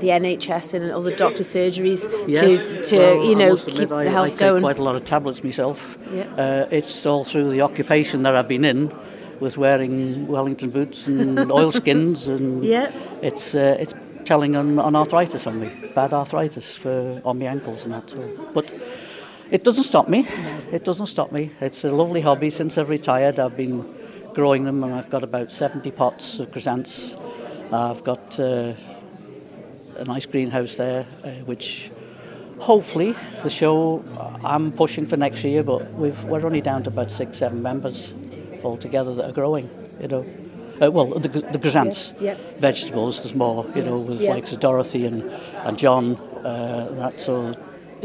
the 0.00 0.08
NHS 0.08 0.74
and 0.74 0.90
other 0.92 1.14
doctor 1.24 1.42
surgeries 1.42 2.02
to 2.40 2.82
to 2.90 2.96
Well, 2.98 3.24
you 3.24 3.34
know 3.34 3.54
admit, 3.54 3.76
keep 3.76 3.90
I, 3.92 4.04
the 4.04 4.10
health 4.10 4.26
I 4.26 4.30
take 4.30 4.38
going. 4.38 4.62
quite 4.62 4.78
a 4.78 4.82
lot 4.82 4.96
of 4.96 5.04
tablets 5.04 5.42
myself. 5.42 5.96
Yeah. 6.12 6.24
Uh, 6.36 6.68
it's 6.78 7.06
all 7.06 7.24
through 7.24 7.50
the 7.50 7.62
occupation 7.62 8.22
that 8.24 8.34
I've 8.36 8.48
been 8.48 8.64
in, 8.64 8.92
with 9.40 9.56
wearing 9.56 10.26
Wellington 10.26 10.70
boots 10.70 11.06
and 11.06 11.50
oilskins, 11.60 12.28
and 12.28 12.62
Yeah. 12.64 12.90
it's 13.22 13.54
uh, 13.54 13.76
it's 13.80 13.94
telling 14.26 14.56
on, 14.56 14.78
on 14.78 14.94
arthritis 14.96 15.46
on 15.46 15.60
me, 15.60 15.70
bad 15.94 16.12
arthritis 16.12 16.74
for 16.76 17.20
on 17.24 17.38
my 17.38 17.46
ankles 17.46 17.84
and 17.84 17.94
that. 17.94 18.10
So, 18.10 18.18
but 18.52 18.66
it 19.50 19.64
doesn't 19.64 19.84
stop 19.84 20.08
me. 20.08 20.26
It 20.72 20.84
doesn't 20.84 21.06
stop 21.06 21.32
me. 21.32 21.50
It's 21.60 21.84
a 21.84 21.90
lovely 21.92 22.20
hobby. 22.20 22.50
Since 22.50 22.78
I've 22.78 22.90
retired, 22.90 23.38
I've 23.38 23.56
been 23.56 23.84
growing 24.34 24.64
them, 24.64 24.82
and 24.84 24.92
I've 24.94 25.08
got 25.10 25.24
about 25.24 25.50
70 25.50 25.90
pots 25.92 26.38
of 26.38 26.50
chrysanthemums. 26.52 27.16
I've 27.72 28.04
got 28.04 28.38
uh, 28.38 28.74
a 29.96 30.04
nice 30.04 30.26
greenhouse 30.26 30.76
there, 30.76 31.06
uh, 31.24 31.30
which 31.46 31.90
hopefully 32.58 33.14
the 33.42 33.50
show 33.50 34.04
I'm 34.44 34.72
pushing 34.72 35.06
for 35.06 35.16
next 35.16 35.42
year, 35.44 35.62
but 35.62 35.92
we've, 35.94 36.22
we're 36.24 36.44
only 36.46 36.60
down 36.60 36.82
to 36.84 36.90
about 36.90 37.10
six, 37.10 37.38
seven 37.38 37.62
members 37.62 38.12
altogether 38.62 39.14
that 39.14 39.30
are 39.30 39.32
growing. 39.32 39.68
You 40.00 40.08
know, 40.08 40.26
uh, 40.82 40.90
well, 40.90 41.06
the, 41.18 41.28
the 41.28 41.58
chrysanthemums, 41.58 42.12
Yeah, 42.20 42.32
yeah. 42.32 42.58
vegetables. 42.58 43.22
There's 43.22 43.34
more. 43.34 43.66
You 43.74 43.82
know, 43.82 43.98
with 43.98 44.20
Yeah. 44.20 44.34
likes 44.34 44.52
of 44.52 44.60
Dorothy 44.60 45.06
and 45.06 45.22
and 45.64 45.78
John. 45.78 46.16
Uh, 46.44 46.88
that 46.92 47.18
so 47.20 47.54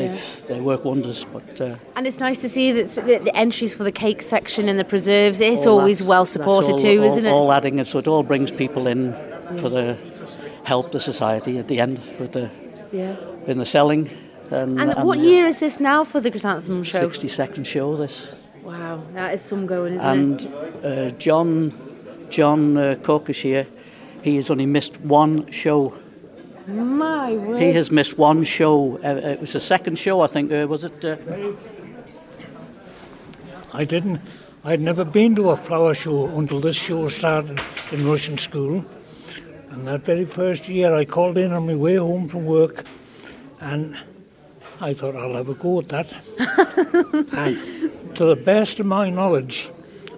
they've 0.07 0.47
they 0.47 0.59
work 0.59 0.83
wonders. 0.85 1.25
But 1.25 1.59
uh, 1.61 1.75
And 1.95 2.05
it's 2.07 2.19
nice 2.19 2.39
to 2.41 2.49
see 2.49 2.71
that 2.73 2.89
the, 2.95 3.19
the 3.19 3.35
entries 3.35 3.73
for 3.75 3.83
the 3.83 3.91
cake 3.91 4.21
section 4.21 4.67
and 4.69 4.77
the 4.79 4.83
preserves. 4.85 5.39
It's 5.41 5.65
always 5.65 6.01
well 6.03 6.25
supported 6.25 6.71
all- 6.73 6.77
too, 6.77 6.99
all- 6.99 7.05
isn't 7.11 7.25
it? 7.25 7.29
All 7.31 7.51
adding 7.51 7.79
it, 7.79 7.87
so 7.87 7.99
it 7.99 8.07
all 8.07 8.23
brings 8.23 8.51
people 8.51 8.87
in 8.87 9.13
for 9.59 9.69
the 9.69 9.97
help 10.63 10.91
the 10.91 10.99
society 10.99 11.57
at 11.57 11.67
the 11.67 11.79
end 11.79 11.99
with 12.19 12.31
the 12.33 12.49
yeah. 12.91 13.15
in 13.47 13.57
the 13.57 13.65
selling. 13.65 14.09
And, 14.51 14.79
And 14.81 15.03
what 15.05 15.19
year 15.19 15.45
is 15.45 15.59
this 15.59 15.79
now 15.79 16.03
for 16.03 16.19
the 16.19 16.29
chrysanthemum 16.29 16.83
show? 16.83 16.99
60 16.99 17.27
second 17.29 17.65
show 17.65 17.95
this. 17.95 18.27
Wow, 18.63 19.01
that 19.13 19.33
is 19.33 19.41
some 19.41 19.65
going, 19.65 19.93
isn't 19.93 20.07
And 20.07 20.41
it? 20.41 20.85
uh, 20.85 21.17
John 21.17 21.71
John 22.29 22.77
uh, 22.77 22.95
Cook 23.01 23.29
is 23.29 23.39
here. 23.39 23.65
He 24.23 24.35
has 24.35 24.49
only 24.51 24.65
missed 24.65 24.99
one 25.01 25.49
show. 25.51 25.93
My 26.67 27.33
word. 27.33 27.61
He 27.61 27.73
has 27.73 27.91
missed 27.91 28.17
one 28.17 28.43
show. 28.43 28.97
Uh, 29.03 29.15
it 29.15 29.41
was 29.41 29.53
the 29.53 29.59
second 29.59 29.97
show, 29.97 30.21
I 30.21 30.27
think. 30.27 30.51
Uh, 30.51 30.67
was 30.67 30.83
it? 30.83 31.03
Uh, 31.03 31.17
I 33.73 33.85
didn't. 33.85 34.21
I'd 34.63 34.81
never 34.81 35.03
been 35.03 35.35
to 35.35 35.49
a 35.49 35.55
flower 35.55 35.93
show 35.93 36.27
until 36.37 36.59
this 36.59 36.75
show 36.75 37.07
started 37.07 37.59
in 37.91 38.01
Rushen 38.01 38.39
school. 38.39 38.85
And 39.71 39.87
that 39.87 40.05
very 40.05 40.25
first 40.25 40.67
year, 40.67 40.93
I 40.93 41.05
called 41.05 41.37
in 41.37 41.51
on 41.51 41.65
my 41.65 41.75
way 41.75 41.95
home 41.95 42.27
from 42.27 42.45
work, 42.45 42.85
and 43.59 43.97
I 44.81 44.93
thought 44.93 45.15
I'll 45.15 45.33
have 45.33 45.49
a 45.49 45.55
go 45.55 45.79
at 45.79 45.89
that. 45.89 46.13
and 47.33 48.15
to 48.15 48.25
the 48.25 48.35
best 48.35 48.79
of 48.79 48.85
my 48.85 49.09
knowledge, 49.09 49.69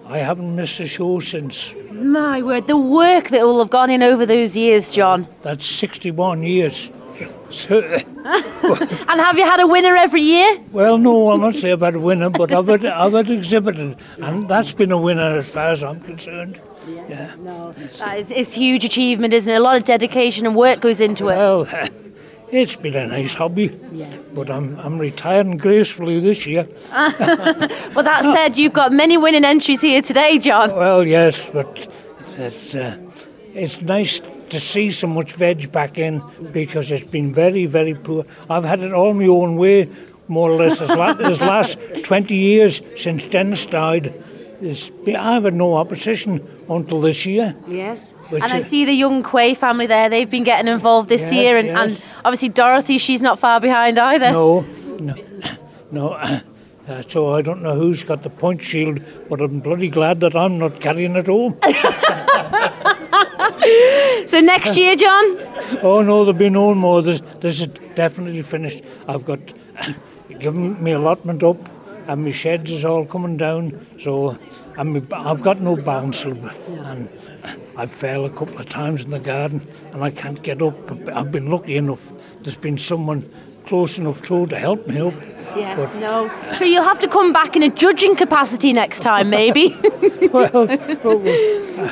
I 0.06 0.18
haven't 0.18 0.54
missed 0.54 0.80
a 0.80 0.86
show 0.86 1.20
since. 1.20 1.72
My 1.94 2.42
word, 2.42 2.66
the 2.66 2.76
work 2.76 3.28
that 3.28 3.42
will 3.42 3.60
have 3.60 3.70
gone 3.70 3.88
in 3.88 4.02
over 4.02 4.26
those 4.26 4.56
years, 4.56 4.92
John. 4.92 5.28
That's 5.42 5.64
61 5.64 6.42
years. 6.42 6.90
And 8.24 9.20
have 9.20 9.38
you 9.38 9.44
had 9.44 9.60
a 9.60 9.66
winner 9.66 9.94
every 9.94 10.22
year? 10.22 10.58
well, 10.72 10.98
no, 10.98 11.28
I'll 11.28 11.38
not 11.38 11.54
say 11.54 11.70
I've 11.70 11.82
had 11.82 11.94
a 11.94 12.00
winner, 12.00 12.30
but 12.30 12.52
I've 12.52 12.66
had, 12.66 12.84
I've 12.84 13.12
had 13.12 13.30
exhibited, 13.30 13.96
and 14.18 14.48
that's 14.48 14.72
been 14.72 14.90
a 14.90 14.98
winner 14.98 15.36
as 15.36 15.48
far 15.48 15.66
as 15.70 15.84
I'm 15.84 16.00
concerned. 16.00 16.60
Yeah. 17.08 17.34
No. 17.38 17.72
That 17.98 18.18
is 18.18 18.30
it's 18.30 18.56
a 18.56 18.58
huge 18.58 18.84
achievement, 18.84 19.32
isn't 19.32 19.50
it? 19.50 19.54
A 19.54 19.60
lot 19.60 19.76
of 19.76 19.84
dedication 19.84 20.46
and 20.46 20.56
work 20.56 20.80
goes 20.80 21.00
into 21.00 21.28
it. 21.28 21.36
Well, 21.36 21.64
it's 22.54 22.76
been 22.76 22.94
a 22.94 23.06
nice 23.06 23.34
hobby, 23.34 23.68
but 24.32 24.48
I'm, 24.50 24.78
I'm 24.78 24.98
retiring 24.98 25.56
gracefully 25.56 26.20
this 26.20 26.46
year. 26.46 26.66
Well, 27.94 28.04
that 28.04 28.24
said, 28.24 28.58
you've 28.58 28.72
got 28.72 28.92
many 28.92 29.16
winning 29.16 29.44
entries 29.44 29.80
here 29.80 30.02
today, 30.02 30.38
John. 30.38 30.74
Well, 30.74 31.06
yes, 31.06 31.48
but 31.50 31.88
it's, 32.36 32.74
uh, 32.74 32.96
it's 33.54 33.80
nice 33.82 34.20
to 34.50 34.58
see 34.60 34.90
so 34.90 35.06
much 35.06 35.34
veg 35.34 35.70
back 35.70 35.98
in 35.98 36.22
because 36.52 36.90
it's 36.90 37.04
been 37.08 37.32
very, 37.32 37.66
very 37.66 37.94
poor. 37.94 38.24
I've 38.50 38.64
had 38.64 38.80
it 38.80 38.92
all 38.92 39.14
my 39.14 39.26
own 39.26 39.56
way, 39.56 39.88
more 40.28 40.50
or 40.50 40.56
less, 40.56 40.78
this, 40.80 40.90
la- 40.90 41.12
this 41.28 41.40
last 41.40 41.78
20 42.02 42.34
years 42.34 42.82
since 42.96 43.24
Dennis 43.24 43.66
died. 43.66 44.12
It's 44.60 44.90
been, 44.90 45.16
I've 45.16 45.44
had 45.44 45.54
no 45.54 45.74
opposition 45.76 46.40
until 46.68 47.00
this 47.00 47.26
year. 47.26 47.54
Yes. 47.66 48.13
Which 48.34 48.42
and 48.42 48.52
I 48.52 48.58
see 48.60 48.84
the 48.84 48.92
young 48.92 49.22
Quay 49.22 49.54
family 49.54 49.86
there. 49.86 50.08
They've 50.08 50.28
been 50.28 50.42
getting 50.42 50.66
involved 50.66 51.08
this 51.08 51.22
Yes, 51.22 51.32
year, 51.32 51.56
and, 51.56 51.68
yes. 51.68 51.78
and 51.78 52.02
obviously 52.24 52.48
Dorothy, 52.48 52.98
she's 52.98 53.22
not 53.22 53.38
far 53.38 53.60
behind 53.60 53.96
either. 53.98 54.32
No, 54.32 54.66
no, 54.98 55.14
no. 55.90 56.40
Uh, 56.86 57.00
so 57.08 57.32
I 57.32 57.40
don't 57.40 57.62
know 57.62 57.74
who's 57.74 58.04
got 58.04 58.22
the 58.22 58.28
point 58.28 58.62
shield, 58.62 59.00
but 59.30 59.40
I'm 59.40 59.60
bloody 59.60 59.88
glad 59.88 60.20
that 60.20 60.36
I'm 60.36 60.58
not 60.58 60.82
carrying 60.82 61.16
it 61.16 61.28
home. 61.28 61.56
So 64.26 64.40
next 64.40 64.76
year, 64.76 64.94
John. 64.96 65.38
oh 65.82 66.02
no, 66.02 66.24
there'll 66.24 66.32
be 66.38 66.48
no 66.50 66.74
more. 66.74 67.02
This, 67.02 67.20
this 67.40 67.60
is 67.60 67.68
definitely 67.94 68.42
finished. 68.42 68.82
I've 69.08 69.24
got 69.24 69.40
given 70.38 70.82
me 70.82 70.92
allotment 70.92 71.42
up, 71.42 71.56
and 72.08 72.24
my 72.24 72.30
sheds 72.30 72.70
is 72.70 72.84
all 72.84 73.06
coming 73.06 73.36
down. 73.36 73.86
So 74.00 74.36
I'm, 74.76 74.96
I've 75.12 75.42
got 75.42 75.60
no 75.60 75.76
bounce, 75.76 76.24
and 76.24 77.08
I 77.76 77.86
fell 77.86 78.24
a 78.24 78.30
couple 78.30 78.58
of 78.58 78.68
times 78.68 79.02
in 79.04 79.10
the 79.10 79.18
garden, 79.18 79.66
and 79.92 80.04
I 80.04 80.10
can't 80.10 80.40
get 80.42 80.62
up. 80.62 80.74
I've 81.08 81.32
been 81.32 81.50
lucky 81.50 81.76
enough. 81.76 82.12
There's 82.42 82.56
been 82.56 82.78
someone 82.78 83.28
close 83.66 83.98
enough 83.98 84.22
to 84.22 84.46
to 84.46 84.58
help 84.58 84.86
me 84.86 85.00
up. 85.00 85.14
Yeah. 85.56 85.76
But- 85.76 85.94
No. 85.96 86.30
So 86.56 86.64
you'll 86.64 86.84
have 86.84 86.98
to 87.00 87.08
come 87.08 87.32
back 87.32 87.56
in 87.56 87.62
a 87.62 87.68
judging 87.68 88.16
capacity 88.16 88.72
next 88.72 89.00
time, 89.00 89.30
maybe. 89.30 89.76
well, 90.32 90.50
well, 91.02 91.22
uh, 91.78 91.90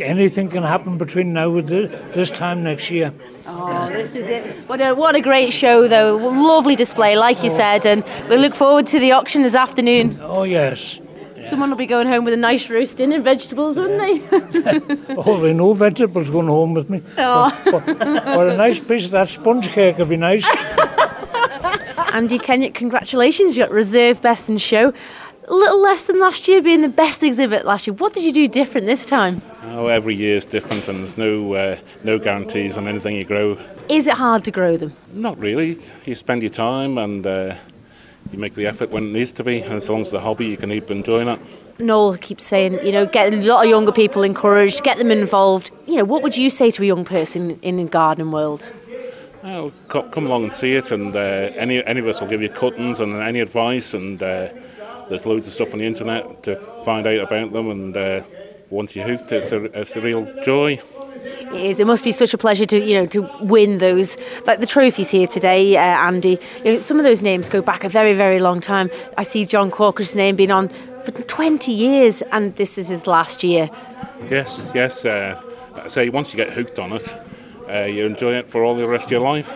anything 0.00 0.48
can 0.48 0.62
happen 0.62 0.96
between 0.96 1.32
now 1.32 1.54
and 1.56 1.68
this 1.68 2.30
time 2.30 2.62
next 2.62 2.90
year. 2.90 3.12
oh, 3.46 3.88
this 3.90 4.14
is 4.14 4.26
it. 4.26 4.56
What 4.68 4.80
a 4.80 4.94
what 4.94 5.14
a 5.16 5.20
great 5.20 5.52
show, 5.52 5.86
though. 5.88 6.16
Lovely 6.16 6.76
display, 6.76 7.16
like 7.16 7.42
you 7.42 7.50
said, 7.50 7.84
and 7.84 8.04
we 8.30 8.36
look 8.36 8.54
forward 8.54 8.86
to 8.88 8.98
the 8.98 9.12
auction 9.12 9.42
this 9.42 9.54
afternoon. 9.54 10.18
Oh 10.22 10.44
yes. 10.44 11.00
Someone 11.48 11.70
will 11.70 11.76
be 11.76 11.86
going 11.86 12.06
home 12.06 12.24
with 12.24 12.34
a 12.34 12.36
nice 12.36 12.68
roast 12.68 12.96
dinner 12.96 13.16
and 13.16 13.24
vegetables, 13.24 13.78
wouldn't 13.78 13.98
they? 13.98 15.14
Oh, 15.16 15.40
there 15.40 15.54
no 15.54 15.72
vegetables 15.74 16.30
going 16.30 16.46
home 16.46 16.74
with 16.74 16.88
me. 16.88 17.02
Oh. 17.18 17.50
Or, 17.66 18.36
or 18.36 18.48
a 18.48 18.56
nice 18.56 18.80
piece 18.80 19.06
of 19.06 19.10
that 19.12 19.28
sponge 19.28 19.68
cake 19.68 19.98
would 19.98 20.08
be 20.08 20.16
nice. 20.16 20.46
Andy 22.12 22.38
Kenyon, 22.38 22.72
congratulations. 22.72 23.56
You 23.56 23.64
got 23.64 23.72
reserve 23.72 24.20
best 24.20 24.48
in 24.48 24.58
show. 24.58 24.92
A 25.48 25.54
little 25.54 25.80
less 25.80 26.06
than 26.06 26.20
last 26.20 26.46
year, 26.48 26.62
being 26.62 26.80
the 26.82 26.88
best 26.88 27.24
exhibit 27.24 27.64
last 27.64 27.86
year. 27.86 27.94
What 27.94 28.12
did 28.14 28.24
you 28.24 28.32
do 28.32 28.46
different 28.46 28.86
this 28.86 29.06
time? 29.06 29.42
Oh, 29.64 29.88
every 29.88 30.14
year 30.14 30.36
is 30.36 30.44
different, 30.44 30.86
and 30.88 31.00
there's 31.00 31.18
no 31.18 31.54
uh, 31.54 31.76
no 32.04 32.18
guarantees 32.18 32.76
on 32.76 32.86
anything 32.86 33.16
you 33.16 33.24
grow. 33.24 33.58
Is 33.88 34.06
it 34.06 34.14
hard 34.14 34.44
to 34.44 34.50
grow 34.52 34.76
them? 34.76 34.94
Not 35.12 35.38
really. 35.38 35.76
You 36.04 36.14
spend 36.14 36.42
your 36.42 36.50
time 36.50 36.98
and 36.98 37.26
uh, 37.26 37.56
you 38.32 38.38
make 38.38 38.54
the 38.54 38.66
effort 38.66 38.90
when 38.90 39.04
it 39.08 39.12
needs 39.12 39.32
to 39.34 39.44
be, 39.44 39.60
and 39.60 39.74
as 39.74 39.88
long 39.88 40.02
as 40.02 40.08
it's 40.08 40.14
a 40.14 40.20
hobby, 40.20 40.46
you 40.46 40.56
can 40.56 40.70
keep 40.70 40.90
enjoying 40.90 41.28
it. 41.28 41.40
Noel 41.78 42.16
keeps 42.18 42.44
saying, 42.44 42.84
you 42.84 42.92
know, 42.92 43.06
get 43.06 43.32
a 43.32 43.36
lot 43.36 43.64
of 43.64 43.70
younger 43.70 43.92
people 43.92 44.22
encouraged, 44.22 44.82
get 44.82 44.98
them 44.98 45.10
involved. 45.10 45.70
You 45.86 45.96
know, 45.96 46.04
what 46.04 46.22
would 46.22 46.36
you 46.36 46.50
say 46.50 46.70
to 46.70 46.82
a 46.82 46.86
young 46.86 47.04
person 47.04 47.58
in 47.62 47.76
the 47.76 47.84
garden 47.84 48.30
world? 48.30 48.72
Well, 49.42 49.72
come 49.88 50.26
along 50.26 50.44
and 50.44 50.52
see 50.52 50.74
it, 50.74 50.92
and 50.92 51.16
uh, 51.16 51.18
any 51.18 51.82
any 51.84 52.00
of 52.00 52.06
us 52.06 52.20
will 52.20 52.28
give 52.28 52.42
you 52.42 52.50
cuttings 52.50 53.00
and 53.00 53.14
any 53.14 53.40
advice, 53.40 53.94
and 53.94 54.22
uh, 54.22 54.50
there's 55.08 55.24
loads 55.24 55.46
of 55.46 55.54
stuff 55.54 55.72
on 55.72 55.78
the 55.78 55.86
internet 55.86 56.42
to 56.42 56.56
find 56.84 57.06
out 57.06 57.18
about 57.20 57.52
them, 57.52 57.70
and 57.70 57.96
uh, 57.96 58.20
once 58.68 58.94
you're 58.94 59.06
hooked, 59.08 59.32
it's 59.32 59.50
a, 59.52 59.64
it's 59.80 59.96
a 59.96 60.00
real 60.02 60.28
joy. 60.42 60.80
It 61.22 61.52
is. 61.52 61.80
It 61.80 61.86
must 61.86 62.04
be 62.04 62.12
such 62.12 62.32
a 62.34 62.38
pleasure 62.38 62.66
to 62.66 62.78
you 62.78 62.94
know 62.94 63.06
to 63.06 63.22
win 63.40 63.78
those 63.78 64.16
like 64.46 64.60
the 64.60 64.66
trophies 64.66 65.10
here 65.10 65.26
today, 65.26 65.76
uh, 65.76 65.80
Andy. 65.80 66.38
You 66.64 66.74
know, 66.74 66.80
some 66.80 66.98
of 66.98 67.04
those 67.04 67.22
names 67.22 67.48
go 67.48 67.62
back 67.62 67.84
a 67.84 67.88
very 67.88 68.14
very 68.14 68.38
long 68.38 68.60
time. 68.60 68.90
I 69.16 69.22
see 69.22 69.44
John 69.44 69.70
Corkish's 69.70 70.14
name 70.14 70.36
being 70.36 70.50
on 70.50 70.70
for 71.04 71.12
20 71.12 71.72
years, 71.72 72.22
and 72.32 72.54
this 72.56 72.78
is 72.78 72.88
his 72.88 73.06
last 73.06 73.42
year. 73.42 73.70
Yes, 74.28 74.70
yes. 74.74 75.04
Uh, 75.04 75.40
I 75.74 75.88
say 75.88 76.08
once 76.08 76.32
you 76.32 76.36
get 76.36 76.52
hooked 76.52 76.78
on 76.78 76.92
it, 76.92 77.18
uh, 77.68 77.84
you 77.84 78.04
enjoy 78.04 78.34
it 78.34 78.48
for 78.48 78.64
all 78.64 78.74
the 78.74 78.86
rest 78.86 79.06
of 79.06 79.12
your 79.12 79.20
life. 79.20 79.52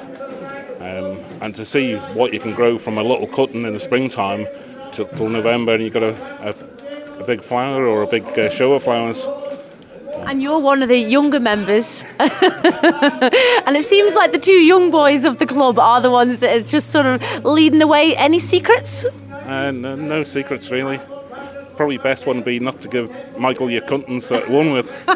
Um, 0.81 1.19
and 1.41 1.55
to 1.55 1.65
see 1.65 1.97
what 1.97 2.33
you 2.33 2.41
can 2.41 2.55
grow 2.55 2.79
from 2.79 2.99
a 2.99 3.03
little 3.03 3.27
cutting 3.27 3.65
in 3.65 3.73
the 3.73 3.79
springtime 3.79 4.47
till, 4.93 5.07
till 5.07 5.29
November, 5.29 5.75
and 5.75 5.83
you've 5.83 5.95
got 5.95 6.03
a, 6.03 6.15
a, 6.49 7.21
a 7.21 7.25
big 7.25 7.43
flower 7.43 7.87
or 7.87 8.03
a 8.03 8.07
big 8.07 8.25
uh, 8.39 8.51
show 8.51 8.73
of 8.73 8.83
flowers. 8.83 9.27
And 10.27 10.43
you're 10.43 10.59
one 10.59 10.83
of 10.83 10.89
the 10.89 10.99
younger 10.99 11.41
members. 11.41 12.05
and 12.19 13.77
it 13.77 13.85
seems 13.85 14.15
like 14.15 14.33
the 14.33 14.39
two 14.39 14.53
young 14.53 14.91
boys 14.91 15.25
of 15.25 15.39
the 15.39 15.47
club 15.47 15.79
are 15.79 16.01
the 16.01 16.11
ones 16.11 16.41
that 16.41 16.57
are 16.57 16.61
just 16.61 16.91
sort 16.91 17.07
of 17.07 17.23
leading 17.45 17.79
the 17.79 17.87
way. 17.87 18.17
Any 18.17 18.39
secrets? 18.39 19.05
Uh, 19.05 19.71
no, 19.71 19.95
no 19.95 20.25
secrets 20.25 20.71
really. 20.71 20.99
Probably 21.77 21.99
best 21.99 22.27
one 22.27 22.37
would 22.37 22.45
be 22.45 22.61
not 22.61 22.81
to 22.83 22.89
give 22.89 23.11
Michael 23.39 23.71
your 23.71 23.83
cuttings 23.83 24.29
that 24.29 24.49
won 24.49 24.73
with. 24.73 24.93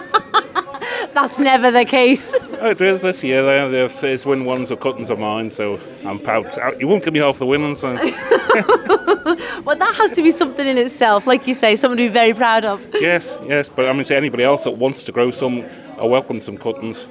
That's 1.15 1.39
never 1.39 1.71
the 1.71 1.85
case. 1.85 2.35
Oh, 2.61 2.71
it 2.71 2.81
is 2.81 3.03
this 3.03 3.25
year. 3.25 3.43
There's 3.69 4.27
win 4.27 4.45
ones 4.45 4.71
or 4.71 4.77
cuttings 4.77 5.11
of 5.11 5.19
mine, 5.19 5.51
so 5.51 5.81
I'm 6.05 6.19
proud. 6.19 6.53
You 6.81 6.89
won't 6.89 7.05
give 7.05 7.15
me 7.15 7.21
half 7.21 7.39
the 7.39 7.47
winnings. 7.47 7.81
So. 7.81 7.97
well, 9.65 9.77
that 9.77 9.95
has 9.97 10.11
to 10.13 10.23
be 10.23 10.31
something 10.31 10.67
in 10.67 10.79
itself, 10.79 11.27
like 11.27 11.47
you 11.47 11.55
say, 11.55 11.77
something 11.77 11.99
to 11.99 12.05
be 12.05 12.09
very 12.09 12.35
proud 12.35 12.65
of. 12.65 12.81
yes, 12.95 13.37
yes, 13.47 13.69
but 13.69 13.89
I 13.89 13.93
mean, 13.93 14.05
to 14.05 14.17
anybody 14.17 14.43
else 14.43 14.65
that 14.65 14.73
wants 14.73 15.03
to 15.05 15.13
grow 15.13 15.31
some, 15.31 15.65
I 15.99 16.05
welcome 16.05 16.41
some 16.41 16.57
cuttings. 16.57 17.07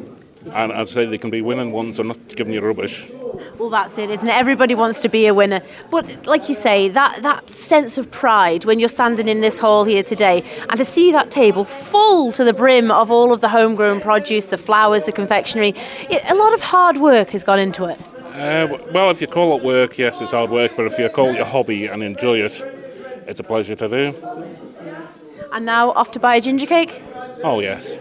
And 0.54 0.72
I'd 0.72 0.88
say 0.88 1.06
they 1.06 1.18
can 1.18 1.30
be 1.30 1.42
winning 1.42 1.72
ones 1.72 2.00
or 2.00 2.04
not 2.04 2.36
giving 2.36 2.54
you 2.54 2.62
rubbish. 2.62 3.10
Well, 3.58 3.70
that's 3.70 3.98
it, 3.98 4.10
isn't 4.10 4.28
it? 4.28 4.32
Everybody 4.32 4.76
wants 4.76 5.02
to 5.02 5.10
be 5.10 5.26
a 5.28 5.34
winner. 5.34 5.62
But 5.90 6.26
like 6.26 6.48
you 6.48 6.56
say, 6.56 6.90
that, 6.90 7.22
that 7.24 7.50
sense 7.50 7.98
of 7.98 8.10
pride 8.12 8.66
when 8.66 8.80
you're 8.80 8.88
standing 8.88 9.28
in 9.28 9.42
this 9.42 9.60
hall 9.60 9.84
here 9.84 10.04
today 10.04 10.44
and 10.70 10.78
to 10.78 10.86
see 10.86 11.12
that 11.12 11.32
table 11.32 11.66
full 11.66 12.32
to 12.34 12.44
the 12.44 12.54
brim 12.54 12.92
of 12.92 13.12
all 13.12 13.34
of 13.34 13.42
the 13.42 13.50
homegrown 13.50 14.00
produce, 14.00 14.46
the 14.46 14.58
flowers, 14.58 15.06
the 15.06 15.12
confectionery, 15.12 15.74
it, 16.10 16.22
a 16.30 16.36
lot 16.36 16.54
of 16.54 16.62
hard 16.62 16.98
work 16.98 17.32
has 17.32 17.44
gone 17.44 17.60
into 17.60 17.86
it. 17.86 18.00
Uh, 18.38 18.78
well, 18.92 19.10
if 19.10 19.20
you 19.20 19.26
call 19.26 19.58
it 19.58 19.64
work, 19.64 19.98
yes, 19.98 20.22
it's 20.22 20.32
hard 20.32 20.52
work. 20.52 20.74
But 20.78 20.86
if 20.86 21.00
you 21.00 21.10
call 21.10 21.30
it 21.30 21.38
your 21.38 21.46
hobby 21.46 21.88
and 21.88 22.04
enjoy 22.04 22.40
it, 22.42 22.62
it's 23.26 23.40
a 23.40 23.44
pleasure 23.44 23.74
to 23.76 23.90
do. 23.90 24.14
And 25.52 25.66
now 25.66 25.90
off 25.92 26.12
to 26.12 26.20
buy 26.20 26.36
a 26.36 26.42
ginger 26.42 26.68
cake? 26.68 27.02
Oh, 27.44 27.60
yes. 27.62 27.98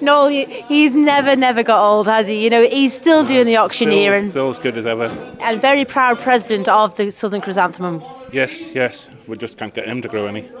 Noel, 0.00 0.28
he's 0.28 0.96
never, 0.96 1.36
never 1.36 1.62
got 1.62 1.80
old, 1.80 2.06
has 2.08 2.26
he? 2.26 2.42
You 2.42 2.50
know, 2.50 2.66
he's 2.66 2.92
still 2.94 3.24
doing 3.24 3.46
the 3.46 3.56
auctioneering. 3.56 4.30
Still, 4.30 4.52
still 4.52 4.68
as 4.68 4.74
good 4.74 4.78
as 4.78 4.86
ever. 4.86 5.06
And 5.38 5.60
very 5.60 5.84
proud 5.84 6.18
president 6.18 6.68
of 6.68 6.96
the 6.96 7.12
Southern 7.12 7.40
Chrysanthemum. 7.40 8.02
Yes, 8.32 8.74
yes. 8.74 9.10
We 9.28 9.36
just 9.36 9.56
can't 9.56 9.72
get 9.72 9.86
him 9.86 10.02
to 10.02 10.08
grow 10.08 10.26
any. 10.26 10.50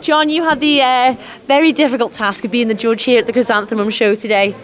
John, 0.00 0.30
you 0.30 0.42
had 0.42 0.60
the 0.60 0.80
uh, 0.80 1.16
very 1.46 1.72
difficult 1.72 2.12
task 2.12 2.44
of 2.46 2.50
being 2.50 2.68
the 2.68 2.74
judge 2.74 3.02
here 3.02 3.18
at 3.18 3.26
the 3.26 3.32
Chrysanthemum 3.34 3.90
show 3.90 4.14
today. 4.14 4.54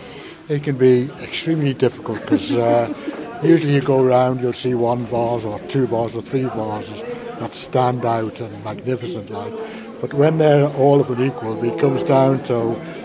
It 0.48 0.62
can 0.62 0.76
be 0.76 1.10
extremely 1.22 1.74
difficult 1.74 2.20
because 2.20 2.52
uh, 2.52 2.94
usually 3.42 3.74
you 3.74 3.80
go 3.80 4.00
around, 4.04 4.40
you'll 4.40 4.52
see 4.52 4.74
one 4.74 5.04
vase 5.06 5.44
or 5.44 5.58
two 5.66 5.88
vases 5.88 6.14
or 6.14 6.22
three 6.22 6.44
vases 6.44 7.02
that 7.40 7.52
stand 7.52 8.04
out 8.04 8.40
and 8.40 8.62
magnificent 8.62 9.28
like. 9.28 9.52
But 10.00 10.14
when 10.14 10.38
they're 10.38 10.68
all 10.74 11.00
of 11.00 11.10
an 11.10 11.20
equal, 11.20 11.64
it 11.64 11.80
comes 11.80 12.04
down 12.04 12.44
to 12.44 12.56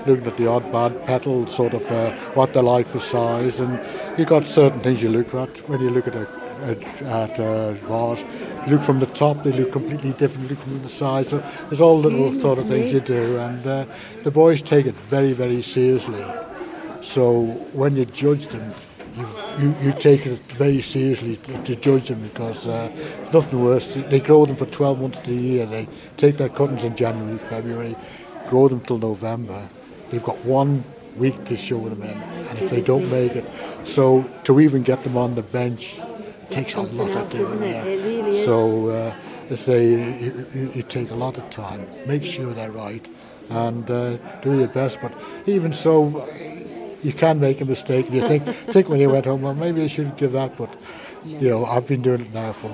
looking 0.05 0.27
at 0.27 0.37
the 0.37 0.45
odd 0.45 0.71
bad 0.71 1.03
petal, 1.07 1.47
sort 1.47 1.73
of 1.73 1.89
uh, 1.89 2.11
what 2.35 2.53
they're 2.53 2.61
like 2.61 2.85
for 2.85 2.99
size, 2.99 3.59
and 3.59 3.79
you've 4.19 4.27
got 4.27 4.45
certain 4.45 4.81
things 4.81 5.01
you 5.01 5.09
look 5.09 5.33
at 5.33 5.67
when 5.67 5.79
you 5.81 5.89
look 5.89 6.07
at 6.07 6.15
a, 6.15 6.27
at, 7.07 7.37
vase. 7.77 8.23
You 8.67 8.75
look 8.75 8.83
from 8.83 8.99
the 8.99 9.07
top, 9.07 9.41
they 9.43 9.51
look 9.51 9.71
completely 9.71 10.13
different, 10.13 10.47
look 10.47 10.59
from 10.59 10.83
the 10.83 10.89
side. 10.89 11.25
So 11.25 11.39
there's 11.69 11.81
all 11.81 11.97
little 11.97 12.33
sort 12.33 12.59
of 12.59 12.67
things 12.67 12.93
you 12.93 12.99
do, 12.99 13.39
and 13.39 13.65
uh, 13.65 13.85
the 14.21 14.29
boys 14.29 14.61
take 14.61 14.85
it 14.85 14.93
very, 14.93 15.33
very 15.33 15.63
seriously. 15.63 16.23
So 17.01 17.43
when 17.73 17.95
you 17.95 18.05
judge 18.05 18.47
them, 18.47 18.73
you, 19.17 19.27
you, 19.59 19.75
you 19.81 19.91
take 19.93 20.25
it 20.25 20.39
very 20.53 20.81
seriously 20.81 21.35
to, 21.37 21.63
to 21.63 21.75
judge 21.75 22.07
them 22.07 22.21
because 22.21 22.67
uh, 22.67 22.89
it's 23.21 23.33
nothing 23.33 23.63
worse. 23.63 23.95
They 23.95 24.19
grow 24.19 24.45
them 24.45 24.55
for 24.55 24.65
12 24.65 25.01
months 25.01 25.19
of 25.19 25.25
the 25.25 25.33
year. 25.33 25.65
They 25.65 25.87
take 26.17 26.37
their 26.37 26.49
cuttings 26.49 26.83
in 26.83 26.95
January, 26.95 27.37
February, 27.37 27.95
grow 28.49 28.67
them 28.67 28.81
till 28.81 28.99
November. 28.99 29.67
They've 30.09 30.23
got 30.23 30.37
one 30.45 30.83
week 31.17 31.43
to 31.45 31.57
show 31.57 31.89
them 31.89 32.01
in, 32.03 32.17
and 32.17 32.59
if 32.59 32.69
they 32.69 32.81
don't 32.81 33.09
make 33.11 33.35
it, 33.35 33.45
so 33.83 34.23
to 34.45 34.59
even 34.59 34.83
get 34.83 35.03
them 35.03 35.17
on 35.17 35.35
the 35.35 35.43
bench 35.43 35.99
takes 36.49 36.75
a 36.75 36.81
lot 36.81 37.15
of 37.15 37.31
doing. 37.31 37.63
Yeah. 37.63 38.43
So 38.45 38.89
uh, 38.89 39.15
they 39.47 39.55
say 39.55 39.89
you, 39.89 40.47
you, 40.53 40.71
you, 40.75 40.83
take 40.83 41.11
a 41.11 41.15
lot 41.15 41.37
of 41.37 41.49
time. 41.49 41.87
Make 42.05 42.25
sure 42.25 42.53
they're 42.53 42.71
right, 42.71 43.09
and 43.49 43.89
uh, 43.89 44.17
do 44.41 44.57
your 44.57 44.67
best. 44.67 44.99
But 45.01 45.13
even 45.45 45.73
so 45.73 46.27
you 47.03 47.13
can 47.13 47.39
make 47.39 47.61
a 47.61 47.65
mistake 47.65 48.07
and 48.07 48.15
you 48.15 48.27
think 48.27 48.43
think 48.73 48.89
when 48.89 48.99
you 48.99 49.09
went 49.09 49.25
home, 49.25 49.41
well 49.41 49.55
maybe 49.55 49.83
I 49.83 49.87
shouldn't 49.87 50.17
give 50.17 50.31
that 50.33 50.57
but 50.57 50.75
you 51.25 51.49
know, 51.49 51.65
I've 51.65 51.87
been 51.87 52.01
doing 52.01 52.21
it 52.21 52.33
now 52.33 52.53
for 52.53 52.69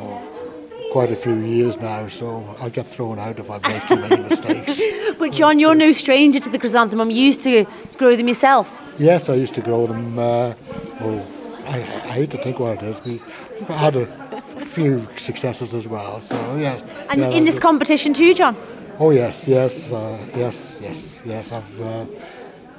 quite 0.92 1.12
a 1.12 1.16
few 1.16 1.36
years 1.36 1.78
now, 1.80 2.08
so 2.08 2.44
I'll 2.60 2.70
get 2.70 2.88
thrown 2.88 3.20
out 3.20 3.40
if 3.40 3.52
I 3.52 3.60
make 3.60 3.88
too 3.88 3.98
many 3.98 4.18
mistakes. 4.24 4.82
but 5.20 5.32
John, 5.32 5.60
you're 5.60 5.76
no 5.76 5.92
stranger 5.92 6.40
to 6.40 6.50
the 6.50 6.58
chrysanthemum. 6.58 7.12
You 7.12 7.24
used 7.24 7.44
to 7.44 7.66
grow 7.98 8.16
them 8.16 8.28
yourself. 8.28 8.82
Yes, 8.98 9.30
I 9.30 9.36
used 9.36 9.54
to 9.56 9.62
grow 9.62 9.88
them. 9.88 10.18
Uh, 10.18 10.54
oh, 11.02 11.26
I, 11.66 11.78
I 11.78 12.13
hate 12.20 12.32
to 12.32 12.42
think 12.42 12.60
what 12.60 12.82
it 12.82 12.84
is. 12.84 13.04
We 13.04 13.22
had 13.68 13.96
a 13.96 14.42
few 14.62 15.06
successes 15.18 15.76
as 15.76 15.88
well. 15.88 16.22
So 16.22 16.36
yes. 16.58 16.84
And 17.10 17.22
yeah, 17.22 17.30
in 17.30 17.46
this 17.46 17.60
competition 17.60 18.13
too, 18.13 18.34
John. 18.34 18.56
Oh 19.00 19.12
yes, 19.12 19.48
yes, 19.48 19.92
uh, 19.92 20.18
yes, 20.36 20.80
yes, 20.82 21.22
yes. 21.26 21.52
I've 21.52 21.82
uh, 21.82 22.06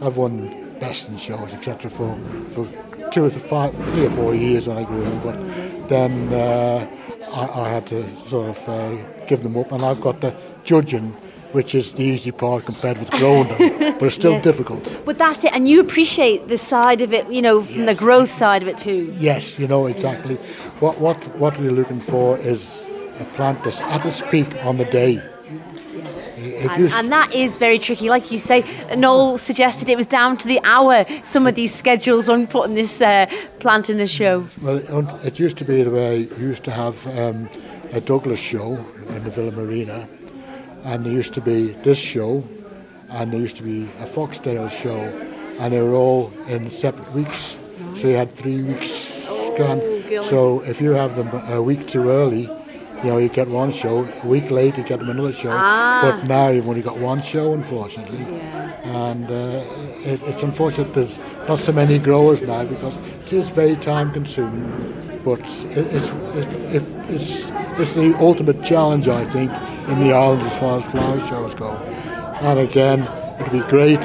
I've 0.01 0.17
won 0.17 0.69
best 0.79 1.09
in 1.09 1.17
shows, 1.19 1.55
etc. 1.55 1.91
for 1.91 2.19
for 2.49 2.67
two 3.11 3.25
or 3.25 3.31
five, 3.31 3.75
three 3.93 4.07
or 4.07 4.11
four 4.11 4.35
years 4.35 4.69
when 4.69 4.77
I 4.79 4.85
grew 4.85 5.03
them. 5.03 5.21
But 5.21 5.89
then 5.89 6.33
uh, 6.33 6.87
I, 7.35 7.61
I, 7.63 7.69
had 7.69 7.87
to 7.89 8.05
sort 8.27 8.51
of 8.51 8.69
uh, 8.69 8.97
give 9.27 9.43
them 9.43 9.57
up, 9.57 9.73
and 9.73 9.85
I've 9.85 10.01
got 10.01 10.21
the 10.21 10.35
judging. 10.65 11.17
Which 11.53 11.75
is 11.75 11.95
the 11.95 12.05
easy 12.05 12.31
part 12.31 12.67
compared 12.67 12.99
with 12.99 13.11
growing 13.11 13.49
them, 13.49 13.97
but 13.99 14.03
it's 14.03 14.17
still 14.17 14.33
yeah. 14.35 14.43
difficult. 14.43 15.01
But 15.07 15.17
that's 15.17 15.45
it, 15.45 15.55
and 15.55 15.67
you 15.67 15.81
appreciate 15.81 16.49
the 16.49 16.59
side 16.59 17.01
of 17.01 17.15
it, 17.15 17.27
you 17.31 17.41
know, 17.41 17.63
from 17.63 17.85
yes. 17.85 17.97
the 17.97 18.05
growth 18.05 18.31
side 18.31 18.61
of 18.61 18.69
it 18.69 18.77
too. 18.77 19.11
Yes, 19.17 19.59
you 19.59 19.67
know 19.67 19.87
exactly. 19.87 20.35
What 20.81 21.01
what 21.01 21.25
what 21.39 21.59
we're 21.59 21.73
looking 21.73 22.01
for 22.01 22.37
is 22.37 22.85
a 23.19 23.25
plant 23.33 23.65
that's 23.65 23.81
at 23.81 24.05
its 24.05 24.21
peak 24.31 24.63
on 24.63 24.77
the 24.77 24.85
day 24.85 25.23
and, 26.59 26.93
and, 26.93 27.13
that 27.13 27.35
is 27.35 27.57
very 27.57 27.79
tricky. 27.79 28.09
Like 28.09 28.31
you 28.31 28.39
say, 28.39 28.65
Noel 28.97 29.39
suggested 29.39 29.89
it 29.89 29.97
was 29.97 30.07
down 30.07 30.37
to 30.39 30.49
the 30.49 30.61
hour, 30.65 31.05
some 31.23 31.47
of 31.47 31.55
these 31.55 31.75
schedules 31.75 32.29
on 32.29 32.47
putting 32.47 32.75
this 32.75 33.01
uh, 33.01 33.27
plant 33.61 33.91
in 33.91 33.99
the 33.99 34.07
show. 34.07 34.47
Well, 34.63 34.79
it 35.25 35.39
used 35.39 35.59
to 35.59 35.65
be 35.65 35.83
the 35.83 35.91
way 35.91 36.19
you 36.21 36.37
used 36.37 36.65
to 36.65 36.71
have 36.71 37.07
um, 37.19 37.49
a 37.93 38.01
Douglas 38.01 38.41
show 38.41 38.75
in 39.09 39.25
the 39.25 39.31
Villa 39.31 39.53
Marina, 39.53 40.09
and 40.85 41.05
there 41.05 41.13
used 41.13 41.35
to 41.35 41.41
be 41.41 41.69
this 41.83 41.99
show, 41.99 42.45
and 43.11 43.33
there 43.33 43.41
used 43.41 43.57
to 43.57 43.63
be 43.63 43.85
a 44.01 44.07
Foxdale 44.07 44.71
show, 44.71 44.99
and 45.59 45.73
they 45.73 45.83
were 45.83 45.95
all 45.95 46.33
in 46.49 46.71
separate 46.71 47.13
weeks. 47.13 47.59
So 47.97 48.09
you 48.09 48.15
had 48.17 48.33
three 48.33 48.63
weeks 48.63 49.27
oh, 49.29 50.23
So 50.23 50.61
if 50.63 50.81
you 50.81 50.93
have 50.93 51.17
them 51.17 51.29
a 51.51 51.61
week 51.63 51.89
too 51.89 52.11
early, 52.11 52.49
You 53.03 53.11
know, 53.11 53.19
you 53.19 53.29
get 53.29 53.49
one 53.49 53.71
show, 53.71 54.05
a 54.23 54.27
week 54.27 54.51
later 54.51 54.81
you 54.81 54.87
get 54.87 54.99
them 54.99 55.09
another 55.09 55.33
show. 55.33 55.51
Ah. 55.53 56.01
But 56.03 56.27
now 56.27 56.49
you've 56.49 56.69
only 56.69 56.83
got 56.83 56.99
one 56.99 57.23
show, 57.23 57.53
unfortunately. 57.53 58.25
And 58.83 59.31
uh, 59.31 59.65
it, 60.05 60.21
it's 60.25 60.43
unfortunate 60.43 60.95
there's 60.95 61.21
not 61.47 61.61
so 61.61 61.73
many 61.73 61.99
growers 61.99 62.43
now 62.43 62.65
because 62.65 62.97
it 62.97 63.33
is 63.33 63.51
very 63.51 63.77
time 63.77 64.13
consuming. 64.13 65.21
But 65.25 65.41
it, 65.41 65.87
it's, 65.95 66.09
it, 66.09 66.75
it, 66.75 66.83
it's, 67.09 67.53
it's 67.79 67.95
the 67.95 68.17
ultimate 68.19 68.65
challenge, 68.65 69.07
I 69.07 69.25
think, 69.27 69.53
in 69.89 70.01
the 70.01 70.13
island 70.13 70.43
as 70.43 70.57
far 70.59 70.79
as 70.79 70.87
flower 70.87 71.21
shows 71.21 71.55
go. 71.55 71.77
And 72.41 72.59
again, 72.59 73.09
it'd 73.41 73.53
be 73.53 73.61
great 73.61 74.05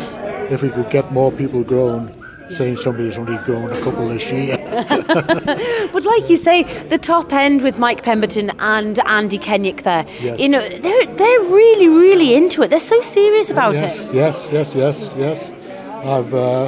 if 0.51 0.61
we 0.61 0.69
could 0.69 0.89
get 0.91 1.11
more 1.11 1.31
people 1.31 1.63
growing, 1.63 2.13
saying 2.49 2.77
somebody's 2.77 3.17
only 3.17 3.37
grown 3.45 3.71
a 3.71 3.79
couple 3.81 4.07
this 4.09 4.31
year. 4.31 4.57
But 5.93 6.03
like 6.05 6.29
you 6.29 6.37
say, 6.37 6.63
the 6.87 6.97
top 6.97 7.31
end 7.33 7.61
with 7.61 7.77
Mike 7.77 8.03
Pemberton 8.03 8.51
and 8.59 8.99
Andy 9.07 9.37
Kenyick 9.39 9.83
there, 9.83 10.05
Yes. 10.21 10.39
you 10.39 10.49
know, 10.49 10.67
they're 10.67 11.05
they're 11.05 11.41
really, 11.41 11.87
really 11.87 12.35
into 12.35 12.61
it. 12.63 12.69
They're 12.69 12.79
so 12.79 13.01
serious 13.01 13.49
about 13.49 13.75
yes, 13.75 13.99
it. 13.99 14.13
Yes, 14.15 14.49
yes, 14.51 14.75
yes, 14.75 15.13
yes. 15.17 15.51
I've 16.03 16.33
uh, 16.33 16.65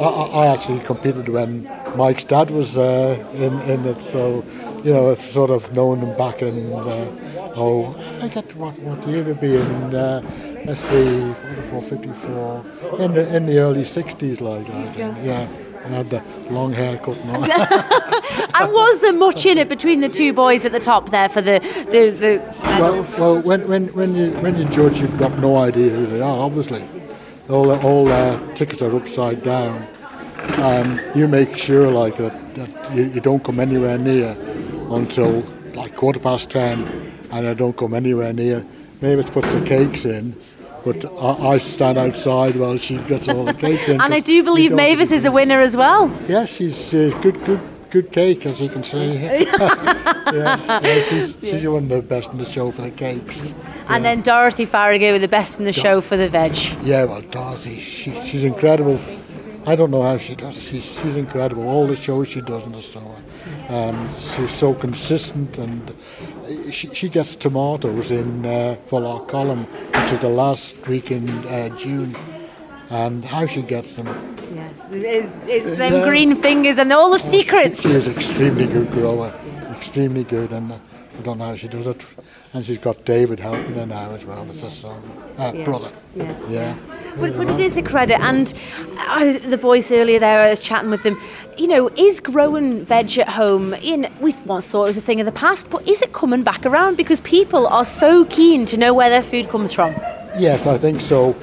I, 0.00 0.06
I 0.42 0.46
actually 0.52 0.80
competed 0.80 1.28
when 1.28 1.68
Mike's 1.96 2.24
dad 2.24 2.50
was 2.50 2.76
uh, 2.78 3.16
in 3.34 3.60
in 3.70 3.84
it, 3.86 4.00
so 4.00 4.44
you 4.82 4.92
know 4.92 5.10
I've 5.10 5.20
sort 5.20 5.50
of 5.50 5.72
known 5.72 6.00
him 6.00 6.16
back 6.16 6.42
in 6.42 6.72
uh, 6.72 7.52
oh 7.56 7.94
I 7.98 8.28
forget 8.28 8.56
what 8.56 8.78
what 8.80 9.06
year 9.06 9.20
it'd 9.22 9.40
be 9.40 9.56
in. 9.56 9.94
Let's 10.66 10.80
see, 10.80 11.32
44, 11.70 11.82
54, 11.82 12.64
in 13.00 13.12
the 13.14 13.36
in 13.36 13.46
the 13.46 13.58
early 13.58 13.82
60s, 13.82 14.40
like 14.40 14.68
I 14.70 14.90
think. 14.92 15.16
Yeah, 15.22 15.46
I 15.84 15.88
had 15.88 16.08
the 16.08 16.22
long 16.50 16.72
haircut 16.72 17.16
and 17.18 17.36
all. 17.36 17.44
And 18.56 18.72
was 18.72 19.00
there 19.00 19.12
much 19.12 19.44
in 19.46 19.58
it 19.58 19.68
between 19.68 20.00
the 20.00 20.08
two 20.08 20.32
boys 20.32 20.64
at 20.64 20.72
the 20.72 20.80
top 20.80 21.10
there 21.10 21.28
for 21.28 21.42
the 21.42 21.58
the, 21.90 22.10
the 22.10 22.54
Well, 22.62 22.80
medals? 22.92 23.18
well 23.18 23.42
when, 23.42 23.68
when, 23.68 23.88
when, 23.88 24.14
you, 24.14 24.30
when 24.38 24.56
you 24.56 24.64
judge, 24.66 25.00
you've 25.00 25.18
got 25.18 25.38
no 25.38 25.56
idea 25.56 25.90
who 25.90 26.06
they 26.06 26.20
are, 26.20 26.38
obviously. 26.38 26.82
All, 27.50 27.66
the- 27.66 27.80
all 27.82 28.04
their 28.06 28.38
tickets 28.54 28.80
are 28.80 28.94
upside 28.96 29.42
down. 29.42 29.82
And 30.56 31.02
you 31.16 31.26
make 31.28 31.56
sure 31.56 31.90
like 31.90 32.16
that, 32.16 32.54
that 32.54 32.94
you, 32.94 33.04
you 33.04 33.20
don't 33.20 33.42
come 33.44 33.58
anywhere 33.60 33.98
near 33.98 34.36
until 34.90 35.40
like 35.74 35.96
quarter 35.96 36.20
past 36.20 36.48
ten, 36.48 36.86
and 37.32 37.46
I 37.48 37.54
don't 37.54 37.76
come 37.76 37.92
anywhere 37.92 38.32
near. 38.32 38.64
Maybe 39.00 39.16
Mavis 39.16 39.30
puts 39.30 39.52
the 39.52 39.60
cakes 39.62 40.04
in, 40.04 40.34
but 40.84 41.04
I, 41.18 41.54
I 41.54 41.58
stand 41.58 41.98
outside 41.98 42.56
while 42.56 42.76
she 42.78 42.98
gets 42.98 43.28
all 43.28 43.44
the 43.44 43.54
cakes 43.54 43.88
in. 43.88 44.00
and 44.00 44.14
I 44.14 44.20
do 44.20 44.42
believe 44.42 44.72
Mavis 44.72 45.12
is 45.12 45.24
a 45.24 45.32
winner 45.32 45.60
as 45.60 45.76
well. 45.76 46.16
Yes, 46.28 46.56
she's 46.56 46.94
uh, 46.94 47.16
good, 47.22 47.42
good, 47.44 47.60
good 47.90 48.12
cake, 48.12 48.44
as 48.46 48.60
you 48.60 48.68
can 48.68 48.84
see. 48.84 49.14
yes, 49.14 50.66
yes, 50.68 51.08
she's, 51.08 51.36
she's 51.40 51.66
one 51.66 51.84
of 51.84 51.88
the 51.88 52.02
best 52.02 52.30
in 52.30 52.38
the 52.38 52.44
show 52.44 52.70
for 52.70 52.82
the 52.82 52.90
cakes. 52.90 53.54
And 53.88 54.04
then 54.04 54.22
Dorothy 54.22 54.66
Farragher 54.66 55.12
with 55.12 55.22
the 55.22 55.28
best 55.28 55.58
in 55.58 55.64
the 55.64 55.72
show 55.72 56.00
for 56.00 56.16
the 56.16 56.28
veg. 56.28 56.56
Yeah, 56.82 57.04
well, 57.04 57.22
Dorothy, 57.22 57.76
she, 57.78 58.14
she's 58.24 58.44
incredible. 58.44 59.00
I 59.66 59.76
don't 59.76 59.90
know 59.90 60.02
how 60.02 60.18
she 60.18 60.34
does. 60.34 60.62
She's, 60.62 60.84
she's 61.00 61.16
incredible. 61.16 61.66
All 61.66 61.86
the 61.86 61.96
shows 61.96 62.28
she 62.28 62.42
does 62.42 62.64
in 62.66 62.72
the 62.72 62.82
summer, 62.82 63.16
and 63.68 64.12
she's 64.12 64.50
so 64.50 64.74
consistent. 64.74 65.56
And 65.58 65.94
she, 66.70 66.88
she 66.94 67.08
gets 67.08 67.34
tomatoes 67.36 68.10
in 68.10 68.44
uh, 68.44 68.76
for 68.86 69.24
column, 69.26 69.64
which 69.64 70.12
is 70.12 70.18
the 70.18 70.28
last 70.28 70.76
week 70.86 71.10
in 71.10 71.28
uh, 71.46 71.68
June. 71.76 72.14
And 72.90 73.24
how 73.24 73.46
she 73.46 73.62
gets 73.62 73.96
them, 73.96 74.06
Yeah, 74.06 74.68
it's, 74.92 75.34
it's 75.48 75.76
them 75.78 75.92
Yeah. 75.94 76.04
green 76.04 76.36
fingers 76.36 76.78
and 76.78 76.92
all 76.92 77.10
the 77.10 77.18
secrets. 77.18 77.80
she 77.80 77.90
is 77.92 78.06
extremely 78.08 78.66
good 78.66 78.90
grower, 78.90 79.32
extremely 79.72 80.24
good, 80.24 80.52
and 80.52 80.70
uh, 80.72 80.78
I 81.18 81.22
don't 81.22 81.38
know 81.38 81.46
how 81.46 81.54
she 81.56 81.68
does 81.68 81.86
it. 81.86 82.02
And 82.54 82.64
she's 82.64 82.78
got 82.78 83.04
David 83.04 83.40
helping 83.40 83.74
her 83.74 83.84
now 83.84 84.12
as 84.12 84.24
well. 84.24 84.44
That's 84.44 84.62
her 84.62 84.70
son, 84.70 85.02
uh, 85.36 85.52
Yeah. 85.54 85.64
brother. 85.64 85.90
Yeah. 86.14 86.32
yeah. 86.48 86.76
But, 87.18 87.36
but 87.36 87.48
it 87.48 87.60
is 87.60 87.76
a 87.76 87.82
credit, 87.82 88.20
and 88.20 88.52
I 88.98 89.24
was, 89.24 89.38
the 89.38 89.58
boys 89.58 89.92
earlier 89.92 90.18
there, 90.18 90.40
I 90.40 90.50
was 90.50 90.58
chatting 90.60 90.90
with 90.90 91.02
them. 91.04 91.20
You 91.56 91.68
know, 91.68 91.88
is 91.96 92.20
growing 92.20 92.84
veg 92.84 93.18
at 93.18 93.28
home? 93.28 93.74
In 93.74 94.08
we 94.20 94.34
once 94.44 94.66
thought 94.66 94.84
it 94.84 94.86
was 94.86 94.96
a 94.96 95.00
thing 95.00 95.20
of 95.20 95.26
the 95.26 95.32
past, 95.32 95.68
but 95.70 95.88
is 95.88 96.02
it 96.02 96.12
coming 96.12 96.42
back 96.42 96.64
around? 96.66 96.96
Because 96.96 97.20
people 97.20 97.66
are 97.68 97.84
so 97.84 98.24
keen 98.24 98.66
to 98.66 98.76
know 98.76 98.92
where 98.94 99.10
their 99.10 99.22
food 99.22 99.48
comes 99.48 99.72
from. 99.72 99.92
Yes, 100.38 100.66
I 100.66 100.78
think 100.78 101.00
so. 101.00 101.36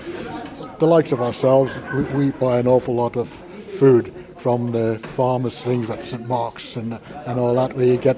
The 0.79 0.87
likes 0.87 1.11
of 1.13 1.21
ourselves, 1.21 1.79
we, 1.93 2.03
we 2.25 2.31
buy 2.31 2.59
an 2.59 2.67
awful 2.67 2.95
lot 2.95 3.15
of 3.15 3.29
food 3.69 4.13
from 4.35 4.71
the 4.71 4.99
farmers' 5.15 5.61
things 5.61 5.87
like 5.87 6.03
St 6.03 6.27
Mark's 6.27 6.75
and, 6.75 6.99
and 7.25 7.39
all 7.39 7.53
that, 7.55 7.75
where 7.75 7.85
you 7.85 7.97
get 7.97 8.17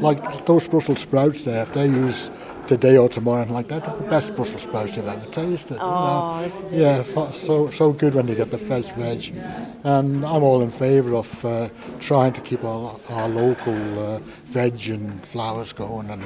like 0.00 0.46
those 0.46 0.68
Brussels 0.68 1.00
sprouts 1.00 1.44
there. 1.44 1.62
If 1.62 1.72
they 1.72 1.86
use 1.86 2.30
today 2.66 2.96
or 2.96 3.08
tomorrow, 3.08 3.42
and 3.42 3.50
like 3.50 3.68
that, 3.68 3.84
the 3.84 4.04
best 4.04 4.34
Brussels 4.34 4.62
sprouts 4.62 4.96
you've 4.96 5.06
ever 5.06 5.26
tasted. 5.26 5.74
you 5.74 5.80
Oh, 5.82 6.40
know. 6.40 6.48
this 6.48 6.72
is 6.72 6.78
yeah, 6.78 7.30
so 7.32 7.70
so 7.70 7.92
good 7.92 8.14
when 8.14 8.26
you 8.28 8.34
get 8.34 8.50
the 8.50 8.58
fresh 8.58 8.86
veg, 8.92 9.34
and 9.84 10.24
I'm 10.24 10.42
all 10.42 10.62
in 10.62 10.70
favour 10.70 11.14
of 11.14 11.44
uh, 11.44 11.68
trying 12.00 12.32
to 12.34 12.40
keep 12.40 12.64
our, 12.64 12.98
our 13.08 13.28
local 13.28 13.98
uh, 13.98 14.18
veg 14.46 14.88
and 14.88 15.26
flowers 15.26 15.72
going, 15.72 16.10
and 16.10 16.24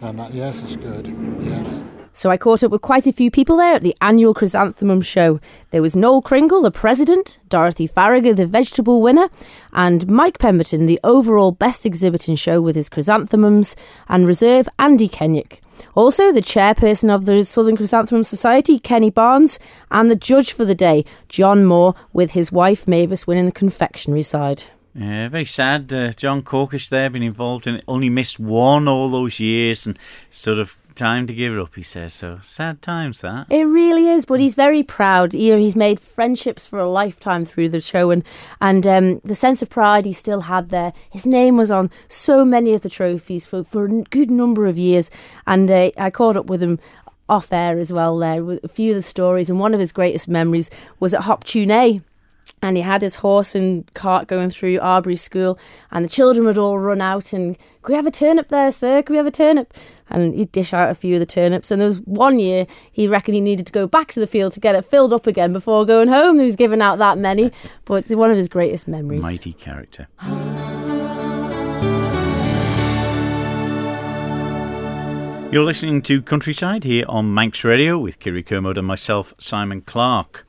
and 0.00 0.18
that, 0.18 0.34
yes, 0.34 0.62
it's 0.62 0.76
good. 0.76 1.06
Yes. 1.40 1.82
So 2.16 2.30
I 2.30 2.38
caught 2.38 2.62
up 2.62 2.70
with 2.70 2.80
quite 2.80 3.06
a 3.06 3.12
few 3.12 3.30
people 3.30 3.58
there 3.58 3.74
at 3.74 3.82
the 3.82 3.94
annual 4.00 4.32
Chrysanthemum 4.32 5.02
show. 5.02 5.38
There 5.70 5.82
was 5.82 5.94
Noel 5.94 6.22
Cringle, 6.22 6.62
the 6.62 6.70
president, 6.70 7.38
Dorothy 7.50 7.86
Farragher, 7.86 8.34
the 8.34 8.46
vegetable 8.46 9.02
winner, 9.02 9.28
and 9.74 10.08
Mike 10.08 10.38
Pemberton, 10.38 10.86
the 10.86 10.98
overall 11.04 11.52
best 11.52 11.84
exhibiting 11.84 12.34
show 12.34 12.62
with 12.62 12.74
his 12.74 12.88
chrysanthemums, 12.88 13.76
and 14.08 14.26
reserve 14.26 14.66
Andy 14.78 15.10
Kenyick. 15.10 15.60
Also, 15.94 16.32
the 16.32 16.40
chairperson 16.40 17.14
of 17.14 17.26
the 17.26 17.44
Southern 17.44 17.76
Chrysanthemum 17.76 18.24
Society, 18.24 18.78
Kenny 18.78 19.10
Barnes, 19.10 19.58
and 19.90 20.10
the 20.10 20.16
judge 20.16 20.52
for 20.52 20.64
the 20.64 20.74
day, 20.74 21.04
John 21.28 21.66
Moore, 21.66 21.94
with 22.14 22.30
his 22.30 22.50
wife 22.50 22.88
Mavis 22.88 23.26
winning 23.26 23.44
the 23.44 23.52
confectionery 23.52 24.22
side. 24.22 24.62
Yeah, 24.94 25.28
very 25.28 25.44
sad. 25.44 25.92
Uh, 25.92 26.12
John 26.12 26.40
Corkish 26.40 26.88
there, 26.88 27.10
been 27.10 27.22
involved 27.22 27.66
in 27.66 27.74
it, 27.74 27.84
only 27.86 28.08
missed 28.08 28.40
one 28.40 28.88
all 28.88 29.10
those 29.10 29.38
years 29.38 29.84
and 29.84 29.98
sort 30.30 30.58
of 30.58 30.78
time 30.96 31.26
to 31.26 31.34
give 31.34 31.52
it 31.52 31.58
up, 31.58 31.74
he 31.74 31.82
says. 31.82 32.14
So 32.14 32.40
sad 32.42 32.82
times 32.82 33.20
that. 33.20 33.46
It 33.50 33.64
really 33.64 34.08
is, 34.08 34.26
but 34.26 34.40
he's 34.40 34.54
very 34.54 34.82
proud. 34.82 35.34
You 35.34 35.52
know, 35.52 35.58
he's 35.58 35.76
made 35.76 36.00
friendships 36.00 36.66
for 36.66 36.78
a 36.78 36.88
lifetime 36.88 37.44
through 37.44 37.68
the 37.68 37.80
show, 37.80 38.10
and 38.10 38.24
and 38.60 38.86
um, 38.86 39.20
the 39.24 39.34
sense 39.34 39.62
of 39.62 39.70
pride 39.70 40.06
he 40.06 40.12
still 40.12 40.42
had 40.42 40.70
there. 40.70 40.92
His 41.10 41.26
name 41.26 41.56
was 41.56 41.70
on 41.70 41.90
so 42.08 42.44
many 42.44 42.74
of 42.74 42.80
the 42.80 42.90
trophies 42.90 43.46
for 43.46 43.62
for 43.62 43.84
a 43.84 44.02
good 44.04 44.30
number 44.30 44.66
of 44.66 44.78
years, 44.78 45.10
and 45.46 45.70
uh, 45.70 45.90
I 45.98 46.10
caught 46.10 46.36
up 46.36 46.46
with 46.46 46.62
him 46.62 46.78
off 47.28 47.52
air 47.52 47.76
as 47.76 47.92
well 47.92 48.16
there 48.18 48.44
with 48.44 48.62
a 48.64 48.68
few 48.68 48.92
of 48.92 48.96
the 48.96 49.02
stories, 49.02 49.50
and 49.50 49.60
one 49.60 49.74
of 49.74 49.80
his 49.80 49.92
greatest 49.92 50.28
memories 50.28 50.70
was 51.00 51.12
at 51.12 51.22
Hop-tu-Naa 51.22 52.00
and 52.62 52.76
he 52.76 52.82
had 52.82 53.02
his 53.02 53.16
horse 53.16 53.54
and 53.54 53.92
cart 53.94 54.28
going 54.28 54.50
through 54.50 54.78
Arbory 54.80 55.16
School, 55.16 55.58
and 55.90 56.04
the 56.04 56.08
children 56.08 56.46
would 56.46 56.58
all 56.58 56.78
run 56.78 57.00
out 57.00 57.32
and, 57.32 57.56
"Can 57.82 57.92
we 57.92 57.94
have 57.94 58.06
a 58.06 58.10
turnip 58.10 58.48
there, 58.48 58.72
sir? 58.72 59.02
Can 59.02 59.12
we 59.14 59.18
have 59.18 59.26
a 59.26 59.30
turnip?" 59.30 59.74
And 60.08 60.34
he'd 60.34 60.52
dish 60.52 60.72
out 60.72 60.90
a 60.90 60.94
few 60.94 61.14
of 61.14 61.20
the 61.20 61.26
turnips. 61.26 61.70
And 61.70 61.80
there 61.80 61.88
was 61.88 62.00
one 62.02 62.38
year 62.38 62.66
he 62.92 63.08
reckoned 63.08 63.34
he 63.34 63.40
needed 63.40 63.66
to 63.66 63.72
go 63.72 63.86
back 63.86 64.12
to 64.12 64.20
the 64.20 64.26
field 64.26 64.52
to 64.52 64.60
get 64.60 64.74
it 64.74 64.84
filled 64.84 65.12
up 65.12 65.26
again 65.26 65.52
before 65.52 65.84
going 65.84 66.08
home. 66.08 66.38
He 66.38 66.44
was 66.44 66.56
giving 66.56 66.80
out 66.80 66.98
that 66.98 67.18
many, 67.18 67.50
but 67.84 67.94
it's 67.94 68.14
one 68.14 68.30
of 68.30 68.36
his 68.36 68.48
greatest 68.48 68.86
memories. 68.86 69.22
Mighty 69.22 69.52
character. 69.52 70.06
You're 75.52 75.64
listening 75.64 76.02
to 76.02 76.20
Countryside 76.22 76.84
here 76.84 77.04
on 77.08 77.32
Manx 77.32 77.64
Radio 77.64 77.98
with 77.98 78.18
Kiri 78.18 78.42
Kermode 78.42 78.78
and 78.78 78.86
myself, 78.86 79.32
Simon 79.38 79.80
Clark. 79.80 80.46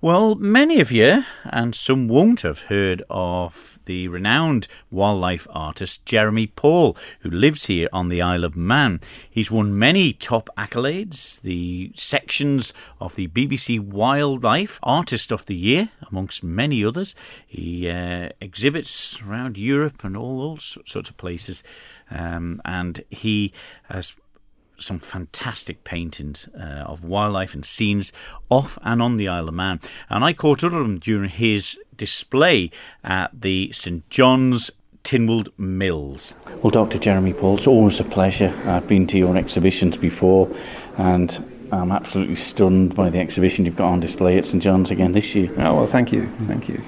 Well, 0.00 0.36
many 0.36 0.78
of 0.78 0.92
you, 0.92 1.24
and 1.42 1.74
some 1.74 2.06
won't 2.06 2.42
have 2.42 2.60
heard 2.60 3.02
of 3.10 3.80
the 3.86 4.06
renowned 4.06 4.68
wildlife 4.92 5.48
artist 5.50 6.06
Jeremy 6.06 6.46
Paul, 6.46 6.96
who 7.20 7.30
lives 7.30 7.66
here 7.66 7.88
on 7.92 8.08
the 8.08 8.22
Isle 8.22 8.44
of 8.44 8.54
Man. 8.54 9.00
He's 9.28 9.50
won 9.50 9.76
many 9.76 10.12
top 10.12 10.50
accolades, 10.56 11.40
the 11.40 11.90
sections 11.96 12.72
of 13.00 13.16
the 13.16 13.26
BBC 13.26 13.80
Wildlife 13.80 14.78
Artist 14.84 15.32
of 15.32 15.46
the 15.46 15.56
Year, 15.56 15.88
amongst 16.08 16.44
many 16.44 16.84
others. 16.84 17.16
He 17.44 17.90
uh, 17.90 18.28
exhibits 18.40 19.20
around 19.20 19.58
Europe 19.58 20.04
and 20.04 20.16
all 20.16 20.54
those 20.54 20.78
sorts 20.86 21.10
of 21.10 21.16
places, 21.16 21.64
um, 22.08 22.62
and 22.64 23.02
he 23.10 23.52
has 23.88 24.14
some 24.78 24.98
fantastic 24.98 25.84
paintings 25.84 26.48
uh, 26.58 26.84
of 26.86 27.04
wildlife 27.04 27.54
and 27.54 27.64
scenes 27.64 28.12
off 28.48 28.78
and 28.82 29.02
on 29.02 29.16
the 29.16 29.28
Isle 29.28 29.48
of 29.48 29.54
Man. 29.54 29.80
And 30.08 30.24
I 30.24 30.32
caught 30.32 30.64
up 30.64 30.72
with 30.72 30.82
him 30.82 30.98
during 30.98 31.30
his 31.30 31.78
display 31.96 32.70
at 33.02 33.40
the 33.40 33.70
St 33.72 34.08
John's 34.08 34.70
Tynwald 35.04 35.48
Mills. 35.56 36.34
Well, 36.62 36.70
Dr. 36.70 36.98
Jeremy 36.98 37.32
Paul, 37.32 37.56
it's 37.56 37.66
always 37.66 37.98
a 37.98 38.04
pleasure. 38.04 38.54
I've 38.66 38.86
been 38.86 39.06
to 39.08 39.18
your 39.18 39.36
exhibitions 39.36 39.96
before, 39.96 40.54
and 40.98 41.57
I'm 41.70 41.92
absolutely 41.92 42.36
stunned 42.36 42.94
by 42.94 43.10
the 43.10 43.18
exhibition 43.18 43.64
you've 43.64 43.76
got 43.76 43.88
on 43.88 44.00
display 44.00 44.38
at 44.38 44.46
St 44.46 44.62
John's 44.62 44.90
again 44.90 45.12
this 45.12 45.34
year. 45.34 45.50
Oh 45.58 45.74
well, 45.74 45.86
thank 45.86 46.12
you, 46.12 46.30
thank 46.46 46.68
you. 46.68 46.82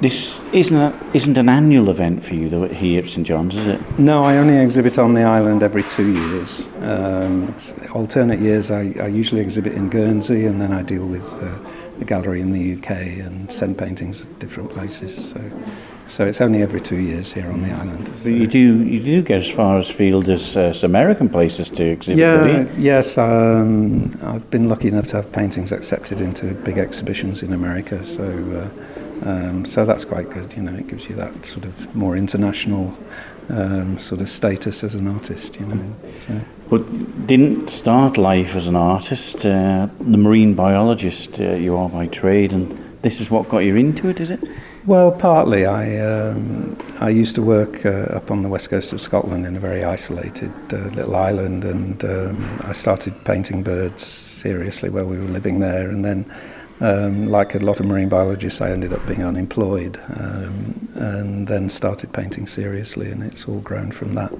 This 0.00 0.40
isn't 0.52 0.76
a, 0.76 0.98
isn't 1.14 1.38
an 1.38 1.48
annual 1.48 1.88
event 1.90 2.24
for 2.24 2.34
you 2.34 2.48
though 2.48 2.66
here 2.66 3.02
at 3.04 3.10
St 3.10 3.26
John's, 3.26 3.54
is 3.54 3.66
it? 3.66 3.98
No, 3.98 4.24
I 4.24 4.36
only 4.36 4.56
exhibit 4.56 4.98
on 4.98 5.14
the 5.14 5.22
island 5.22 5.62
every 5.62 5.84
two 5.84 6.12
years. 6.12 6.66
Um, 6.80 7.54
alternate 7.94 8.40
years, 8.40 8.70
I, 8.70 8.92
I 9.00 9.06
usually 9.06 9.40
exhibit 9.40 9.74
in 9.74 9.88
Guernsey, 9.88 10.46
and 10.46 10.60
then 10.60 10.72
I 10.72 10.82
deal 10.82 11.06
with 11.06 11.24
uh, 11.42 11.58
a 12.00 12.04
gallery 12.04 12.40
in 12.40 12.52
the 12.52 12.74
UK 12.74 12.90
and 13.24 13.52
send 13.52 13.78
paintings 13.78 14.22
at 14.22 14.38
different 14.38 14.70
places. 14.70 15.30
So. 15.30 15.40
So 16.06 16.26
it's 16.26 16.40
only 16.40 16.62
every 16.62 16.80
two 16.80 16.98
years 16.98 17.32
here 17.32 17.48
on 17.50 17.62
the 17.62 17.70
island. 17.70 18.06
So. 18.18 18.24
But 18.24 18.32
you 18.32 18.46
do 18.46 18.82
you 18.84 19.02
do 19.02 19.22
get 19.22 19.40
as 19.40 19.50
far 19.50 19.78
as 19.78 19.90
field 19.90 20.28
as 20.28 20.56
uh, 20.56 20.72
some 20.72 20.90
American 20.90 21.28
places 21.28 21.70
to 21.70 21.84
exhibit. 21.84 22.18
Yeah, 22.18 22.66
yes. 22.78 23.16
Um, 23.16 24.18
I've 24.22 24.50
been 24.50 24.68
lucky 24.68 24.88
enough 24.88 25.06
to 25.08 25.16
have 25.16 25.32
paintings 25.32 25.72
accepted 25.72 26.20
into 26.20 26.52
big 26.64 26.78
exhibitions 26.78 27.42
in 27.42 27.52
America. 27.52 28.04
So 28.04 28.24
uh, 28.24 29.28
um, 29.28 29.64
so 29.64 29.84
that's 29.84 30.04
quite 30.04 30.28
good. 30.30 30.52
You 30.56 30.62
know, 30.62 30.76
it 30.76 30.88
gives 30.88 31.08
you 31.08 31.14
that 31.16 31.46
sort 31.46 31.64
of 31.64 31.94
more 31.94 32.16
international 32.16 32.96
um, 33.48 33.98
sort 33.98 34.20
of 34.20 34.28
status 34.28 34.82
as 34.82 34.94
an 34.94 35.06
artist. 35.06 35.58
You 35.60 35.66
know. 35.66 35.94
So. 36.16 36.40
But 36.68 37.26
didn't 37.26 37.70
start 37.70 38.18
life 38.18 38.56
as 38.56 38.66
an 38.66 38.76
artist. 38.76 39.46
Uh, 39.46 39.88
the 40.00 40.18
marine 40.18 40.54
biologist 40.54 41.38
uh, 41.38 41.54
you 41.54 41.76
are 41.76 41.88
by 41.88 42.06
trade, 42.06 42.52
and 42.52 42.98
this 43.02 43.20
is 43.20 43.30
what 43.30 43.48
got 43.48 43.58
you 43.58 43.76
into 43.76 44.08
it, 44.08 44.20
is 44.20 44.30
it? 44.30 44.40
Well, 44.84 45.12
partly. 45.12 45.64
I 45.64 45.98
um, 45.98 46.76
I 46.98 47.08
used 47.10 47.36
to 47.36 47.42
work 47.42 47.86
uh, 47.86 48.16
up 48.16 48.32
on 48.32 48.42
the 48.42 48.48
west 48.48 48.68
coast 48.70 48.92
of 48.92 49.00
Scotland 49.00 49.46
in 49.46 49.56
a 49.56 49.60
very 49.60 49.84
isolated 49.84 50.52
uh, 50.72 50.88
little 50.88 51.14
island, 51.14 51.64
and 51.64 52.04
um, 52.04 52.60
I 52.64 52.72
started 52.72 53.24
painting 53.24 53.62
birds 53.62 54.04
seriously 54.04 54.90
while 54.90 55.06
we 55.06 55.18
were 55.18 55.28
living 55.28 55.60
there. 55.60 55.88
And 55.88 56.04
then, 56.04 56.32
um, 56.80 57.28
like 57.28 57.54
a 57.54 57.60
lot 57.60 57.78
of 57.78 57.86
marine 57.86 58.08
biologists, 58.08 58.60
I 58.60 58.72
ended 58.72 58.92
up 58.92 59.06
being 59.06 59.24
unemployed, 59.24 60.00
um, 60.16 60.88
and 60.96 61.46
then 61.46 61.68
started 61.68 62.12
painting 62.12 62.48
seriously, 62.48 63.08
and 63.08 63.22
it's 63.22 63.46
all 63.46 63.60
grown 63.60 63.92
from 63.92 64.14
that. 64.14 64.32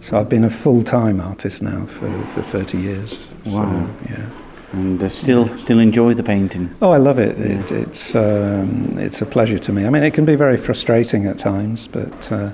So 0.00 0.18
I've 0.18 0.30
been 0.30 0.44
a 0.44 0.50
full-time 0.50 1.20
artist 1.20 1.60
now 1.60 1.84
for, 1.84 2.10
for 2.28 2.42
30 2.42 2.78
years. 2.78 3.28
Wow. 3.44 3.88
So, 4.06 4.10
yeah 4.10 4.45
and 4.72 5.02
uh, 5.02 5.08
still 5.08 5.56
still 5.56 5.78
enjoy 5.78 6.14
the 6.14 6.22
painting. 6.22 6.74
Oh, 6.82 6.90
I 6.90 6.98
love 6.98 7.18
it. 7.18 7.38
It 7.38 7.70
it's 7.72 8.14
um, 8.14 8.98
it's 8.98 9.22
a 9.22 9.26
pleasure 9.26 9.58
to 9.58 9.72
me. 9.72 9.86
I 9.86 9.90
mean, 9.90 10.02
it 10.02 10.14
can 10.14 10.24
be 10.24 10.34
very 10.34 10.56
frustrating 10.56 11.26
at 11.26 11.38
times, 11.38 11.88
but 11.88 12.32
uh, 12.32 12.50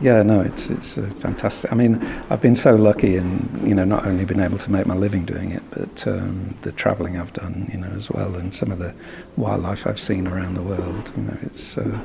yeah, 0.00 0.22
no, 0.22 0.40
it's 0.40 0.68
it's 0.68 0.94
fantastic. 0.94 1.72
I 1.72 1.74
mean, 1.74 2.02
I've 2.30 2.40
been 2.40 2.56
so 2.56 2.74
lucky, 2.74 3.16
and 3.16 3.66
you 3.66 3.74
know, 3.74 3.84
not 3.84 4.06
only 4.06 4.24
been 4.24 4.40
able 4.40 4.58
to 4.58 4.70
make 4.70 4.86
my 4.86 4.94
living 4.94 5.24
doing 5.24 5.50
it, 5.50 5.62
but 5.70 6.06
um, 6.06 6.56
the 6.62 6.72
travelling 6.72 7.18
I've 7.18 7.32
done, 7.32 7.70
you 7.72 7.78
know, 7.78 7.90
as 7.96 8.10
well, 8.10 8.34
and 8.34 8.54
some 8.54 8.70
of 8.70 8.78
the 8.78 8.94
wildlife 9.36 9.86
I've 9.86 10.00
seen 10.00 10.26
around 10.26 10.54
the 10.54 10.62
world. 10.62 11.12
You 11.16 11.22
know, 11.24 11.36
it's. 11.42 11.78
Uh, 11.78 11.98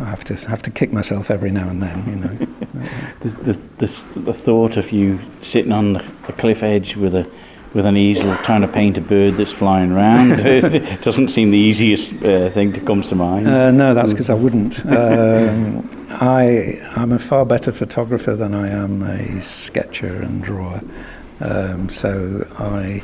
I 0.00 0.04
have 0.04 0.24
to 0.24 0.34
have 0.48 0.62
to 0.62 0.70
kick 0.70 0.92
myself 0.92 1.30
every 1.30 1.50
now 1.50 1.68
and 1.68 1.80
then, 1.80 2.04
you 2.08 2.16
know. 2.16 2.88
the, 3.20 3.28
the, 3.28 3.60
the, 3.78 4.20
the 4.20 4.34
thought 4.34 4.76
of 4.76 4.90
you 4.90 5.20
sitting 5.42 5.70
on 5.70 5.92
the, 5.92 6.04
the 6.26 6.32
cliff 6.32 6.62
edge 6.64 6.96
with 6.96 7.14
a 7.14 7.30
with 7.76 7.84
an 7.84 7.96
easel 7.96 8.34
trying 8.38 8.62
to 8.62 8.68
paint 8.68 8.96
a 8.96 9.02
bird 9.02 9.36
that's 9.36 9.52
flying 9.52 9.92
around. 9.92 10.40
it 10.40 11.00
doesn't 11.02 11.28
seem 11.28 11.50
the 11.50 11.58
easiest 11.58 12.10
uh, 12.24 12.50
thing 12.50 12.72
that 12.72 12.86
comes 12.86 13.10
to 13.10 13.14
mind. 13.14 13.46
Uh, 13.46 13.70
no, 13.70 13.92
that's 13.92 14.12
because 14.12 14.30
I 14.30 14.34
wouldn't. 14.34 14.82
Um, 14.96 15.86
I, 16.08 16.80
I'm 16.96 17.12
a 17.12 17.18
far 17.18 17.44
better 17.44 17.70
photographer 17.70 18.34
than 18.34 18.54
I 18.54 18.68
am 18.70 19.02
a 19.02 19.42
sketcher 19.42 20.22
and 20.22 20.42
drawer. 20.42 20.80
Um, 21.40 21.90
so 21.90 22.48
I, 22.58 23.02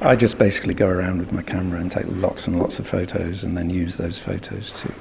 I 0.00 0.16
just 0.16 0.38
basically 0.38 0.72
go 0.72 0.88
around 0.88 1.18
with 1.18 1.32
my 1.32 1.42
camera 1.42 1.78
and 1.78 1.90
take 1.90 2.06
lots 2.08 2.46
and 2.46 2.58
lots 2.58 2.78
of 2.78 2.86
photos 2.86 3.44
and 3.44 3.56
then 3.56 3.68
use 3.68 3.98
those 3.98 4.18
photos 4.18 4.72
to 4.72 4.92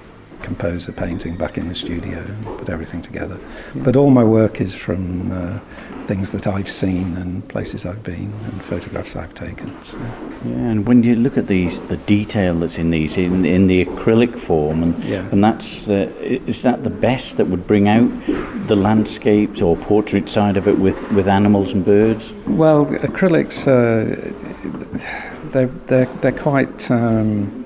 compose 0.45 0.87
a 0.87 0.93
painting 0.93 1.35
back 1.35 1.57
in 1.57 1.67
the 1.67 1.75
studio 1.75 2.19
and 2.19 2.45
put 2.45 2.69
everything 2.69 3.01
together. 3.01 3.39
But 3.75 3.95
all 3.95 4.11
my 4.11 4.23
work 4.23 4.61
is 4.61 4.75
from 4.75 5.31
uh, 5.31 5.59
things 6.05 6.31
that 6.31 6.45
I've 6.45 6.69
seen 6.69 7.17
and 7.17 7.45
places 7.47 7.83
I've 7.83 8.03
been 8.03 8.31
and 8.43 8.63
photographs 8.63 9.15
I've 9.15 9.33
taken. 9.33 9.75
So. 9.83 9.97
Yeah, 10.45 10.71
and 10.71 10.87
when 10.87 11.01
you 11.01 11.15
look 11.15 11.35
at 11.35 11.47
these, 11.47 11.81
the 11.81 11.97
detail 11.97 12.59
that's 12.59 12.77
in 12.77 12.91
these 12.91 13.17
in, 13.17 13.43
in 13.43 13.65
the 13.65 13.85
acrylic 13.85 14.37
form, 14.37 14.83
and 14.83 15.03
yeah. 15.03 15.27
and 15.31 15.43
that's 15.43 15.89
uh, 15.89 16.13
is 16.21 16.61
that 16.61 16.83
the 16.83 16.91
best 16.91 17.37
that 17.37 17.47
would 17.47 17.65
bring 17.65 17.87
out 17.87 18.09
the 18.67 18.75
landscapes 18.75 19.61
or 19.61 19.75
portrait 19.75 20.29
side 20.29 20.57
of 20.57 20.67
it 20.67 20.77
with, 20.77 21.11
with 21.11 21.27
animals 21.27 21.73
and 21.73 21.83
birds? 21.83 22.33
Well, 22.47 22.85
acrylics, 22.85 23.65
uh, 23.67 24.31
they're 25.51 25.73
they're 25.87 26.09
they're 26.21 26.39
quite. 26.39 26.91
Um, 26.91 27.63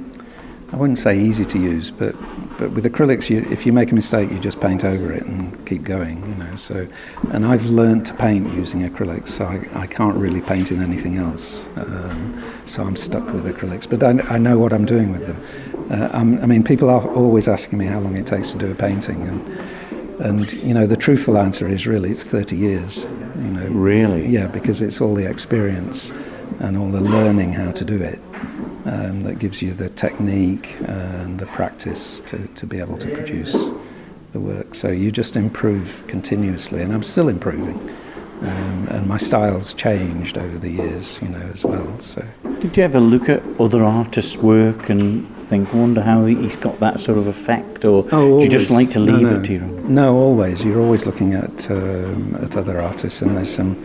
I 0.72 0.76
wouldn't 0.76 1.00
say 1.00 1.20
easy 1.20 1.46
to 1.46 1.60
use, 1.60 1.90
but 1.90 2.16
but 2.60 2.72
with 2.72 2.84
acrylics, 2.84 3.30
you, 3.30 3.48
if 3.50 3.66
you 3.66 3.72
make 3.72 3.92
a 3.92 3.96
mistake, 3.96 4.30
you 4.30 4.38
just 4.38 4.60
paint 4.60 4.84
over 4.84 5.14
it 5.14 5.24
and 5.24 5.66
keep 5.66 5.84
going. 5.84 6.22
You 6.22 6.36
know. 6.44 6.56
So, 6.58 6.88
and 7.32 7.46
I've 7.46 7.68
learned 7.68 8.06
to 8.08 8.14
paint 8.16 8.54
using 8.54 8.88
acrylics, 8.88 9.30
so 9.30 9.46
I, 9.46 9.66
I 9.74 9.88
can't 9.88 10.18
really 10.18 10.42
paint 10.42 10.70
in 10.70 10.84
anything 10.84 11.18
else. 11.18 11.66
Um, 11.78 12.44
so 12.66 12.84
I'm 12.84 12.98
stuck 12.98 13.26
with 13.34 13.46
acrylics, 13.46 13.90
but 13.90 14.04
I, 14.04 14.36
I 14.36 14.38
know 14.38 14.60
what 14.60 14.74
I'm 14.74 14.86
doing 14.86 15.14
with 15.14 15.26
them. 15.26 15.42
Uh, 15.90 16.10
I 16.12 16.24
mean, 16.24 16.64
people 16.64 16.90
are 16.90 17.08
always 17.16 17.48
asking 17.48 17.80
me 17.80 17.86
how 17.86 18.02
long 18.02 18.18
it 18.18 18.28
takes 18.28 18.52
to 18.52 18.58
do 18.58 18.70
a 18.70 18.76
painting, 18.76 19.22
and 19.22 20.20
and 20.20 20.54
you 20.54 20.74
know 20.74 20.86
the 20.86 20.98
truthful 20.98 21.38
answer 21.38 21.66
is 21.70 21.88
really 21.88 22.12
it's 22.12 22.26
30 22.26 22.58
years. 22.58 23.06
You 23.38 23.52
know. 23.52 23.68
Really. 23.68 24.28
Yeah, 24.28 24.48
because 24.48 24.82
it's 24.82 25.00
all 25.00 25.16
the 25.16 25.26
experience 25.26 26.12
and 26.60 26.78
all 26.78 26.90
the 26.90 27.00
learning 27.00 27.54
how 27.54 27.72
to 27.72 27.86
do 27.86 28.02
it 28.02 28.20
um, 28.86 29.24
that 29.24 29.40
gives 29.40 29.62
you 29.62 29.74
the 29.74 29.90
technique 29.90 30.76
and 30.88 31.40
the 31.40 31.46
practice 31.48 32.22
to, 32.22 32.48
to 32.48 32.66
be 32.66 32.80
able 32.80 32.98
to 32.98 33.14
produce 33.14 33.54
the 34.32 34.40
work. 34.40 34.76
So 34.76 34.90
you 34.90 35.12
just 35.12 35.36
improve 35.36 36.04
continuously, 36.08 36.82
and 36.82 36.94
I'm 36.94 37.04
still 37.04 37.30
improving. 37.30 37.78
Um, 38.42 38.88
and 38.90 39.06
my 39.06 39.18
style's 39.18 39.74
changed 39.74 40.38
over 40.38 40.58
the 40.58 40.70
years, 40.70 41.20
you 41.22 41.28
know, 41.28 41.46
as 41.54 41.66
well. 41.66 42.00
So, 42.00 42.26
did 42.62 42.78
you 42.78 42.84
ever 42.84 43.02
look 43.02 43.28
at 43.28 43.44
other 43.60 43.84
artists' 43.84 44.38
work 44.38 44.90
and 44.90 45.28
think, 45.50 45.74
wonder 45.74 46.02
how 46.02 46.26
he's 46.26 46.56
got 46.56 46.80
that 46.80 47.02
sort 47.02 47.18
of 47.18 47.28
effect, 47.28 47.84
or 47.84 48.06
oh, 48.12 48.38
do 48.38 48.46
you 48.46 48.50
just 48.50 48.70
like 48.70 48.92
to 48.92 49.00
leave 49.00 49.22
no, 49.22 49.32
no. 49.32 49.40
it 49.40 49.46
to 49.46 49.54
you? 49.54 49.60
No, 49.60 50.16
always. 50.16 50.64
You're 50.64 50.80
always 50.80 51.06
looking 51.06 51.34
at 51.34 51.70
um, 51.72 52.36
at 52.36 52.56
other 52.56 52.80
artists, 52.80 53.22
and 53.22 53.36
there's 53.36 53.54
some, 53.54 53.76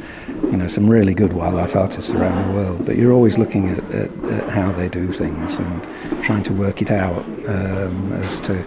you 0.50 0.56
know, 0.56 0.68
some 0.68 0.88
really 0.88 1.14
good 1.14 1.32
wildlife 1.32 1.76
artists 1.76 2.10
around 2.10 2.48
the 2.48 2.54
world. 2.54 2.86
But 2.86 2.96
you're 2.96 3.12
always 3.12 3.38
looking 3.38 3.68
at, 3.70 3.84
at, 3.90 4.10
at 4.24 4.48
how 4.50 4.72
they 4.72 4.88
do 4.88 5.12
things 5.12 5.56
and 5.56 6.22
trying 6.24 6.42
to 6.44 6.52
work 6.52 6.82
it 6.82 6.90
out 6.90 7.24
um, 7.48 8.12
as 8.14 8.40
to 8.42 8.64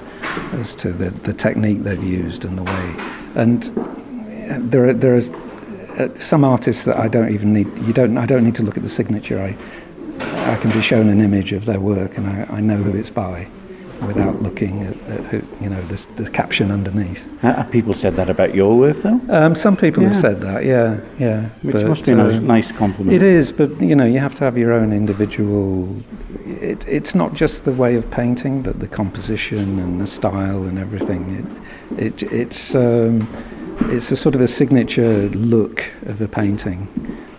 as 0.54 0.76
to 0.76 0.92
the, 0.92 1.10
the 1.10 1.34
technique 1.34 1.80
they've 1.80 2.04
used 2.04 2.46
and 2.46 2.58
the 2.58 2.64
way. 2.64 2.96
And 3.36 3.64
there 4.72 4.90
are, 4.90 4.94
there 4.94 5.16
is 5.16 5.30
uh, 5.30 6.10
some 6.20 6.44
artists 6.44 6.86
that 6.86 6.98
I 6.98 7.08
don't 7.08 7.34
even 7.34 7.54
need. 7.54 7.68
You 7.80 7.94
don't. 7.94 8.18
I 8.18 8.26
don't 8.26 8.44
need 8.44 8.56
to 8.56 8.64
look 8.64 8.78
at 8.78 8.84
the 8.84 8.90
signature. 8.90 9.42
I 9.42 9.56
I 10.52 10.56
can 10.58 10.72
be 10.72 10.82
shown 10.82 11.10
an 11.10 11.22
image 11.22 11.52
of 11.54 11.66
their 11.66 11.80
work, 11.80 12.18
and 12.18 12.28
I, 12.28 12.58
I 12.58 12.62
know 12.62 12.78
who 12.78 12.98
it's 12.98 13.10
by, 13.10 13.48
without 14.02 14.42
looking 14.42 14.84
at, 14.84 14.98
at 15.10 15.24
who, 15.26 15.42
you 15.62 15.70
know 15.70 15.82
the, 15.84 16.08
the 16.22 16.30
caption 16.30 16.72
underneath. 16.72 17.40
Have 17.42 17.72
people 17.72 17.94
said 17.94 18.16
that 18.16 18.30
about 18.30 18.54
your 18.56 18.78
work, 18.78 19.02
though? 19.02 19.20
Um, 19.30 19.56
some 19.56 19.76
people 19.78 20.04
Yeah. 20.04 20.10
have 20.10 20.18
said 20.18 20.42
that. 20.42 20.66
Yeah, 20.66 21.00
yeah. 21.20 21.50
Which 21.62 21.74
but, 21.74 21.88
must 21.88 22.06
be 22.06 22.12
a 22.12 22.16
nice, 22.16 22.36
um, 22.36 22.48
nice 22.48 22.72
compliment. 22.72 23.16
It 23.16 23.24
is, 23.24 23.52
but 23.52 23.80
you 23.82 23.96
know, 23.96 24.06
you 24.06 24.20
have 24.20 24.36
to 24.36 24.44
have 24.44 24.58
your 24.58 24.74
own 24.74 24.92
individual. 24.94 25.96
It, 26.46 26.88
it's 26.88 27.16
not 27.16 27.34
just 27.34 27.66
the 27.66 27.72
way 27.74 27.96
of 27.96 28.10
painting, 28.12 28.62
but 28.62 28.80
the 28.80 28.88
composition 28.88 29.80
and 29.80 30.02
the 30.02 30.08
style 30.08 30.64
and 30.64 30.80
everything. 30.80 31.60
It, 31.98 32.24
it 32.24 32.32
it's 32.32 32.76
um, 32.76 33.28
it's 33.82 34.12
a 34.12 34.18
sort 34.18 34.36
of 34.36 34.42
a 34.42 34.48
signature 34.48 35.30
look 35.30 35.86
of 36.06 36.22
a 36.22 36.28
painting 36.28 36.88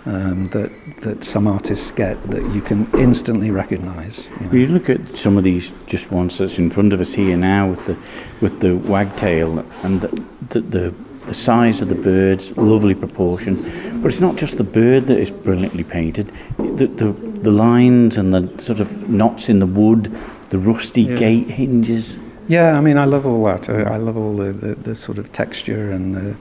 um, 0.09 0.49
that 0.49 0.71
that 1.03 1.23
some 1.23 1.47
artists 1.47 1.91
get 1.91 2.17
that 2.31 2.43
you 2.55 2.63
can 2.63 2.89
instantly 2.99 3.51
recognise. 3.51 4.27
You 4.41 4.47
know. 4.47 4.53
You 4.53 4.67
look 4.69 4.89
at 4.89 5.17
some 5.17 5.37
of 5.37 5.45
these 5.45 5.71
just 5.87 6.11
ones 6.11 6.39
that's 6.39 6.59
in 6.59 6.71
front 6.71 6.93
of 6.93 7.01
us 7.01 7.13
here 7.13 7.37
now 7.37 7.69
with 7.71 7.85
the 7.85 7.97
with 8.41 8.61
the 8.61 8.77
wagtail 8.77 9.59
and 9.83 10.01
the 10.01 10.09
the, 10.49 10.61
the, 10.61 10.95
the 11.27 11.35
size 11.35 11.83
of 11.83 11.89
the 11.91 11.95
birds, 11.95 12.57
lovely 12.57 12.95
proportion. 12.95 14.01
But 14.01 14.09
it's 14.11 14.21
not 14.21 14.37
just 14.37 14.57
the 14.57 14.65
bird 14.65 15.07
that 15.09 15.19
is 15.19 15.31
brilliantly 15.31 15.85
painted. 15.85 16.33
The 16.57 16.87
the, 16.87 17.13
the 17.13 17.51
lines 17.51 18.17
and 18.17 18.33
the 18.33 18.63
sort 18.63 18.81
of 18.81 19.09
knots 19.11 19.51
in 19.51 19.59
the 19.59 19.67
wood, 19.67 20.11
the 20.49 20.59
rusty 20.59 21.03
Yeah. 21.03 21.17
gate 21.17 21.51
hinges. 21.51 22.17
Yeah, 22.49 22.79
I 22.79 22.81
mean, 22.81 22.97
I 22.97 23.05
love 23.05 23.27
all 23.27 23.45
that. 23.45 23.69
I, 23.69 23.83
I 23.83 23.97
love 23.99 24.17
all 24.17 24.35
the, 24.35 24.53
the, 24.53 24.75
the 24.75 24.95
sort 24.95 25.19
of 25.19 25.31
texture 25.33 25.93
and 25.93 26.15
the, 26.15 26.35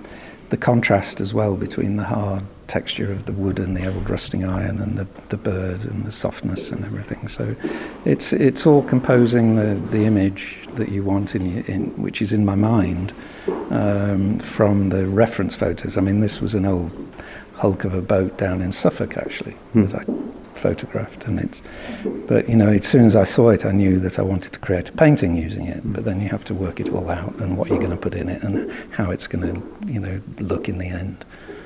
the 0.51 0.56
contrast 0.56 1.19
as 1.19 1.34
well 1.34 1.58
between 1.58 1.97
the 1.97 2.06
hard 2.06 2.43
texture 2.67 3.12
of 3.12 3.25
the 3.25 3.32
wood 3.32 3.60
and 3.60 3.75
the 3.75 3.88
old 3.88 4.10
rusting 4.10 4.43
iron 4.45 4.80
and 4.80 4.97
the, 4.97 5.08
the 5.30 5.38
bird 5.38 5.86
and 5.86 6.06
the 6.06 6.12
softness 6.12 6.71
and 6.71 6.84
everything. 6.86 7.27
So 7.27 7.56
it's 8.06 8.34
it's 8.34 8.65
all 8.67 8.84
composing 8.84 9.56
the, 9.56 9.75
the 9.91 10.06
image 10.06 10.67
that 10.75 10.89
you 10.89 11.04
want 11.04 11.35
in, 11.35 11.63
in 11.63 12.02
which 12.02 12.21
is 12.21 12.33
in 12.33 12.46
my 12.46 12.56
mind 12.56 13.13
um, 13.71 14.39
from 14.39 14.89
the 14.89 15.08
reference 15.08 15.56
photos. 15.56 15.98
I 15.98 16.02
mean, 16.02 16.19
this 16.19 16.41
was 16.41 16.54
an 16.54 16.65
old 16.65 16.91
hulk 17.56 17.83
of 17.85 17.94
a 17.94 18.02
boat 18.02 18.37
down 18.37 18.62
in 18.62 18.71
Suffolk 18.71 19.17
actually 19.17 19.54
Hmm. 19.73 19.85
that 19.85 19.96
I 20.02 20.06
photographed, 20.58 21.25
and 21.25 21.39
it's. 21.39 21.62
But 22.27 22.50
you 22.50 22.56
know, 22.56 22.69
as 22.69 22.85
soon 22.87 23.06
as 23.06 23.15
I 23.15 23.23
saw 23.23 23.50
it, 23.50 23.65
I 23.65 23.71
knew 23.71 24.00
that 24.00 24.19
I 24.19 24.21
wanted 24.23 24.54
to 24.54 24.60
create 24.60 24.89
a 24.89 24.91
painting 24.91 25.35
using 25.37 25.67
it. 25.67 25.81
But 25.94 26.04
then 26.04 26.19
you 26.21 26.29
have 26.29 26.44
to 26.46 26.54
work 26.54 26.79
it 26.79 26.89
all 26.89 27.10
out 27.10 27.35
and 27.35 27.58
what 27.58 27.69
you're 27.69 27.77
going 27.77 27.91
to 27.91 27.98
put 27.98 28.15
in 28.15 28.27
it 28.29 28.44
and 28.44 28.71
how 28.91 29.12
it's 29.12 29.27
going 29.27 29.54
to, 29.54 29.94
you 29.94 30.00
know, 30.00 30.21
look 30.39 30.67
in 30.67 30.77
the 30.77 30.87
end. 30.87 31.25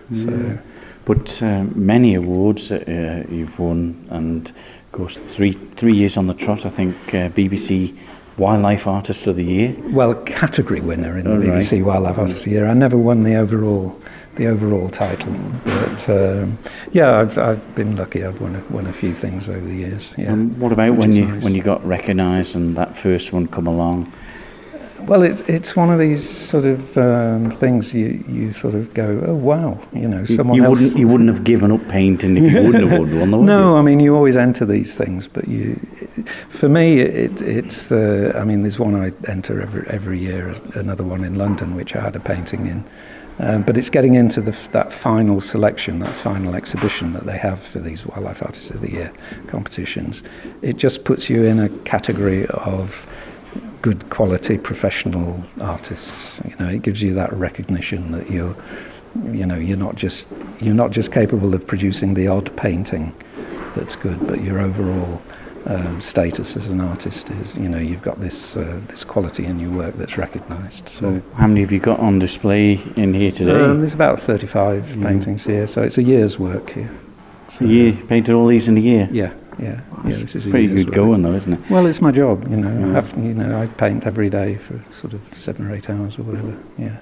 Yeah. 0.10 0.26
So. 0.26 0.60
But 1.06 1.42
uh, 1.42 1.64
many 1.76 2.14
awards 2.16 2.70
that 2.70 2.88
uh, 2.88 3.28
you've 3.34 3.58
won, 3.60 4.08
and 4.10 4.48
of 4.50 4.92
course, 4.92 5.18
three 5.18 5.54
three 5.76 5.94
years 5.96 6.18
on 6.18 6.28
the 6.28 6.34
trot. 6.34 6.66
I 6.66 6.70
think 6.70 6.96
uh, 7.10 7.30
BBC 7.30 7.98
Wildlife 8.38 8.88
Artist 8.88 9.28
of 9.28 9.36
the 9.36 9.44
Year. 9.44 9.76
Well, 9.90 10.14
category 10.16 10.80
winner 10.80 11.18
in 11.18 11.26
the 11.26 11.32
Oh, 11.32 11.38
right. 11.38 11.64
BBC 11.64 11.84
Wildlife 11.84 12.18
Artist 12.18 12.40
of 12.40 12.46
the 12.46 12.52
Year. 12.52 12.68
I 12.68 12.74
never 12.74 12.98
won 12.98 13.24
the 13.24 13.36
overall 13.36 14.00
the 14.36 14.48
overall 14.48 14.88
title, 14.90 15.34
but 15.66 16.08
um, 16.10 16.58
yeah, 16.92 17.18
I've 17.20 17.38
I've 17.38 17.76
been 17.76 17.96
lucky. 17.96 18.24
I've 18.24 18.40
won 18.40 18.56
a, 18.56 18.74
won 18.74 18.86
a 18.88 18.94
few 18.94 19.14
things 19.16 19.50
over 19.50 19.66
the 19.66 19.76
years. 19.76 20.14
Yeah. 20.18 20.32
And 20.32 20.58
what 20.60 20.72
about 20.72 20.92
which 20.92 21.00
when 21.00 21.14
you 21.14 21.26
nice. 21.26 21.44
when 21.44 21.56
you 21.56 21.64
got 21.64 21.86
recognised 21.86 22.56
and 22.56 22.78
that 22.78 22.96
first 22.96 23.34
one 23.34 23.48
come 23.48 23.68
along? 23.68 24.12
Well, 25.06 25.24
it's 25.24 25.42
it's 25.42 25.76
one 25.76 25.90
of 25.90 26.00
these 26.00 26.28
sort 26.28 26.66
of 26.66 26.98
um, 26.98 27.52
things 27.52 27.94
you 27.94 28.24
you 28.28 28.54
sort 28.54 28.76
of 28.76 28.94
go, 28.94 29.24
oh 29.28 29.34
wow, 29.34 29.80
you 29.94 30.08
know, 30.08 30.26
someone 30.26 30.56
you 30.56 30.64
else. 30.64 30.80
wouldn't 30.80 30.98
you 30.98 31.08
wouldn't 31.08 31.30
have 31.30 31.44
given 31.44 31.72
up 31.72 31.88
painting 31.88 32.38
if 32.38 32.52
you 32.52 32.62
wouldn't 32.64 32.90
have 32.90 33.00
won 33.00 33.20
one, 33.20 33.32
though, 33.32 33.42
no? 33.42 33.78
I 33.78 33.82
mean 33.82 34.00
you 34.00 34.16
always 34.16 34.38
enter 34.38 34.66
these 34.66 34.96
things, 34.96 35.28
but 35.28 35.48
you, 35.48 35.76
for 36.50 36.70
me, 36.70 37.00
it, 37.00 37.42
it's 37.42 37.86
the. 37.86 38.34
I 38.36 38.44
mean, 38.44 38.62
there's 38.62 38.80
one 38.80 38.96
I 38.96 39.12
enter 39.30 39.62
every 39.62 39.88
every 39.88 40.20
year, 40.20 40.56
another 40.76 41.04
one 41.04 41.24
in 41.24 41.36
London, 41.36 41.76
which 41.76 41.96
I 41.96 42.02
had 42.02 42.16
a 42.16 42.20
painting 42.20 42.68
in. 42.68 42.86
Um, 43.40 43.64
but 43.64 43.76
it's 43.76 43.90
getting 43.90 44.14
into 44.14 44.40
the, 44.40 44.56
that 44.72 44.94
final 44.94 45.42
selection, 45.42 45.98
that 46.00 46.16
final 46.16 46.54
exhibition 46.54 47.14
that 47.14 47.26
they 47.26 47.40
have 47.40 47.60
for 47.60 47.80
these 47.80 48.06
Wildlife 48.06 48.44
Artists 48.44 48.70
of 48.70 48.82
the 48.82 48.92
Year 48.92 49.12
competitions. 49.48 50.22
It 50.62 50.78
just 50.78 51.06
puts 51.06 51.28
you 51.28 51.44
in 51.46 51.58
a 51.58 51.70
category 51.80 52.46
of 52.48 53.08
good 53.82 54.10
quality 54.10 54.58
professional 54.58 55.44
artists. 55.60 56.40
You 56.48 56.56
know, 56.60 56.70
it 56.70 56.82
gives 56.82 57.02
you 57.02 57.14
that 57.16 57.32
recognition 57.34 58.12
that 58.12 58.30
you're, 58.30 58.56
you 59.32 59.46
know, 59.46 59.56
you're 59.56 59.78
not 59.78 59.96
just 59.96 60.28
you're 60.60 60.76
not 60.76 60.92
just 60.92 61.12
capable 61.12 61.54
of 61.54 61.66
producing 61.66 62.14
the 62.14 62.28
odd 62.28 62.56
painting 62.56 63.14
that's 63.76 63.96
good, 63.96 64.28
but 64.28 64.44
your 64.44 64.60
overall 64.60 65.22
um, 65.66 66.02
status 66.02 66.58
as 66.58 66.68
an 66.68 66.82
artist 66.82 67.30
is, 67.30 67.56
you 67.56 67.70
know, 67.70 67.78
you've 67.78 68.02
got 68.02 68.20
this 68.20 68.56
uh, 68.58 68.80
this 68.88 69.04
quality 69.04 69.46
in 69.46 69.60
your 69.60 69.72
work 69.72 69.96
that's 69.98 70.18
recognised. 70.18 70.90
So. 70.90 71.22
How 71.36 71.48
many 71.48 71.62
have 71.62 71.72
you 71.72 71.80
got 71.80 72.00
on 72.00 72.20
display 72.20 72.82
in 72.96 73.14
here 73.14 73.32
today? 73.32 73.52
Um, 73.60 73.80
there's 73.80 73.94
about 73.94 74.20
35 74.20 74.84
Mm. 74.84 75.04
paintings 75.04 75.46
here, 75.46 75.68
so 75.68 75.82
it's 75.84 75.98
a 75.98 76.04
year's 76.04 76.38
work 76.40 76.72
here. 76.72 76.90
a 77.60 77.66
year, 77.66 77.94
painted 78.08 78.34
all 78.34 78.48
these 78.48 78.68
in 78.68 78.78
a 78.78 78.82
year. 78.82 79.08
Yeah, 79.12 79.34
yeah, 79.60 79.82
yeah. 80.06 80.16
This 80.16 80.36
is 80.36 80.48
a 80.48 80.50
pretty 80.50 80.68
good 80.68 80.92
going, 80.94 81.22
though, 81.22 81.34
isn't 81.34 81.54
it? 81.54 81.70
Well, 81.70 81.86
it's 81.86 82.02
my 82.02 82.12
job, 82.12 82.48
you 82.50 82.58
know. 82.58 82.70
Yeah. 82.70 82.92
I 82.92 82.94
have, 82.94 83.12
you 83.18 83.34
know, 83.34 83.60
I 83.62 83.68
paint 83.68 84.08
every 84.08 84.30
day 84.30 84.56
for 84.58 84.82
sort 84.92 85.14
of 85.14 85.22
seven 85.34 85.68
or 85.68 85.76
eight 85.76 85.90
hours 85.90 86.18
or 86.18 86.24
whatever. 86.24 86.58
Yeah. 86.78 86.98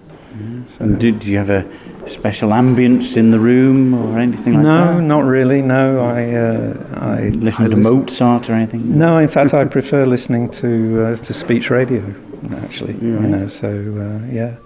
So 0.67 0.83
And 0.83 0.99
do, 0.99 1.11
do 1.11 1.27
you 1.27 1.37
have 1.37 1.49
a 1.49 1.65
special 2.07 2.51
ambience 2.51 3.17
in 3.17 3.31
the 3.31 3.39
room 3.39 3.93
or 3.95 4.19
anything 4.19 4.53
like 4.53 4.63
no, 4.63 4.85
that? 4.85 4.93
No, 4.93 4.99
not 5.01 5.25
really. 5.25 5.61
No, 5.61 6.01
I 6.01 6.33
uh, 6.35 6.99
I 7.01 7.29
Listen 7.29 7.65
I 7.65 7.69
to 7.69 7.77
Mozart 7.77 8.49
or 8.49 8.53
anything? 8.53 8.97
No, 8.97 9.17
in 9.17 9.27
fact, 9.27 9.53
I 9.53 9.65
prefer 9.65 10.05
listening 10.05 10.49
to 10.51 11.03
uh, 11.03 11.15
to 11.15 11.33
speech 11.33 11.69
radio. 11.71 12.13
Actually, 12.57 12.93
you 12.93 13.19
know. 13.19 13.47
So 13.47 13.69
uh, 13.69 14.25
yeah. 14.31 14.57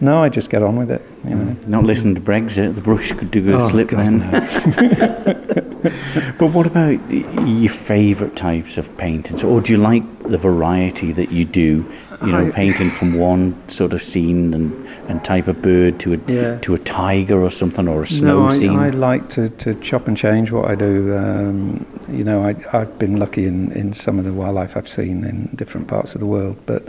No, 0.00 0.18
I 0.18 0.28
just 0.28 0.50
get 0.50 0.62
on 0.62 0.76
with 0.76 0.90
it. 0.90 1.02
You 1.24 1.36
know. 1.36 1.56
Not 1.68 1.84
listening 1.84 2.16
to 2.16 2.20
Brexit, 2.20 2.74
the 2.74 2.80
brush 2.80 3.12
could 3.12 3.30
do 3.30 3.56
a 3.56 3.62
Oh, 3.62 3.68
slip 3.68 3.88
God, 3.90 4.00
then. 4.00 4.18
no. 4.18 5.70
but 6.38 6.46
what 6.48 6.66
about 6.66 6.98
your 7.10 7.70
favourite 7.70 8.36
types 8.36 8.78
of 8.78 8.96
paintings? 8.96 9.44
Or 9.44 9.60
do 9.60 9.72
you 9.72 9.78
like 9.78 10.02
the 10.22 10.38
variety 10.38 11.12
that 11.12 11.30
you 11.30 11.44
do? 11.44 11.84
You 12.22 12.32
know, 12.32 12.46
I- 12.46 12.50
painting 12.62 12.90
from 12.90 13.18
one 13.18 13.56
sort 13.68 13.92
of 13.92 14.02
scene 14.02 14.54
and, 14.54 14.72
and 15.08 15.22
type 15.24 15.46
of 15.46 15.60
bird 15.60 16.00
to 16.00 16.14
a 16.14 16.16
Yeah. 16.26 16.58
to 16.60 16.74
a 16.74 16.78
tiger 16.78 17.42
or 17.42 17.50
something 17.50 17.86
or 17.86 18.02
a 18.02 18.06
snow 18.06 18.40
no, 18.40 18.48
I, 18.48 18.58
scene. 18.58 18.78
I 18.78 18.88
like 18.90 19.28
to, 19.30 19.50
to 19.50 19.74
chop 19.80 20.08
and 20.08 20.16
change 20.16 20.50
what 20.50 20.70
I 20.70 20.74
do. 20.74 21.14
Um, 21.14 21.86
you 22.08 22.24
know, 22.24 22.42
I, 22.42 22.54
I've 22.72 22.98
been 22.98 23.16
lucky 23.18 23.44
in, 23.46 23.70
in 23.72 23.92
some 23.92 24.18
of 24.18 24.24
the 24.24 24.32
wildlife 24.32 24.76
I've 24.76 24.88
seen 24.88 25.24
in 25.24 25.50
different 25.54 25.86
parts 25.88 26.14
of 26.14 26.20
the 26.20 26.26
world. 26.26 26.56
But 26.64 26.88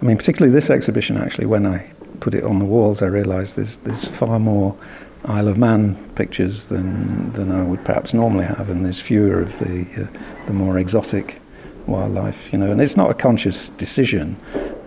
I 0.00 0.04
mean, 0.04 0.16
particularly 0.16 0.52
this 0.52 0.68
exhibition, 0.68 1.16
actually, 1.16 1.46
when 1.46 1.64
I 1.64 1.88
put 2.18 2.34
it 2.34 2.42
on 2.42 2.58
the 2.58 2.64
walls, 2.64 3.02
I 3.02 3.06
realised 3.06 3.54
there's, 3.56 3.76
there's 3.78 4.04
far 4.04 4.40
more 4.40 4.76
Isle 5.24 5.48
of 5.48 5.56
Man 5.58 5.94
pictures 6.14 6.66
than, 6.66 7.32
than 7.32 7.52
I 7.52 7.62
would 7.62 7.84
perhaps 7.84 8.12
normally 8.12 8.44
have, 8.44 8.68
and 8.70 8.84
there's 8.84 9.00
fewer 9.00 9.40
of 9.40 9.58
the, 9.60 9.86
uh, 9.96 10.46
the 10.46 10.52
more 10.52 10.78
exotic 10.78 11.40
wildlife, 11.86 12.52
you 12.52 12.58
know. 12.58 12.70
And 12.70 12.80
it's 12.80 12.96
not 12.96 13.10
a 13.10 13.14
conscious 13.14 13.68
decision. 13.70 14.36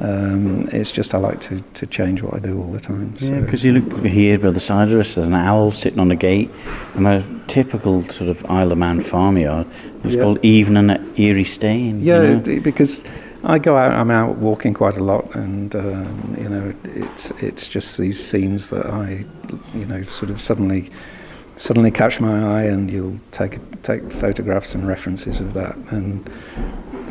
Um, 0.01 0.67
it's 0.73 0.91
just 0.91 1.15
I 1.15 1.19
like 1.19 1.39
to, 1.41 1.61
to 1.75 1.88
change 1.88 2.21
what 2.21 2.33
I 2.33 2.39
do 2.39 2.57
all 2.61 2.69
the 2.71 2.81
time. 2.81 3.15
Yeah, 3.17 3.39
because 3.39 3.63
you 3.63 3.79
look 3.79 4.05
here 4.05 4.38
by 4.38 4.51
the 4.51 4.59
side 4.59 4.91
of 4.91 4.99
us, 4.99 5.15
there's 5.15 5.27
an 5.27 5.33
owl 5.33 5.71
sitting 5.71 5.99
on 5.99 6.11
a 6.11 6.15
gate, 6.17 6.51
and 6.95 7.07
a 7.07 7.23
typical 7.47 8.07
sort 8.09 8.29
of 8.29 8.45
Isle 8.49 8.73
of 8.73 8.77
Man 8.77 9.01
farmyard. 9.01 9.67
It's 10.03 10.15
Yeah. 10.15 10.21
called 10.21 10.39
Evening 10.43 10.89
at 10.89 11.01
Eairystane. 11.15 12.03
Yeah, 12.03 12.21
you 12.21 12.27
know? 12.36 12.43
it- 12.45 12.63
because 12.63 13.03
I 13.45 13.59
go 13.59 13.77
out. 13.77 13.91
I'm 13.91 14.09
out 14.09 14.37
walking 14.37 14.73
quite 14.73 14.97
a 14.97 15.03
lot, 15.03 15.33
and 15.35 15.75
um, 15.75 16.35
you 16.39 16.49
know, 16.49 16.73
it's 16.83 17.31
it's 17.31 17.67
just 17.67 17.97
these 17.97 18.23
scenes 18.23 18.69
that 18.69 18.87
I, 18.87 19.23
you 19.73 19.85
know, 19.85 20.01
sort 20.03 20.31
of 20.31 20.41
suddenly 20.41 20.91
suddenly 21.55 21.91
catch 21.91 22.19
my 22.19 22.59
eye, 22.59 22.63
and 22.63 22.89
you'll 22.89 23.19
take 23.31 23.59
take 23.83 24.11
photographs 24.11 24.73
and 24.73 24.87
references 24.87 25.39
of 25.39 25.53
that. 25.53 25.75
And 25.91 26.27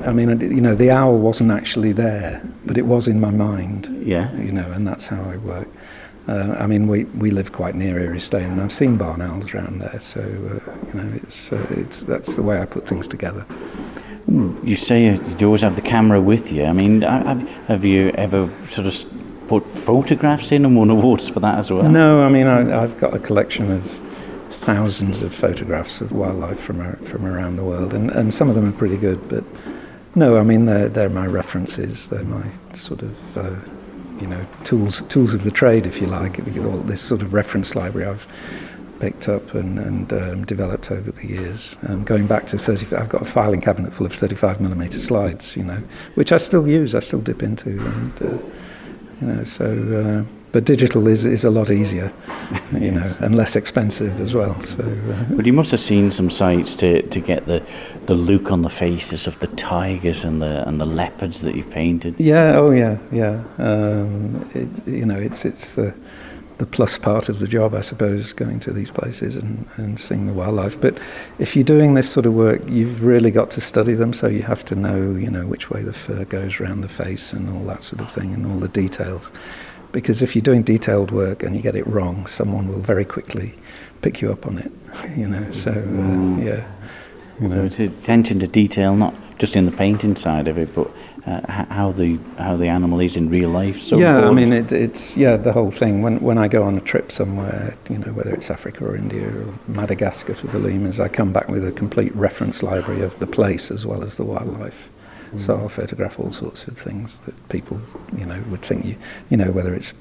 I 0.05 0.12
mean, 0.12 0.41
you 0.41 0.61
know, 0.61 0.74
the 0.74 0.91
owl 0.91 1.18
wasn't 1.18 1.53
actually 1.53 1.93
there, 1.93 2.43
but 2.66 2.76
it 2.76 2.87
was 2.87 3.07
in 3.07 3.20
my 3.20 3.30
mind. 3.30 4.03
Yeah. 4.05 4.35
You 4.37 4.51
know, 4.51 4.70
and 4.72 4.87
that's 4.87 5.07
how 5.07 5.22
I 5.22 5.37
work. 5.37 5.68
Uh, 6.26 6.57
I 6.59 6.66
mean, 6.66 6.89
we, 6.89 7.05
we 7.05 7.30
live 7.30 7.53
quite 7.53 7.74
near 7.74 7.97
Eairystane, 7.97 8.53
and 8.53 8.61
I've 8.61 8.72
seen 8.72 8.97
barn 8.97 9.20
owls 9.20 9.53
around 9.53 9.80
there, 9.80 10.01
so 10.01 10.20
uh, 10.20 10.72
you 10.87 11.01
know, 11.01 11.12
it's 11.16 11.53
uh, 11.53 11.66
it's 11.70 12.01
that's 12.01 12.35
the 12.35 12.43
way 12.43 12.61
I 12.61 12.64
put 12.64 12.89
things 12.89 13.07
together. 13.07 13.45
You 14.27 14.77
say 14.77 15.18
you 15.39 15.47
always 15.47 15.61
have 15.61 15.77
the 15.77 15.83
camera 15.83 16.20
with 16.20 16.51
you. 16.51 16.64
I 16.64 16.72
mean, 16.72 17.03
have, 17.03 17.47
have 17.66 17.85
you 17.85 18.09
ever 18.11 18.51
sort 18.68 18.87
of 18.87 19.49
put 19.49 19.64
photographs 19.77 20.51
in 20.51 20.64
and 20.64 20.77
won 20.77 20.91
awards 20.91 21.29
for 21.29 21.41
that 21.41 21.59
as 21.59 21.70
well? 21.70 21.89
No, 21.89 22.22
I 22.22 22.29
mean 22.29 22.47
I, 22.47 22.83
I've 22.83 22.99
got 22.99 23.14
a 23.14 23.18
collection 23.18 23.70
of 23.70 23.85
thousands 24.51 25.22
of 25.22 25.35
photographs 25.35 26.01
of 26.01 26.12
wildlife 26.12 26.59
from 26.59 26.97
from 27.05 27.27
around 27.27 27.57
the 27.57 27.64
world, 27.64 27.93
and, 27.93 28.11
and 28.11 28.33
some 28.33 28.49
of 28.49 28.55
them 28.55 28.68
are 28.68 28.77
pretty 28.77 28.97
good. 28.97 29.29
But 29.29 29.45
no, 30.14 30.39
I 30.39 30.43
mean 30.43 30.64
they're 30.64 30.89
they're 30.89 31.11
my 31.11 31.27
references. 31.27 32.09
They're 32.09 32.25
my 32.25 32.51
sort 32.72 33.03
of 33.03 33.37
uh, 33.37 33.57
you 34.20 34.27
know 34.27 34.47
tools 34.64 35.03
tools 35.03 35.35
of 35.35 35.45
the 35.45 35.51
trade, 35.51 35.87
if 35.87 36.01
you 36.01 36.07
like. 36.07 36.37
This 36.87 37.03
sort 37.03 37.20
of 37.22 37.35
reference 37.35 37.75
library 37.75 38.09
I've 38.09 38.27
picked 39.01 39.28
up 39.28 39.55
and, 39.55 39.78
and 39.78 40.12
um, 40.12 40.45
developed 40.45 40.90
over 40.90 41.11
the 41.11 41.26
years. 41.26 41.76
Um, 41.88 42.05
going 42.05 42.26
back 42.26 42.47
to 42.49 42.59
30, 42.59 42.97
I've 42.97 43.09
got 43.09 43.22
a 43.22 43.24
filing 43.24 43.61
cabinet 43.61 43.95
full 43.95 44.07
of 44.07 44.12
35 44.12 44.61
millimeter 44.61 44.99
slides, 44.99 45.57
you 45.57 45.64
know, 45.64 45.82
which 46.14 46.32
I 46.32 46.36
still 46.36 46.66
use. 46.66 46.95
I 46.95 47.01
still 47.01 47.20
dip 47.20 47.42
into, 47.42 47.70
and 47.70 48.22
uh, 48.22 48.38
you 49.20 49.26
know, 49.26 49.45
so. 49.45 50.24
Uh, 50.26 50.40
but 50.55 50.62
digital 50.62 51.09
is, 51.09 51.24
is 51.24 51.42
a 51.42 51.51
lot 51.51 51.68
easier, 51.68 52.12
you 52.72 52.92
know, 52.92 53.12
and 53.18 53.34
less 53.34 53.57
expensive 53.57 54.20
as 54.20 54.34
well. 54.34 54.62
So, 54.62 54.84
uh, 54.84 55.34
But 55.34 55.47
you 55.47 55.53
must 55.53 55.72
have 55.72 55.80
seen 55.80 56.12
some 56.12 56.30
sites 56.30 56.76
to, 56.76 57.03
to 57.03 57.18
get 57.18 57.47
the, 57.47 57.61
the 58.07 58.14
look 58.14 58.53
on 58.53 58.62
the 58.62 58.70
faces 58.70 59.26
of 59.26 59.36
the 59.40 59.49
tigers 59.49 60.22
and 60.22 60.40
the 60.40 60.62
and 60.68 60.80
the 60.80 60.84
leopards 60.84 61.40
that 61.40 61.57
you've 61.57 61.72
painted. 61.72 62.14
yeah, 62.20 62.57
oh 62.57 62.70
yeah, 62.70 62.99
yeah. 63.11 63.42
Um, 63.59 64.49
it, 64.55 64.86
you 64.86 65.05
know, 65.05 65.18
it's 65.18 65.45
it's 65.45 65.72
the 65.72 65.92
the 66.59 66.67
plus 66.67 66.97
part 66.97 67.29
of 67.29 67.41
the 67.41 67.49
job, 67.49 67.75
I 67.75 67.81
suppose, 67.81 68.33
going 68.33 68.61
to 68.61 68.73
these 68.73 68.91
places 68.91 69.35
and, 69.37 69.67
and 69.77 69.99
seeing 69.99 70.27
the 70.27 70.33
wildlife. 70.33 70.81
But 70.81 70.97
if 71.39 71.57
you're 71.57 71.65
doing 71.65 71.95
this 71.95 72.09
sort 72.11 72.27
of 72.27 72.35
work, 72.35 72.63
you've 72.69 73.03
really 73.03 73.31
got 73.33 73.51
to 73.53 73.61
study 73.61 73.95
them. 73.95 74.13
So 74.13 74.29
you 74.29 74.43
have 74.43 74.65
to 74.67 74.75
know, 74.77 75.15
you 75.17 75.31
know, 75.31 75.47
which 75.47 75.71
way 75.71 75.83
the 75.83 75.93
fur 75.93 76.25
goes 76.25 76.61
around 76.61 76.83
the 76.83 76.89
face 76.89 77.33
and 77.33 77.51
all 77.51 77.65
that 77.65 77.83
sort 77.83 78.01
of 78.01 78.13
thing, 78.13 78.33
and 78.35 78.47
all 78.47 78.59
the 78.59 78.69
details. 78.69 79.33
Because 79.91 80.23
if 80.23 80.35
you're 80.37 80.43
doing 80.43 80.63
detailed 80.63 81.11
work 81.11 81.43
and 81.43 81.55
you 81.57 81.63
get 81.63 81.75
it 81.77 81.87
wrong, 81.87 82.27
someone 82.27 82.69
will 82.69 82.81
very 82.81 83.05
quickly 83.05 83.55
pick 84.03 84.21
you 84.21 84.31
up 84.33 84.47
on 84.47 84.59
it. 84.59 84.71
You 85.17 85.27
know, 85.29 85.53
so 85.53 85.71
uh, 85.73 86.41
yeah. 86.41 86.65
You 87.41 87.49
So 87.49 87.55
know. 87.57 87.65
it's 87.65 87.79
attention 87.81 88.39
to 88.41 88.47
detail, 88.47 88.95
not 88.95 89.13
just 89.39 89.57
in 89.57 89.67
the 89.67 89.73
painting 89.73 90.15
side 90.15 90.47
of 90.47 90.57
it, 90.57 90.73
but 90.75 90.89
uh, 91.27 91.64
how 91.70 91.91
the 91.91 92.18
how 92.39 92.57
the 92.57 92.68
animal 92.68 93.01
is 93.01 93.16
in 93.16 93.31
real 93.31 93.49
life. 93.49 93.81
So 93.81 93.99
yeah, 93.99 94.29
I 94.29 94.31
mean, 94.31 94.53
it, 94.53 94.72
it's 94.72 95.16
yeah 95.16 95.37
the 95.37 95.53
whole 95.53 95.70
thing. 95.70 96.03
When 96.03 96.20
when 96.20 96.39
I 96.39 96.49
go 96.49 96.62
on 96.62 96.77
a 96.77 96.81
trip 96.81 97.11
somewhere, 97.11 97.77
you 97.89 97.99
know, 97.99 98.12
whether 98.12 98.35
it's 98.35 98.51
Africa 98.51 98.85
or 98.85 98.97
India 98.97 99.29
or 99.29 99.55
Madagascar 99.66 100.35
for 100.35 100.49
the 100.49 100.59
lemurs, 100.59 101.01
I 101.01 101.09
come 101.09 101.33
back 101.33 101.49
with 101.49 101.66
a 101.66 101.72
complete 101.72 102.14
reference 102.14 102.62
library 102.62 103.03
of 103.03 103.18
the 103.18 103.27
place 103.27 103.70
as 103.70 103.87
well 103.87 104.03
as 104.03 104.16
the 104.16 104.25
wildlife. 104.25 104.91
So 105.37 105.57
I'll 105.57 105.68
photograph 105.68 106.20
all 106.20 106.31
sorts 106.31 106.68
of 106.68 106.79
things 106.79 107.18
that 107.27 107.49
people, 107.49 107.81
you 108.16 108.25
know, 108.25 108.41
would 108.51 108.62
think 108.62 108.85
you, 108.85 108.97
you 109.31 109.37
know, 109.37 109.51
whether 109.51 109.75
it's 109.75 109.93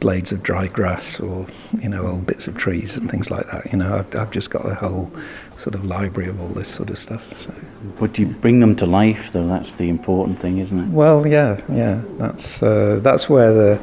blades 0.00 0.32
of 0.32 0.42
dry 0.42 0.66
grass 0.66 1.20
or 1.20 1.46
you 1.80 1.88
know 1.88 2.06
old 2.06 2.26
bits 2.26 2.48
of 2.48 2.56
trees 2.56 2.96
and 2.96 3.10
things 3.10 3.30
like 3.30 3.46
that. 3.50 3.70
You 3.70 3.78
know, 3.78 3.98
I've, 3.98 4.16
I've 4.16 4.30
just 4.30 4.50
got 4.50 4.66
a 4.66 4.74
whole 4.74 5.12
sort 5.56 5.74
of 5.74 5.84
library 5.84 6.28
of 6.28 6.40
all 6.40 6.48
this 6.48 6.68
sort 6.68 6.90
of 6.90 6.98
stuff. 6.98 7.38
So. 7.38 7.54
But 7.98 8.18
you 8.18 8.26
bring 8.26 8.60
them 8.60 8.74
to 8.76 8.86
life, 8.86 9.32
though. 9.32 9.46
That's 9.46 9.72
the 9.72 9.88
important 9.88 10.38
thing, 10.38 10.58
isn't 10.58 10.78
it? 10.78 10.88
Well, 10.88 11.26
yeah, 11.26 11.60
yeah. 11.70 12.02
That's 12.16 12.62
uh, 12.62 12.98
that's 13.02 13.28
where 13.28 13.52
the, 13.52 13.80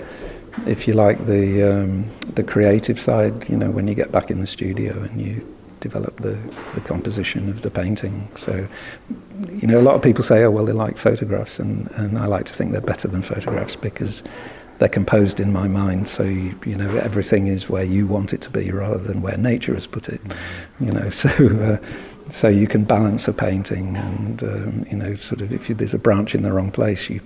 if 0.66 0.88
you 0.88 0.96
like, 0.96 1.26
the 1.28 1.64
um, 1.64 2.10
the 2.34 2.44
creative 2.44 3.00
side. 3.00 3.48
You 3.48 3.58
know, 3.58 3.70
when 3.70 3.88
you 3.88 3.96
get 3.96 4.12
back 4.12 4.32
in 4.32 4.42
the 4.42 4.48
studio 4.48 5.02
and 5.04 5.22
you 5.22 5.54
develop 5.80 6.20
the, 6.22 6.38
the 6.74 6.82
composition 6.82 7.50
of 7.50 7.62
the 7.62 7.70
painting. 7.70 8.28
So, 8.36 8.68
you 9.52 9.68
know, 9.68 9.80
a 9.80 9.84
lot 9.84 9.94
of 9.94 10.02
people 10.02 10.24
say, 10.24 10.44
oh, 10.44 10.50
well, 10.50 10.66
they 10.66 10.74
like 10.74 10.98
photographs, 10.98 11.60
and, 11.60 11.90
and 11.92 12.18
I 12.18 12.26
like 12.26 12.46
to 12.46 12.54
think 12.54 12.72
they're 12.72 12.82
better 12.82 13.08
than 13.08 13.22
photographs 13.22 13.76
because 13.76 14.24
they're 14.80 14.90
composed 14.90 15.40
in 15.40 15.52
my 15.52 15.68
mind. 15.68 16.08
So, 16.08 16.24
you, 16.24 16.60
you 16.66 16.76
know, 16.76 16.98
everything 16.98 17.48
is 17.48 17.70
where 17.70 17.84
you 17.84 18.08
want 18.08 18.34
it 18.34 18.42
to 18.42 18.50
be 18.50 18.72
rather 18.72 19.00
than 19.00 19.22
where 19.22 19.38
nature 19.38 19.74
has 19.74 19.88
put 19.88 20.10
it. 20.10 20.22
You 20.80 20.92
know, 20.92 21.10
so. 21.22 21.30
Uh, 21.30 21.86
so 22.30 22.50
you 22.50 22.68
can 22.68 22.84
balance 22.84 23.30
a 23.30 23.32
painting, 23.32 23.96
and 23.96 24.44
um, 24.44 24.86
you 24.92 24.98
know, 24.98 25.16
sort 25.16 25.40
of, 25.40 25.54
if 25.54 25.70
you, 25.70 25.76
there's 25.76 25.94
a 25.94 25.98
branch 25.98 26.36
in 26.36 26.44
the 26.44 26.52
wrong 26.52 26.72
place, 26.72 27.10
you 27.10 27.22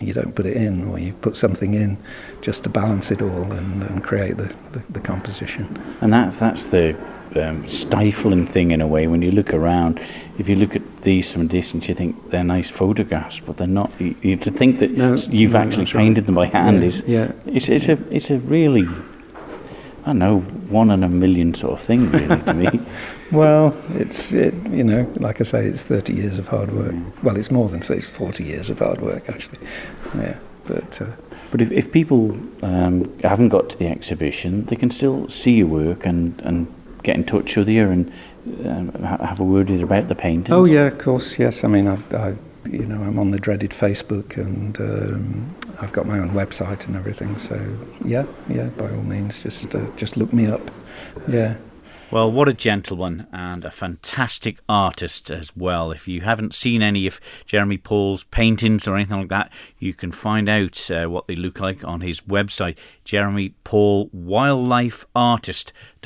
you 0.00 0.14
don't 0.14 0.34
put 0.34 0.46
it 0.46 0.56
in, 0.56 0.88
or 0.88 0.98
you 0.98 1.12
put 1.12 1.36
something 1.36 1.74
in 1.74 1.98
just 2.40 2.62
to 2.64 2.70
balance 2.70 3.10
it 3.10 3.20
all 3.20 3.52
and, 3.52 3.82
and 3.82 4.02
create 4.04 4.36
the, 4.36 4.54
the, 4.72 4.78
the 4.90 5.00
composition. 5.00 5.82
And 6.00 6.12
that's 6.12 6.36
that's 6.36 6.64
the 6.66 6.96
um, 7.38 7.68
stifling 7.68 8.46
thing 8.46 8.70
in 8.72 8.80
a 8.80 8.86
way 8.86 9.06
when 9.06 9.22
you 9.22 9.30
look 9.30 9.52
around. 9.54 10.00
If 10.38 10.48
you 10.48 10.56
look 10.56 10.76
at 10.76 10.82
these 11.02 11.30
from 11.32 11.42
a 11.42 11.44
distance, 11.46 11.88
you 11.88 11.94
think 11.94 12.30
they're 12.30 12.44
nice 12.44 12.70
photographs, 12.70 13.40
but 13.40 13.56
they're 13.56 13.66
not. 13.66 13.90
You, 13.98 14.14
you 14.22 14.36
to 14.36 14.50
think 14.50 14.78
that 14.78 14.90
No, 14.92 15.14
you've 15.30 15.52
no, 15.52 15.58
actually 15.58 15.84
that's 15.84 15.94
right. 15.94 16.02
painted 16.02 16.26
them 16.26 16.34
by 16.34 16.46
hand 16.46 16.82
Yeah, 16.82 16.88
is 16.88 17.02
yeah. 17.06 17.32
It's 17.46 17.68
it's 17.68 17.88
a 17.88 17.98
it's 18.10 18.30
a 18.30 18.38
really 18.38 18.86
I 20.04 20.12
don't 20.12 20.18
know 20.18 20.38
one 20.70 20.90
in 20.90 21.02
a 21.04 21.08
million 21.08 21.54
sort 21.54 21.72
of 21.80 21.84
thing 21.86 22.10
really 22.10 22.42
to 22.42 22.54
me. 22.54 22.80
Well, 23.30 23.76
it's 23.94 24.32
it, 24.32 24.54
you 24.70 24.82
know, 24.84 25.06
like 25.20 25.38
I 25.42 25.44
say, 25.44 25.66
it's 25.66 25.82
30 25.82 26.14
years 26.14 26.38
of 26.38 26.48
hard 26.48 26.72
work. 26.72 26.94
Well, 27.22 27.36
it's 27.36 27.50
more 27.50 27.68
than 27.68 27.80
30, 27.82 27.98
it's 27.98 28.08
40 28.08 28.42
years 28.42 28.70
of 28.70 28.78
hard 28.78 29.02
work 29.02 29.28
actually. 29.28 29.58
Yeah, 30.14 30.38
but 30.64 31.02
uh, 31.02 31.06
But 31.50 31.60
if, 31.60 31.70
if 31.70 31.92
people 31.92 32.38
um, 32.62 33.04
haven't 33.22 33.50
got 33.50 33.68
to 33.68 33.76
the 33.78 33.86
exhibition, 33.86 34.64
they 34.66 34.76
can 34.76 34.90
still 34.90 35.28
see 35.28 35.58
your 35.58 35.66
work 35.66 36.06
and, 36.06 36.40
and 36.42 36.66
get 37.08 37.16
in 37.16 37.24
touch 37.24 37.56
with 37.56 37.68
you 37.68 37.88
and 37.88 38.12
um, 38.66 38.92
have 39.02 39.40
a 39.40 39.44
word 39.44 39.70
with 39.70 39.78
you 39.78 39.86
about 39.86 40.08
the 40.08 40.14
paintings. 40.14 40.50
oh 40.50 40.66
yeah, 40.66 40.86
of 40.88 40.98
course, 40.98 41.38
yes. 41.38 41.64
I 41.64 41.68
mean, 41.68 41.86
I've, 41.86 42.14
I, 42.14 42.34
you 42.70 42.84
know, 42.84 43.02
I'm 43.02 43.18
on 43.18 43.30
the 43.30 43.38
dreaded 43.38 43.70
Facebook 43.70 44.36
and 44.36 44.78
um, 44.78 45.56
I've 45.80 45.92
got 45.92 46.04
my 46.06 46.18
own 46.18 46.32
website 46.32 46.86
and 46.86 46.96
everything. 46.96 47.38
So 47.38 47.58
yeah, 48.04 48.26
yeah, 48.48 48.66
by 48.76 48.90
all 48.90 49.02
means, 49.02 49.40
just 49.40 49.74
uh, 49.74 49.88
just 49.96 50.18
look 50.18 50.34
me 50.34 50.46
up. 50.46 50.70
Yeah. 51.26 51.56
Well, 52.10 52.32
what 52.32 52.48
a 52.48 52.54
gentleman 52.54 53.26
and 53.32 53.66
a 53.66 53.70
fantastic 53.70 54.60
artist 54.66 55.30
as 55.30 55.54
well. 55.54 55.92
If 55.92 56.08
you 56.08 56.22
haven't 56.22 56.54
seen 56.54 56.80
any 56.80 57.06
of 57.06 57.20
Jeremy 57.44 57.76
Paul's 57.76 58.24
paintings 58.24 58.88
or 58.88 58.96
anything 58.96 59.18
like 59.18 59.28
that, 59.28 59.52
you 59.78 59.92
can 59.92 60.10
find 60.10 60.48
out 60.48 60.90
uh, 60.90 61.08
what 61.08 61.26
they 61.26 61.36
look 61.36 61.60
like 61.60 61.84
on 61.84 62.00
his 62.00 62.22
website, 62.22 62.78
Jeremy 63.04 63.50
Paul 63.62 64.08
Wildlife 64.14 65.04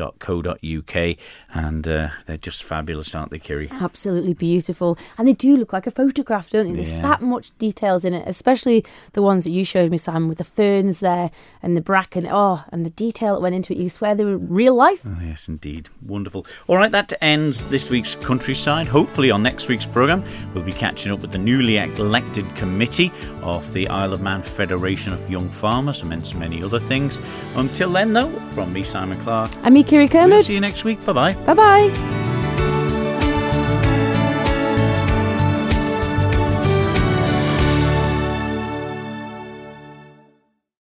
Artist.co.uk. 0.01 1.17
And 1.55 1.87
uh, 1.87 2.09
they're 2.27 2.37
just 2.37 2.65
fabulous, 2.65 3.15
aren't 3.15 3.31
they, 3.31 3.39
Kiri? 3.39 3.69
Absolutely 3.71 4.35
beautiful. 4.35 4.99
And 5.19 5.29
they 5.29 5.33
do 5.33 5.57
look 5.57 5.73
like 5.73 5.87
a 5.87 5.91
photograph, 5.91 6.51
don't 6.51 6.69
they? 6.69 6.73
There's 6.75 6.95
Yeah. 6.95 7.01
that 7.03 7.23
much 7.23 7.57
details 7.59 8.05
in 8.05 8.15
it, 8.15 8.25
especially 8.27 8.85
the 9.13 9.23
ones 9.23 9.45
that 9.45 9.51
you 9.51 9.65
showed 9.65 9.91
me, 9.91 9.97
Sam, 9.97 10.29
with 10.29 10.39
the 10.39 10.45
ferns 10.45 11.01
there 11.01 11.31
and 11.63 11.77
the 11.77 11.81
bracken. 11.81 12.27
Oh, 12.31 12.65
and 12.73 12.87
the 12.87 12.91
detail 12.91 13.35
that 13.35 13.41
went 13.41 13.55
into 13.55 13.73
it. 13.73 13.79
You 13.79 13.89
swear 13.89 14.15
they 14.15 14.25
were 14.25 14.37
real 14.39 14.75
life. 14.75 15.03
Oh, 15.07 15.19
yes, 15.23 15.49
indeed. 15.49 15.89
Wonderful. 16.07 16.47
All 16.69 16.77
right, 16.77 16.93
that 16.93 17.13
ends 17.21 17.67
this 17.67 17.91
week's 17.91 18.15
Countryside. 18.17 18.87
Hopefully, 18.87 19.31
on 19.31 19.43
next 19.43 19.69
week's 19.69 19.87
programme, 19.87 20.25
we'll 20.55 20.65
be 20.65 20.73
catching 20.73 21.13
up 21.13 21.21
with 21.21 21.33
the 21.33 21.39
newly 21.39 21.77
elected 21.79 22.55
committee 22.57 23.11
of 23.43 23.73
the 23.73 23.89
Isle 23.89 24.13
of 24.13 24.23
Man 24.23 24.43
Federation 24.43 25.13
of 25.13 25.29
Young 25.31 25.49
Farmers, 25.49 26.03
amongst 26.03 26.35
many 26.35 26.63
other 26.63 26.79
things. 26.79 27.21
Until 27.57 27.91
then, 27.91 28.13
though, 28.13 28.29
from 28.55 28.73
me, 28.73 28.83
Simon 28.83 29.19
Clark. 29.21 29.51
I'm 29.63 29.75
me, 29.75 29.82
Kiri 29.85 30.09
We'll 30.13 30.43
see 30.43 30.55
you 30.55 30.61
next 30.61 30.85
week. 30.85 31.05
Bye 31.05 31.13
bye. 31.13 31.33
Bye 31.47 31.55
bye. 31.55 32.32